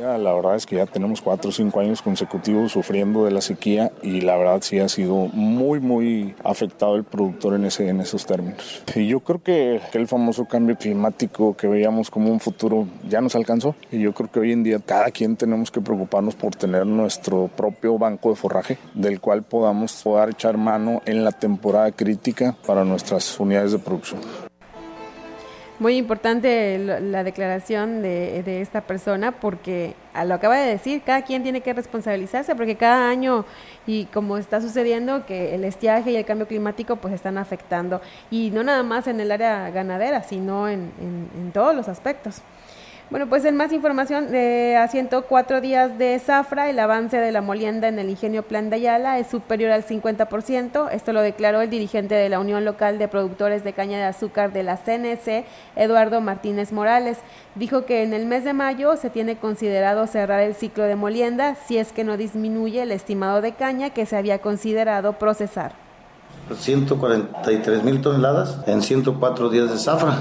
La 0.00 0.32
verdad 0.34 0.56
es 0.56 0.66
que 0.66 0.76
ya 0.76 0.86
tenemos 0.86 1.22
cuatro 1.22 1.50
o 1.50 1.52
cinco 1.52 1.80
años 1.80 2.02
consecutivos 2.02 2.72
sufriendo 2.72 3.24
de 3.24 3.30
la 3.30 3.40
sequía 3.40 3.92
y 4.02 4.22
la 4.22 4.36
verdad 4.36 4.60
sí 4.62 4.78
ha 4.78 4.88
sido 4.88 5.28
muy, 5.32 5.80
muy 5.80 6.34
afectado 6.42 6.96
el 6.96 7.04
productor 7.04 7.54
en, 7.54 7.64
ese, 7.64 7.88
en 7.88 8.00
esos 8.00 8.26
términos. 8.26 8.82
Y 8.94 9.06
yo 9.06 9.20
creo 9.20 9.42
que 9.42 9.80
el 9.92 10.08
famoso 10.08 10.46
cambio 10.46 10.76
climático 10.76 11.56
que 11.56 11.68
veíamos 11.68 12.10
como 12.10 12.30
un 12.30 12.40
futuro 12.40 12.88
ya 13.08 13.20
nos 13.20 13.34
alcanzó 13.36 13.76
y 13.92 14.00
yo 14.00 14.12
creo 14.12 14.30
que 14.30 14.40
hoy 14.40 14.52
en 14.52 14.64
día 14.64 14.80
cada 14.80 15.10
quien 15.10 15.36
tenemos 15.36 15.70
que 15.70 15.80
preocuparnos 15.80 16.34
por 16.34 16.56
tener 16.56 16.86
nuestro 16.86 17.48
propio 17.56 17.96
banco 17.96 18.30
de 18.30 18.36
forraje 18.36 18.78
del 18.94 19.20
cual 19.20 19.42
podamos 19.42 20.02
poder 20.02 20.30
echar 20.30 20.56
mano 20.56 21.02
en 21.06 21.24
la 21.24 21.32
temporada 21.32 21.92
crítica 21.92 22.56
para 22.66 22.84
nuestras 22.84 23.38
unidades 23.38 23.72
de 23.72 23.78
producción. 23.78 24.20
Muy 25.84 25.98
importante 25.98 26.78
la 26.78 27.22
declaración 27.24 28.00
de, 28.00 28.62
esta 28.62 28.80
persona 28.80 29.32
porque 29.32 29.94
a 30.14 30.24
lo 30.24 30.32
acaba 30.32 30.56
de 30.56 30.66
decir, 30.66 31.02
cada 31.02 31.20
quien 31.20 31.42
tiene 31.42 31.60
que 31.60 31.74
responsabilizarse 31.74 32.56
porque 32.56 32.76
cada 32.76 33.10
año 33.10 33.44
y 33.86 34.06
como 34.06 34.38
está 34.38 34.62
sucediendo 34.62 35.26
que 35.26 35.54
el 35.54 35.62
estiaje 35.62 36.12
y 36.12 36.16
el 36.16 36.24
cambio 36.24 36.48
climático 36.48 36.96
pues 36.96 37.12
están 37.12 37.36
afectando 37.36 38.00
y 38.30 38.50
no 38.50 38.62
nada 38.62 38.82
más 38.82 39.08
en 39.08 39.20
el 39.20 39.30
área 39.30 39.68
ganadera, 39.68 40.22
sino 40.22 40.70
en 40.70 41.50
todos 41.52 41.76
los 41.76 41.86
aspectos. 41.86 42.40
Bueno, 43.10 43.28
pues 43.28 43.44
en 43.44 43.54
más 43.54 43.70
información, 43.70 44.32
de 44.32 44.76
a 44.76 44.88
104 44.88 45.60
días 45.60 45.98
de 45.98 46.18
zafra, 46.18 46.70
el 46.70 46.78
avance 46.78 47.18
de 47.18 47.32
la 47.32 47.42
molienda 47.42 47.86
en 47.86 47.98
el 47.98 48.08
ingenio 48.08 48.42
Plan 48.44 48.70
de 48.70 48.76
Ayala 48.76 49.18
es 49.18 49.26
superior 49.26 49.72
al 49.72 49.84
50%. 49.84 50.88
Esto 50.90 51.12
lo 51.12 51.20
declaró 51.20 51.60
el 51.60 51.68
dirigente 51.68 52.14
de 52.14 52.30
la 52.30 52.40
Unión 52.40 52.64
Local 52.64 52.98
de 52.98 53.06
Productores 53.06 53.62
de 53.62 53.74
Caña 53.74 53.98
de 53.98 54.04
Azúcar 54.04 54.54
de 54.54 54.62
la 54.62 54.78
CNC, 54.78 55.44
Eduardo 55.76 56.22
Martínez 56.22 56.72
Morales. 56.72 57.18
Dijo 57.56 57.84
que 57.84 58.02
en 58.02 58.14
el 58.14 58.24
mes 58.24 58.42
de 58.42 58.54
mayo 58.54 58.96
se 58.96 59.10
tiene 59.10 59.36
considerado 59.36 60.06
cerrar 60.06 60.40
el 60.40 60.54
ciclo 60.54 60.84
de 60.84 60.96
molienda 60.96 61.56
si 61.66 61.76
es 61.76 61.92
que 61.92 62.04
no 62.04 62.16
disminuye 62.16 62.82
el 62.82 62.90
estimado 62.90 63.42
de 63.42 63.52
caña 63.52 63.90
que 63.90 64.06
se 64.06 64.16
había 64.16 64.38
considerado 64.38 65.18
procesar. 65.18 65.83
143 66.52 67.84
mil 67.84 68.00
toneladas 68.00 68.58
en 68.66 68.82
104 68.82 69.48
días 69.50 69.70
de 69.70 69.78
zafra 69.78 70.18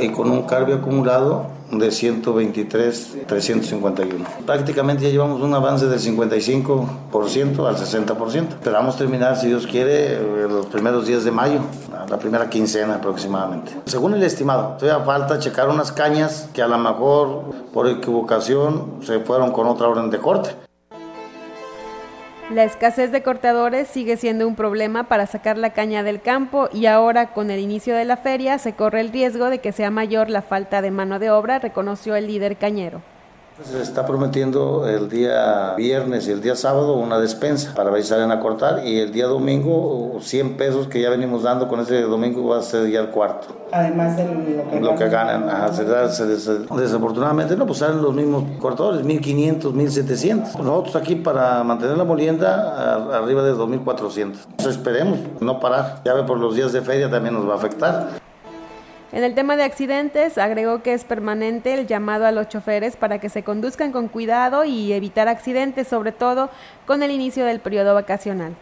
y 0.00 0.10
con 0.10 0.30
un 0.30 0.42
carbio 0.42 0.76
acumulado 0.76 1.56
de 1.70 1.90
123 1.90 3.16
351. 3.26 4.24
Prácticamente 4.46 5.04
ya 5.04 5.10
llevamos 5.10 5.40
un 5.40 5.52
avance 5.54 5.86
del 5.86 5.98
55% 5.98 7.66
al 7.66 7.76
60%. 7.76 8.48
Esperamos 8.50 8.96
terminar, 8.96 9.36
si 9.36 9.48
Dios 9.48 9.66
quiere, 9.66 10.20
los 10.48 10.66
primeros 10.66 11.06
días 11.06 11.24
de 11.24 11.32
mayo, 11.32 11.60
la 12.08 12.18
primera 12.18 12.48
quincena 12.48 12.96
aproximadamente. 12.96 13.72
Según 13.86 14.14
el 14.14 14.22
estimado, 14.22 14.76
todavía 14.78 15.04
falta 15.04 15.38
checar 15.38 15.68
unas 15.68 15.90
cañas 15.90 16.48
que 16.52 16.62
a 16.62 16.68
lo 16.68 16.78
mejor 16.78 17.42
por 17.72 17.88
equivocación 17.88 19.00
se 19.02 19.18
fueron 19.20 19.50
con 19.50 19.66
otra 19.66 19.88
orden 19.88 20.10
de 20.10 20.18
corte 20.18 20.65
La 22.50 22.62
escasez 22.62 23.10
de 23.10 23.24
cortadores 23.24 23.88
sigue 23.88 24.16
siendo 24.16 24.46
un 24.46 24.54
problema 24.54 25.08
para 25.08 25.26
sacar 25.26 25.58
la 25.58 25.70
caña 25.70 26.04
del 26.04 26.20
campo 26.20 26.68
y 26.72 26.86
ahora 26.86 27.32
con 27.32 27.50
el 27.50 27.58
inicio 27.58 27.96
de 27.96 28.04
la 28.04 28.16
feria 28.16 28.58
se 28.58 28.72
corre 28.72 29.00
el 29.00 29.10
riesgo 29.10 29.50
de 29.50 29.58
que 29.58 29.72
sea 29.72 29.90
mayor 29.90 30.30
la 30.30 30.42
falta 30.42 30.80
de 30.80 30.92
mano 30.92 31.18
de 31.18 31.28
obra, 31.28 31.58
reconoció 31.58 32.14
el 32.14 32.28
líder 32.28 32.56
cañero. 32.56 33.02
Se 33.64 33.80
está 33.80 34.04
prometiendo 34.04 34.86
el 34.86 35.08
día 35.08 35.72
viernes 35.78 36.28
y 36.28 36.30
el 36.30 36.42
día 36.42 36.54
sábado 36.54 36.94
una 36.96 37.18
despensa 37.18 37.72
para 37.74 37.90
ver 37.90 38.02
si 38.02 38.10
salen 38.10 38.30
a 38.30 38.38
cortar 38.38 38.86
y 38.86 38.98
el 38.98 39.12
día 39.12 39.26
domingo 39.26 40.18
100 40.20 40.58
pesos 40.58 40.88
que 40.88 41.00
ya 41.00 41.08
venimos 41.08 41.42
dando 41.42 41.66
con 41.66 41.80
ese 41.80 42.02
domingo 42.02 42.46
va 42.48 42.58
a 42.58 42.62
ser 42.62 42.86
ya 42.90 43.00
el 43.00 43.08
cuarto. 43.08 43.46
Además 43.72 44.14
de 44.18 44.24
lo 44.26 44.70
que, 44.70 44.80
Lo 44.80 44.94
que 44.94 45.08
ganan, 45.08 45.48
ajá, 45.48 45.72
se 45.72 45.84
da- 45.84 46.08
se 46.10 46.26
des- 46.26 46.50
desafortunadamente 46.76 47.56
no, 47.56 47.64
pues 47.66 47.78
salen 47.78 48.02
los 48.02 48.12
mismos 48.14 48.44
cortadores, 48.60 49.02
1500, 49.02 49.72
1700. 49.72 50.56
Nosotros 50.56 50.94
aquí 50.96 51.14
para 51.16 51.64
mantener 51.64 51.96
la 51.96 52.04
molienda 52.04 52.74
a- 53.10 53.16
arriba 53.18 53.42
de 53.42 53.52
2400. 53.52 54.46
Pues 54.56 54.68
esperemos 54.68 55.18
no 55.40 55.60
parar. 55.60 56.02
Ya 56.04 56.12
ve 56.12 56.24
por 56.24 56.38
los 56.38 56.54
días 56.54 56.72
de 56.74 56.82
feria 56.82 57.10
también 57.10 57.34
nos 57.34 57.48
va 57.48 57.54
a 57.54 57.56
afectar. 57.56 58.25
En 59.12 59.22
el 59.22 59.36
tema 59.36 59.56
de 59.56 59.62
accidentes, 59.62 60.36
agregó 60.36 60.82
que 60.82 60.92
es 60.92 61.04
permanente 61.04 61.74
el 61.74 61.86
llamado 61.86 62.26
a 62.26 62.32
los 62.32 62.48
choferes 62.48 62.96
para 62.96 63.20
que 63.20 63.28
se 63.28 63.44
conduzcan 63.44 63.92
con 63.92 64.08
cuidado 64.08 64.64
y 64.64 64.92
evitar 64.92 65.28
accidentes, 65.28 65.86
sobre 65.86 66.10
todo 66.10 66.50
con 66.86 67.04
el 67.04 67.12
inicio 67.12 67.44
del 67.44 67.60
periodo 67.60 67.94
vacacional. 67.94 68.56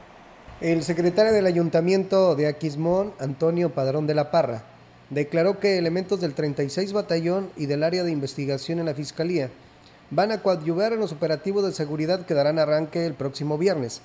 El 0.60 0.82
secretario 0.82 1.32
del 1.32 1.46
Ayuntamiento 1.46 2.34
de 2.36 2.46
Aquismón, 2.46 3.14
Antonio 3.18 3.70
Padrón 3.70 4.06
de 4.06 4.14
la 4.14 4.30
Parra, 4.30 4.64
declaró 5.08 5.58
que 5.58 5.78
elementos 5.78 6.20
del 6.20 6.34
36 6.34 6.92
Batallón 6.92 7.50
y 7.56 7.64
del 7.66 7.82
área 7.82 8.04
de 8.04 8.12
investigación 8.12 8.78
en 8.78 8.86
la 8.86 8.94
Fiscalía 8.94 9.48
van 10.10 10.30
a 10.30 10.42
coadyuvar 10.42 10.92
en 10.92 11.00
los 11.00 11.12
operativos 11.12 11.64
de 11.64 11.72
seguridad 11.72 12.26
que 12.26 12.34
darán 12.34 12.58
arranque 12.58 13.06
el 13.06 13.14
próximo 13.14 13.56
viernes. 13.56 14.02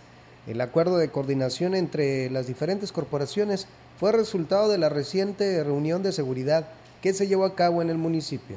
El 0.48 0.62
acuerdo 0.62 0.98
de 0.98 1.10
coordinación 1.10 1.76
entre 1.76 2.30
las 2.30 2.48
diferentes 2.48 2.94
corporaciones 2.94 3.68
fue 4.00 4.14
resultado 4.14 4.70
de 4.70 4.78
la 4.78 4.88
reciente 4.88 5.62
reunión 5.62 6.02
de 6.04 6.14
seguridad 6.14 6.70
que 7.02 7.14
se 7.14 7.28
llevó 7.28 7.44
a 7.44 7.56
cabo 7.56 7.82
en 7.82 7.90
el 7.90 7.98
municipio. 7.98 8.56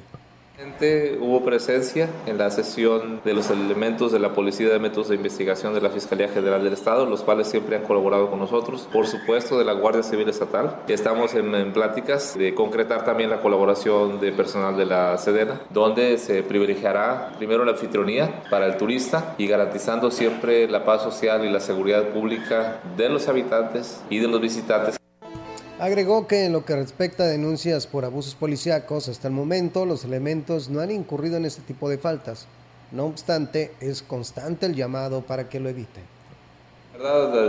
Hubo 1.20 1.45
presencia 1.45 2.09
en 2.26 2.38
la 2.38 2.49
sesión 2.53 3.20
de 3.24 3.34
los 3.34 3.51
elementos 3.51 4.12
de 4.12 4.20
la 4.20 4.32
Policía 4.32 4.68
de 4.68 4.78
Métodos 4.78 5.09
de 5.09 5.16
Investigación 5.16 5.74
de 5.74 5.80
la 5.80 5.90
Fiscalía 5.90 6.28
General 6.28 6.62
del 6.62 6.72
Estado, 6.72 7.05
los 7.07 7.22
cuales 7.22 7.49
siempre 7.49 7.74
han 7.74 7.82
colaborado 7.82 8.30
con 8.30 8.38
nosotros. 8.38 8.88
Por 8.93 9.09
supuesto, 9.09 9.59
de 9.59 9.64
la 9.64 9.72
Guardia 9.72 10.05
Civil 10.05 10.28
Estatal. 10.28 10.76
Estamos 10.86 11.34
en, 11.34 11.53
en 11.57 11.72
pláticas 11.72 12.38
de 12.38 12.55
concretar 12.55 13.05
también 13.05 13.28
la 13.28 13.40
colaboración 13.40 14.20
de 14.20 14.30
personal 14.30 14.76
de 14.76 14.86
la 14.86 15.18
Sedena, 15.18 15.61
donde 15.70 16.16
se 16.18 16.45
privilegiará 16.45 17.32
primero 17.38 17.64
la 17.64 17.72
anfitrionía 17.72 18.45
para 18.49 18.66
el 18.66 18.76
turista 18.76 19.34
y 19.38 19.49
garantizando 19.49 20.12
siempre 20.12 20.68
la 20.68 20.84
paz 20.84 21.03
social 21.03 21.45
y 21.45 21.51
la 21.51 21.59
seguridad 21.59 22.11
pública 22.11 22.80
de 22.97 23.09
los 23.09 23.26
habitantes 23.26 24.01
y 24.09 24.20
de 24.20 24.28
los 24.28 24.40
visitantes. 24.40 25.02
Agregó 25.83 26.28
que 26.28 26.45
en 26.45 26.53
lo 26.53 26.64
que 26.64 26.76
respecta 26.76 27.24
a 27.24 27.26
denuncias 27.26 27.89
por 27.89 28.05
abusos 28.05 28.37
policíacos, 28.37 29.09
hasta 29.09 29.26
el 29.26 29.35
momento 29.35 29.85
los 29.85 30.05
elementos 30.05 30.68
no 30.68 30.80
han 30.80 30.93
incurrido 30.93 31.39
en 31.39 31.45
este 31.45 31.61
tipo 31.62 31.91
de 31.91 31.99
faltas. 31.99 32.47
No 32.93 33.07
obstante, 33.07 33.72
es 33.80 34.01
constante 34.01 34.66
el 34.66 34.76
llamado 34.76 35.22
para 35.22 35.49
que 35.49 35.59
lo 35.59 35.68
eviten. 35.68 36.05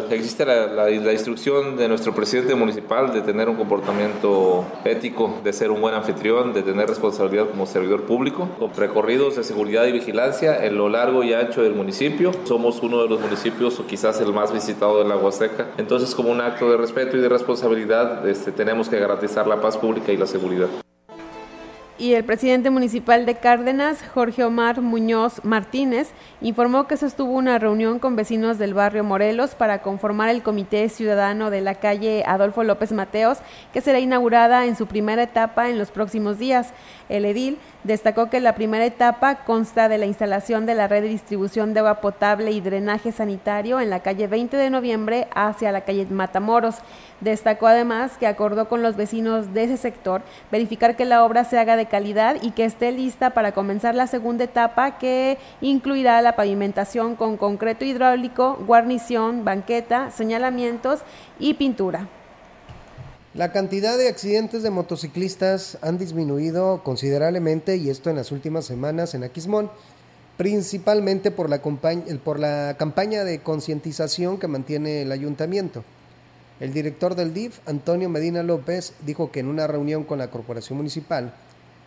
Existe 0.09 0.45
la 0.45 1.11
instrucción 1.11 1.77
de 1.77 1.87
nuestro 1.87 2.15
presidente 2.15 2.55
municipal 2.55 3.13
de 3.13 3.21
tener 3.21 3.49
un 3.49 3.55
comportamiento 3.55 4.65
ético, 4.83 5.41
de 5.43 5.53
ser 5.53 5.69
un 5.69 5.79
buen 5.79 5.93
anfitrión, 5.93 6.53
de 6.53 6.63
tener 6.63 6.87
responsabilidad 6.87 7.47
como 7.49 7.67
servidor 7.67 8.03
público, 8.03 8.49
con 8.57 8.73
recorridos 8.73 9.35
de 9.35 9.43
seguridad 9.43 9.85
y 9.85 9.91
vigilancia 9.91 10.65
en 10.65 10.77
lo 10.77 10.89
largo 10.89 11.23
y 11.23 11.33
ancho 11.33 11.61
del 11.61 11.75
municipio. 11.75 12.31
Somos 12.45 12.81
uno 12.81 13.03
de 13.03 13.09
los 13.09 13.19
municipios 13.19 13.79
o 13.79 13.85
quizás 13.85 14.19
el 14.21 14.33
más 14.33 14.51
visitado 14.51 15.03
de 15.03 15.07
la 15.07 15.17
Huasteca. 15.17 15.67
Entonces, 15.77 16.15
como 16.15 16.31
un 16.31 16.41
acto 16.41 16.71
de 16.71 16.77
respeto 16.77 17.17
y 17.17 17.21
de 17.21 17.29
responsabilidad, 17.29 18.27
este, 18.27 18.51
tenemos 18.51 18.89
que 18.89 18.99
garantizar 18.99 19.45
la 19.45 19.61
paz 19.61 19.77
pública 19.77 20.11
y 20.11 20.17
la 20.17 20.25
seguridad. 20.25 20.82
Y 21.99 22.15
el 22.15 22.23
presidente 22.23 22.71
municipal 22.71 23.27
de 23.27 23.35
Cárdenas, 23.35 24.03
Jorge 24.15 24.43
Omar 24.43 24.81
Muñoz 24.81 25.45
Martínez, 25.45 26.09
informó 26.41 26.87
que 26.87 26.97
sostuvo 26.97 27.33
una 27.33 27.59
reunión 27.59 27.99
con 27.99 28.15
vecinos 28.15 28.57
del 28.57 28.73
barrio 28.73 29.03
Morelos 29.03 29.53
para 29.53 29.83
conformar 29.83 30.29
el 30.29 30.41
Comité 30.41 30.89
Ciudadano 30.89 31.51
de 31.51 31.61
la 31.61 31.75
calle 31.75 32.23
Adolfo 32.25 32.63
López 32.63 32.91
Mateos, 32.93 33.37
que 33.73 33.81
será 33.81 33.99
inaugurada 33.99 34.65
en 34.65 34.75
su 34.75 34.87
primera 34.87 35.21
etapa 35.21 35.69
en 35.69 35.77
los 35.77 35.91
próximos 35.91 36.39
días. 36.39 36.73
El 37.09 37.25
edil 37.25 37.59
destacó 37.83 38.29
que 38.29 38.39
la 38.39 38.55
primera 38.55 38.85
etapa 38.85 39.43
consta 39.43 39.89
de 39.89 39.97
la 39.97 40.05
instalación 40.05 40.65
de 40.65 40.75
la 40.75 40.87
red 40.87 41.03
de 41.03 41.09
distribución 41.09 41.73
de 41.73 41.81
agua 41.81 42.01
potable 42.01 42.51
y 42.51 42.61
drenaje 42.61 43.11
sanitario 43.11 43.79
en 43.79 43.89
la 43.89 44.01
calle 44.01 44.27
20 44.27 44.55
de 44.57 44.69
noviembre 44.69 45.27
hacia 45.35 45.71
la 45.71 45.81
calle 45.81 46.07
Matamoros. 46.09 46.75
Destacó 47.21 47.67
además 47.67 48.17
que 48.17 48.27
acordó 48.27 48.67
con 48.67 48.81
los 48.81 48.95
vecinos 48.95 49.53
de 49.53 49.63
ese 49.65 49.77
sector 49.77 50.21
verificar 50.51 50.95
que 50.95 51.05
la 51.05 51.23
obra 51.23 51.43
se 51.43 51.59
haga 51.59 51.75
de 51.75 51.85
calidad 51.85 52.37
y 52.41 52.51
que 52.51 52.65
esté 52.65 52.91
lista 52.91 53.31
para 53.31 53.51
comenzar 53.51 53.95
la 53.95 54.07
segunda 54.07 54.45
etapa 54.45 54.97
que 54.97 55.37
incluirá 55.61 56.21
la 56.21 56.35
pavimentación 56.35 57.15
con 57.15 57.37
concreto 57.37 57.85
hidráulico, 57.85 58.57
guarnición, 58.65 59.43
banqueta, 59.45 60.11
señalamientos 60.11 61.01
y 61.39 61.55
pintura. 61.55 62.07
La 63.33 63.51
cantidad 63.51 63.97
de 63.97 64.09
accidentes 64.09 64.61
de 64.61 64.69
motociclistas 64.69 65.79
han 65.81 65.97
disminuido 65.97 66.83
considerablemente 66.83 67.77
y 67.77 67.89
esto 67.89 68.11
en 68.11 68.15
las 68.17 68.31
últimas 68.31 68.63
semanas 68.63 69.15
en 69.15 69.23
Aquismón, 69.23 69.71
principalmente 70.37 71.31
por 71.31 71.49
la, 71.49 71.59
por 71.59 72.39
la 72.39 72.75
campaña 72.77 73.23
de 73.23 73.39
concientización 73.39 74.37
que 74.37 74.47
mantiene 74.47 75.01
el 75.01 75.11
ayuntamiento. 75.11 75.83
El 76.59 76.73
director 76.73 77.15
del 77.15 77.33
DIF, 77.33 77.57
Antonio 77.67 78.07
Medina 78.07 78.43
López, 78.43 78.93
dijo 79.03 79.31
que 79.31 79.39
en 79.39 79.47
una 79.47 79.65
reunión 79.65 80.03
con 80.03 80.19
la 80.19 80.29
corporación 80.29 80.77
municipal 80.77 81.33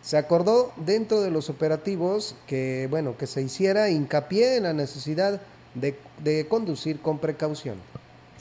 se 0.01 0.17
acordó 0.17 0.73
dentro 0.75 1.21
de 1.21 1.31
los 1.31 1.49
operativos 1.49 2.35
que, 2.45 2.87
bueno, 2.89 3.17
que 3.17 3.25
se 3.25 3.41
hiciera 3.41 3.89
hincapié 3.89 4.57
en 4.57 4.63
la 4.63 4.73
necesidad 4.73 5.39
de 5.75 6.47
conducir 6.49 6.99
con 6.99 7.19
precaución. 7.19 7.77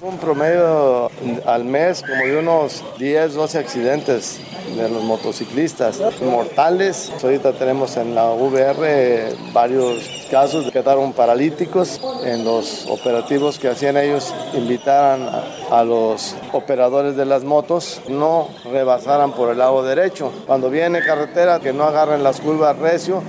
Un 0.03 0.18
promedio 0.18 1.11
al 1.47 1.64
mes 1.64 2.03
como 2.03 2.22
de 2.22 2.38
unos 2.38 2.84
10, 2.99 3.32
12 3.32 3.59
accidentes 3.59 4.38
de 4.76 4.90
los 4.90 5.03
motociclistas 5.03 6.03
mortales. 6.20 7.11
Ahorita 7.22 7.55
tenemos 7.55 7.97
en 7.97 8.14
la 8.14 8.30
VR 8.30 9.34
varios 9.55 10.26
casos 10.30 10.66
que 10.66 10.72
quedaron 10.72 11.14
paralíticos. 11.14 11.99
En 12.24 12.44
los 12.44 12.86
operativos 12.90 13.59
que 13.59 13.68
hacían 13.68 13.97
ellos 13.97 14.34
invitaran 14.53 15.22
a, 15.22 15.80
a 15.80 15.82
los 15.82 16.36
operadores 16.53 17.16
de 17.16 17.24
las 17.24 17.44
motos 17.44 18.03
no 18.07 18.49
rebasaran 18.70 19.32
por 19.32 19.51
el 19.51 19.59
lado 19.59 19.82
derecho. 19.82 20.30
Cuando 20.47 20.68
viene 20.68 21.01
carretera 21.01 21.59
que 21.59 21.72
no 21.72 21.84
agarren 21.84 22.22
las 22.22 22.42
curvas 22.42 22.78
recio. 22.78 23.22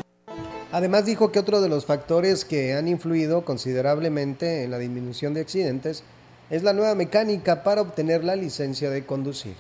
Además 0.74 1.06
dijo 1.06 1.32
que 1.32 1.40
otro 1.40 1.62
de 1.62 1.70
los 1.70 1.86
factores 1.86 2.44
que 2.44 2.74
han 2.74 2.90
influido 2.90 3.46
considerablemente 3.46 4.64
en 4.64 4.72
la 4.72 4.80
disminución 4.80 5.34
de 5.34 5.40
accidentes 5.40 6.04
es 6.50 6.64
la 6.64 6.74
nueva 6.74 6.96
mecánica 6.96 7.64
para 7.64 7.82
obtener 7.82 8.24
la 8.24 8.36
licencia 8.36 8.90
de 8.90 9.06
conducir. 9.06 9.56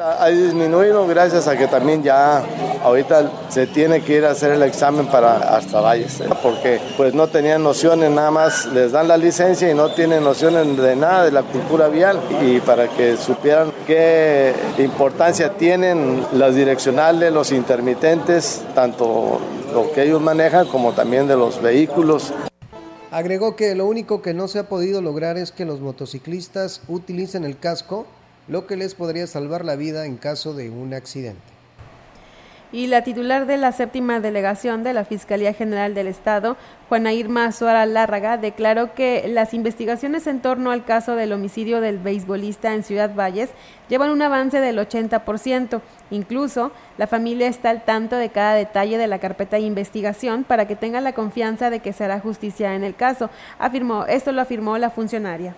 Ha 0.00 0.28
disminuido 0.28 1.04
gracias 1.08 1.48
a 1.48 1.56
que 1.56 1.66
también 1.66 2.04
ya 2.04 2.44
ahorita 2.84 3.32
se 3.48 3.66
tiene 3.66 4.00
que 4.00 4.18
ir 4.18 4.24
a 4.24 4.30
hacer 4.30 4.52
el 4.52 4.62
examen 4.62 5.08
para 5.08 5.56
hasta 5.56 5.80
Valles, 5.80 6.20
¿eh? 6.20 6.28
porque 6.40 6.80
pues 6.96 7.14
no 7.14 7.26
tenían 7.26 7.64
nociones, 7.64 8.08
nada 8.08 8.30
más 8.30 8.66
les 8.66 8.92
dan 8.92 9.08
la 9.08 9.16
licencia 9.16 9.68
y 9.68 9.74
no 9.74 9.90
tienen 9.90 10.22
nociones 10.22 10.76
de 10.76 10.94
nada 10.94 11.24
de 11.24 11.32
la 11.32 11.42
cultura 11.42 11.88
vial 11.88 12.20
y 12.40 12.60
para 12.60 12.86
que 12.86 13.16
supieran 13.16 13.72
qué 13.88 14.54
importancia 14.78 15.54
tienen 15.54 16.24
las 16.32 16.54
direccionales, 16.54 17.32
los 17.32 17.50
intermitentes, 17.50 18.62
tanto 18.76 19.40
lo 19.74 19.90
que 19.90 20.04
ellos 20.04 20.20
manejan 20.20 20.68
como 20.68 20.92
también 20.92 21.26
de 21.26 21.36
los 21.36 21.60
vehículos. 21.60 22.32
Agregó 23.10 23.56
que 23.56 23.74
lo 23.74 23.86
único 23.86 24.20
que 24.20 24.34
no 24.34 24.48
se 24.48 24.58
ha 24.58 24.68
podido 24.68 25.00
lograr 25.00 25.38
es 25.38 25.50
que 25.50 25.64
los 25.64 25.80
motociclistas 25.80 26.82
utilicen 26.88 27.44
el 27.44 27.58
casco, 27.58 28.06
lo 28.48 28.66
que 28.66 28.76
les 28.76 28.94
podría 28.94 29.26
salvar 29.26 29.64
la 29.64 29.76
vida 29.76 30.04
en 30.04 30.18
caso 30.18 30.52
de 30.52 30.68
un 30.68 30.92
accidente. 30.92 31.57
Y 32.70 32.86
la 32.86 33.02
titular 33.02 33.46
de 33.46 33.56
la 33.56 33.72
séptima 33.72 34.20
delegación 34.20 34.84
de 34.84 34.92
la 34.92 35.06
Fiscalía 35.06 35.54
General 35.54 35.94
del 35.94 36.06
Estado, 36.06 36.58
Juana 36.90 37.14
Irma 37.14 37.50
Suara 37.50 37.86
Lárraga, 37.86 38.36
declaró 38.36 38.92
que 38.92 39.26
las 39.26 39.54
investigaciones 39.54 40.26
en 40.26 40.40
torno 40.40 40.70
al 40.70 40.84
caso 40.84 41.16
del 41.16 41.32
homicidio 41.32 41.80
del 41.80 41.98
beisbolista 41.98 42.74
en 42.74 42.82
Ciudad 42.82 43.14
Valles 43.14 43.48
llevan 43.88 44.10
un 44.10 44.20
avance 44.20 44.60
del 44.60 44.78
80%. 44.78 45.80
Incluso, 46.10 46.70
la 46.98 47.06
familia 47.06 47.48
está 47.48 47.70
al 47.70 47.86
tanto 47.86 48.16
de 48.16 48.28
cada 48.28 48.52
detalle 48.52 48.98
de 48.98 49.06
la 49.06 49.18
carpeta 49.18 49.56
de 49.56 49.62
investigación 49.62 50.44
para 50.44 50.68
que 50.68 50.76
tenga 50.76 51.00
la 51.00 51.14
confianza 51.14 51.70
de 51.70 51.80
que 51.80 51.94
se 51.94 52.04
hará 52.04 52.20
justicia 52.20 52.74
en 52.74 52.84
el 52.84 52.94
caso. 52.94 53.30
Afirmó, 53.58 54.04
esto 54.04 54.30
lo 54.32 54.42
afirmó 54.42 54.76
la 54.76 54.90
funcionaria. 54.90 55.56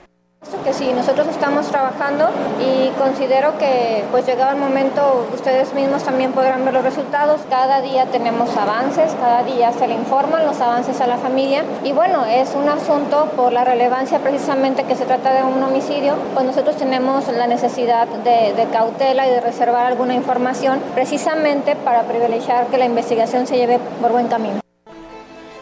Que 0.65 0.75
sí, 0.75 0.93
nosotros 0.93 1.27
estamos 1.29 1.69
trabajando 1.69 2.29
y 2.61 2.89
considero 2.99 3.57
que 3.57 4.05
pues 4.11 4.27
llegado 4.27 4.53
el 4.53 4.57
momento 4.57 5.27
ustedes 5.35 5.73
mismos 5.75 6.03
también 6.03 6.33
podrán 6.33 6.65
ver 6.65 6.75
los 6.75 6.83
resultados. 6.83 7.41
Cada 7.49 7.81
día 7.81 8.07
tenemos 8.07 8.55
avances, 8.57 9.13
cada 9.21 9.43
día 9.43 9.73
se 9.73 9.87
le 9.87 9.95
informan 9.95 10.47
los 10.47 10.61
avances 10.61 11.01
a 11.01 11.07
la 11.07 11.19
familia. 11.19 11.65
Y 11.85 11.93
bueno, 11.93 12.25
es 12.25 12.55
un 12.55 12.69
asunto 12.69 13.27
por 13.37 13.53
la 13.53 13.65
relevancia 13.65 14.19
precisamente 14.19 14.85
que 14.85 14.97
se 14.97 15.05
trata 15.07 15.33
de 15.33 15.43
un 15.43 15.63
homicidio, 15.63 16.17
pues 16.35 16.45
nosotros 16.45 16.77
tenemos 16.77 17.29
la 17.29 17.47
necesidad 17.47 18.07
de, 18.07 18.53
de 18.55 18.67
cautela 18.71 19.27
y 19.27 19.31
de 19.31 19.41
reservar 19.41 19.87
alguna 19.87 20.15
información 20.15 20.81
precisamente 20.95 21.77
para 21.77 22.03
privilegiar 22.03 22.67
que 22.67 22.79
la 22.79 22.87
investigación 22.87 23.47
se 23.47 23.57
lleve 23.57 23.79
por 24.01 24.13
buen 24.13 24.29
camino 24.29 24.61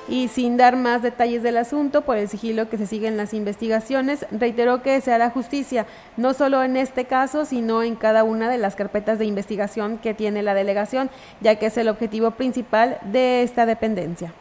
y 0.09 0.29
sin 0.29 0.57
dar 0.57 0.77
más 0.77 1.03
detalles 1.03 1.43
del 1.43 1.57
asunto 1.57 2.03
por 2.03 2.17
el 2.17 2.29
sigilo 2.29 2.69
que 2.69 2.79
se 2.79 2.87
sigue 2.87 3.09
en 3.09 3.17
las 3.17 3.35
investigaciones, 3.35 4.27
reiteró 4.31 4.83
que 4.83 5.01
se 5.01 5.13
hará 5.13 5.31
justicia 5.31 5.87
no 6.17 6.35
solo 6.35 6.63
en 6.63 6.77
este 6.77 7.05
caso, 7.05 7.45
sino 7.45 7.83
en 7.83 7.95
cada 7.95 8.25
una 8.25 8.49
de 8.49 8.59
las 8.59 8.75
carpetas 8.75 9.19
de 9.19 9.27
investigación 9.27 9.99
que 9.99 10.15
tiene 10.15 10.43
la 10.43 10.55
delegación, 10.55 11.11
ya 11.41 11.57
que 11.57 11.67
es 11.67 11.77
el 11.77 11.89
objetivo 11.89 12.33
principal 12.33 12.99
de 13.13 13.43
esta 13.43 13.67
dependencia. 13.67 14.33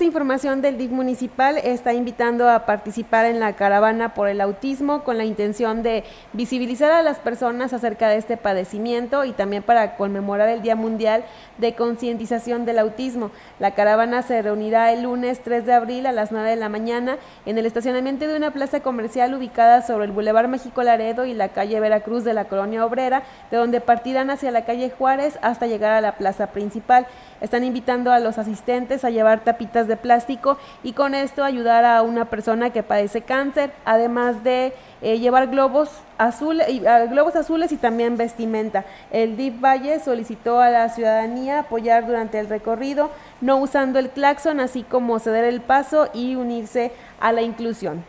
Este, 0.00 0.04
tenemos 0.04 0.04
esta 0.04 0.07
información 0.08 0.62
del 0.62 0.78
DIF 0.78 0.90
municipal, 0.90 1.58
está 1.58 1.92
invitando 1.92 2.48
a 2.48 2.64
participar 2.64 3.26
en 3.26 3.38
la 3.38 3.54
caravana 3.54 4.14
por 4.14 4.28
el 4.28 4.40
autismo 4.40 5.04
con 5.04 5.18
la 5.18 5.24
intención 5.24 5.82
de 5.82 6.02
visibilizar 6.32 6.90
a 6.90 7.02
las 7.02 7.18
personas 7.18 7.72
acerca 7.74 8.08
de 8.08 8.16
este 8.16 8.38
padecimiento 8.38 9.24
y 9.24 9.32
también 9.32 9.62
para 9.62 9.96
conmemorar 9.96 10.48
el 10.48 10.62
Día 10.62 10.76
Mundial 10.76 11.24
de 11.58 11.74
Concientización 11.74 12.64
del 12.64 12.78
Autismo. 12.78 13.30
La 13.58 13.74
caravana 13.74 14.22
se 14.22 14.40
reunirá 14.40 14.92
el 14.92 15.02
lunes 15.02 15.40
3 15.42 15.66
de 15.66 15.74
abril 15.74 16.06
a 16.06 16.12
las 16.12 16.32
9 16.32 16.50
de 16.50 16.56
la 16.56 16.70
mañana 16.70 17.18
en 17.44 17.58
el 17.58 17.66
estacionamiento 17.66 18.26
de 18.26 18.36
una 18.36 18.52
plaza 18.52 18.80
comercial 18.80 19.34
ubicada 19.34 19.82
sobre 19.82 20.06
el 20.06 20.12
Boulevard 20.12 20.48
México 20.48 20.82
Laredo 20.82 21.26
y 21.26 21.34
la 21.34 21.50
calle 21.50 21.78
Veracruz 21.80 22.24
de 22.24 22.32
la 22.32 22.46
Colonia 22.46 22.86
Obrera, 22.86 23.24
de 23.50 23.58
donde 23.58 23.82
partirán 23.82 24.30
hacia 24.30 24.50
la 24.50 24.64
calle 24.64 24.90
Juárez 24.90 25.38
hasta 25.42 25.66
llegar 25.66 25.92
a 25.92 26.00
la 26.00 26.16
plaza 26.16 26.46
principal. 26.48 27.06
Están 27.42 27.62
invitando 27.62 28.10
a 28.10 28.20
los 28.20 28.38
asistentes 28.38 29.04
a 29.04 29.10
llevar 29.10 29.44
tapitas 29.44 29.86
de 29.86 29.97
plástico 29.98 30.58
y 30.82 30.92
con 30.92 31.14
esto 31.14 31.44
ayudar 31.44 31.84
a 31.84 32.02
una 32.02 32.26
persona 32.26 32.70
que 32.70 32.82
padece 32.82 33.22
cáncer, 33.22 33.72
además 33.84 34.42
de 34.44 34.72
eh, 35.00 35.18
llevar 35.18 35.48
globos 35.48 35.90
azules, 36.18 36.66
globos 37.10 37.36
azules 37.36 37.70
y 37.72 37.76
también 37.76 38.16
vestimenta. 38.16 38.84
El 39.10 39.36
DIF 39.36 39.60
Valle 39.60 40.00
solicitó 40.00 40.60
a 40.60 40.70
la 40.70 40.88
ciudadanía 40.88 41.60
apoyar 41.60 42.06
durante 42.06 42.38
el 42.38 42.48
recorrido, 42.48 43.10
no 43.40 43.58
usando 43.58 43.98
el 43.98 44.10
claxon, 44.10 44.60
así 44.60 44.82
como 44.82 45.18
ceder 45.18 45.44
el 45.44 45.60
paso 45.60 46.08
y 46.12 46.34
unirse 46.34 46.92
a 47.20 47.32
la 47.32 47.42
inclusión. 47.42 48.04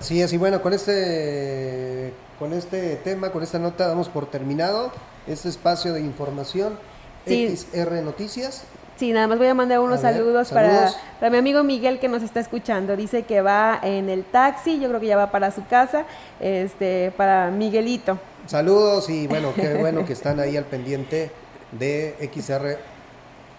Sí, 0.00 0.22
así 0.22 0.36
bueno, 0.36 0.60
con 0.60 0.72
este, 0.72 2.12
con 2.38 2.52
este 2.52 2.96
tema, 2.96 3.30
con 3.30 3.42
esta 3.42 3.58
nota 3.58 3.86
damos 3.86 4.08
por 4.08 4.26
terminado 4.26 4.92
este 5.26 5.48
espacio 5.48 5.92
de 5.92 6.00
información 6.00 6.78
XR 7.26 8.02
Noticias. 8.02 8.64
Sí, 8.96 9.12
nada 9.12 9.26
más 9.26 9.38
voy 9.38 9.48
a 9.48 9.54
mandar 9.54 9.80
unos 9.80 10.00
saludos, 10.00 10.50
Para, 10.50 10.90
para, 11.18 11.30
mi 11.30 11.38
amigo 11.38 11.64
Miguel 11.64 11.98
que 11.98 12.08
nos 12.08 12.22
está 12.22 12.38
escuchando. 12.38 12.96
Dice 12.96 13.24
que 13.24 13.40
va 13.40 13.78
en 13.82 14.08
el 14.08 14.24
taxi, 14.24 14.78
yo 14.78 14.88
creo 14.88 15.00
que 15.00 15.06
ya 15.06 15.16
va 15.16 15.30
para 15.32 15.50
su 15.50 15.66
casa, 15.66 16.04
este, 16.38 17.12
para 17.16 17.50
Miguelito. 17.50 18.18
Saludos 18.46 19.08
y 19.10 19.26
bueno, 19.26 19.52
qué 19.54 19.74
bueno 19.74 20.04
que 20.04 20.12
están 20.12 20.38
ahí 20.38 20.56
al 20.56 20.64
pendiente 20.64 21.30
de 21.72 22.14
XR 22.32 22.78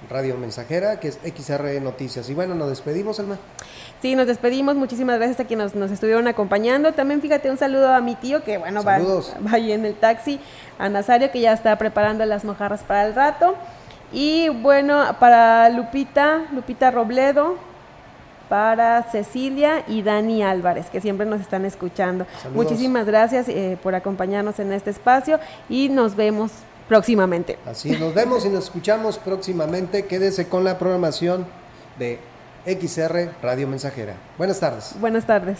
Radio 0.10 0.38
Mensajera, 0.38 1.00
que 1.00 1.10
es 1.10 1.20
XR 1.24 1.82
Noticias. 1.82 2.30
Y 2.30 2.34
bueno, 2.34 2.56
nos 2.56 2.70
despedimos, 2.70 3.20
Alma. 3.20 3.38
Sí, 4.02 4.16
nos 4.16 4.28
despedimos. 4.28 4.76
Muchísimas 4.76 5.18
gracias 5.18 5.40
a 5.40 5.46
quienes 5.46 5.76
nos, 5.76 5.92
estuvieron 5.92 6.28
acompañando. 6.28 6.94
También 6.94 7.22
fíjate 7.22 7.50
un 7.50 7.58
saludo 7.58 7.94
a 7.94 8.00
mi 8.02 8.16
tío 8.16 8.44
que, 8.44 8.58
bueno, 8.58 8.84
va, 8.84 9.00
va 9.00 9.52
ahí 9.52 9.72
en 9.72 9.86
el 9.86 9.96
taxi, 9.96 10.40
a 10.78 10.88
Nazario 10.88 11.32
que 11.32 11.42
ya 11.42 11.54
está 11.54 11.78
preparando 11.78 12.26
las 12.26 12.46
mojarras 12.46 12.84
para 12.84 13.08
el 13.08 13.16
rato. 13.16 13.56
Y 14.12 14.50
bueno, 14.50 15.04
para 15.20 15.70
Lupita, 15.70 16.46
Lupita 16.54 16.92
Robledo, 16.92 17.58
para 18.50 19.04
Cecilia 19.04 19.84
y 19.88 20.02
Dani 20.02 20.44
Álvarez, 20.44 20.88
que 20.90 21.02
siempre 21.02 21.26
nos 21.26 21.42
están 21.42 21.66
escuchando. 21.66 22.26
Muchísimas 22.54 23.06
gracias 23.06 23.50
eh, 23.50 23.78
por 23.82 23.96
acompañarnos 23.96 24.60
en 24.60 24.72
este 24.72 24.92
espacio 24.92 25.40
y 25.70 25.90
nos 25.90 26.16
vemos 26.16 26.52
próximamente. 26.88 27.58
Así, 27.66 27.92
nos 27.92 28.14
vemos 28.14 28.46
y 28.46 28.50
nos 28.50 28.66
escuchamos 28.66 29.18
próximamente. 29.18 30.06
Quédese 30.06 30.48
con 30.48 30.64
la 30.64 30.78
programación 30.78 31.46
de 31.98 32.20
XR 32.66 33.32
Radio 33.42 33.68
Mensajera. 33.68 34.16
Buenas 34.38 34.60
tardes. 34.60 34.96
Buenas 35.00 35.26
tardes. 35.26 35.60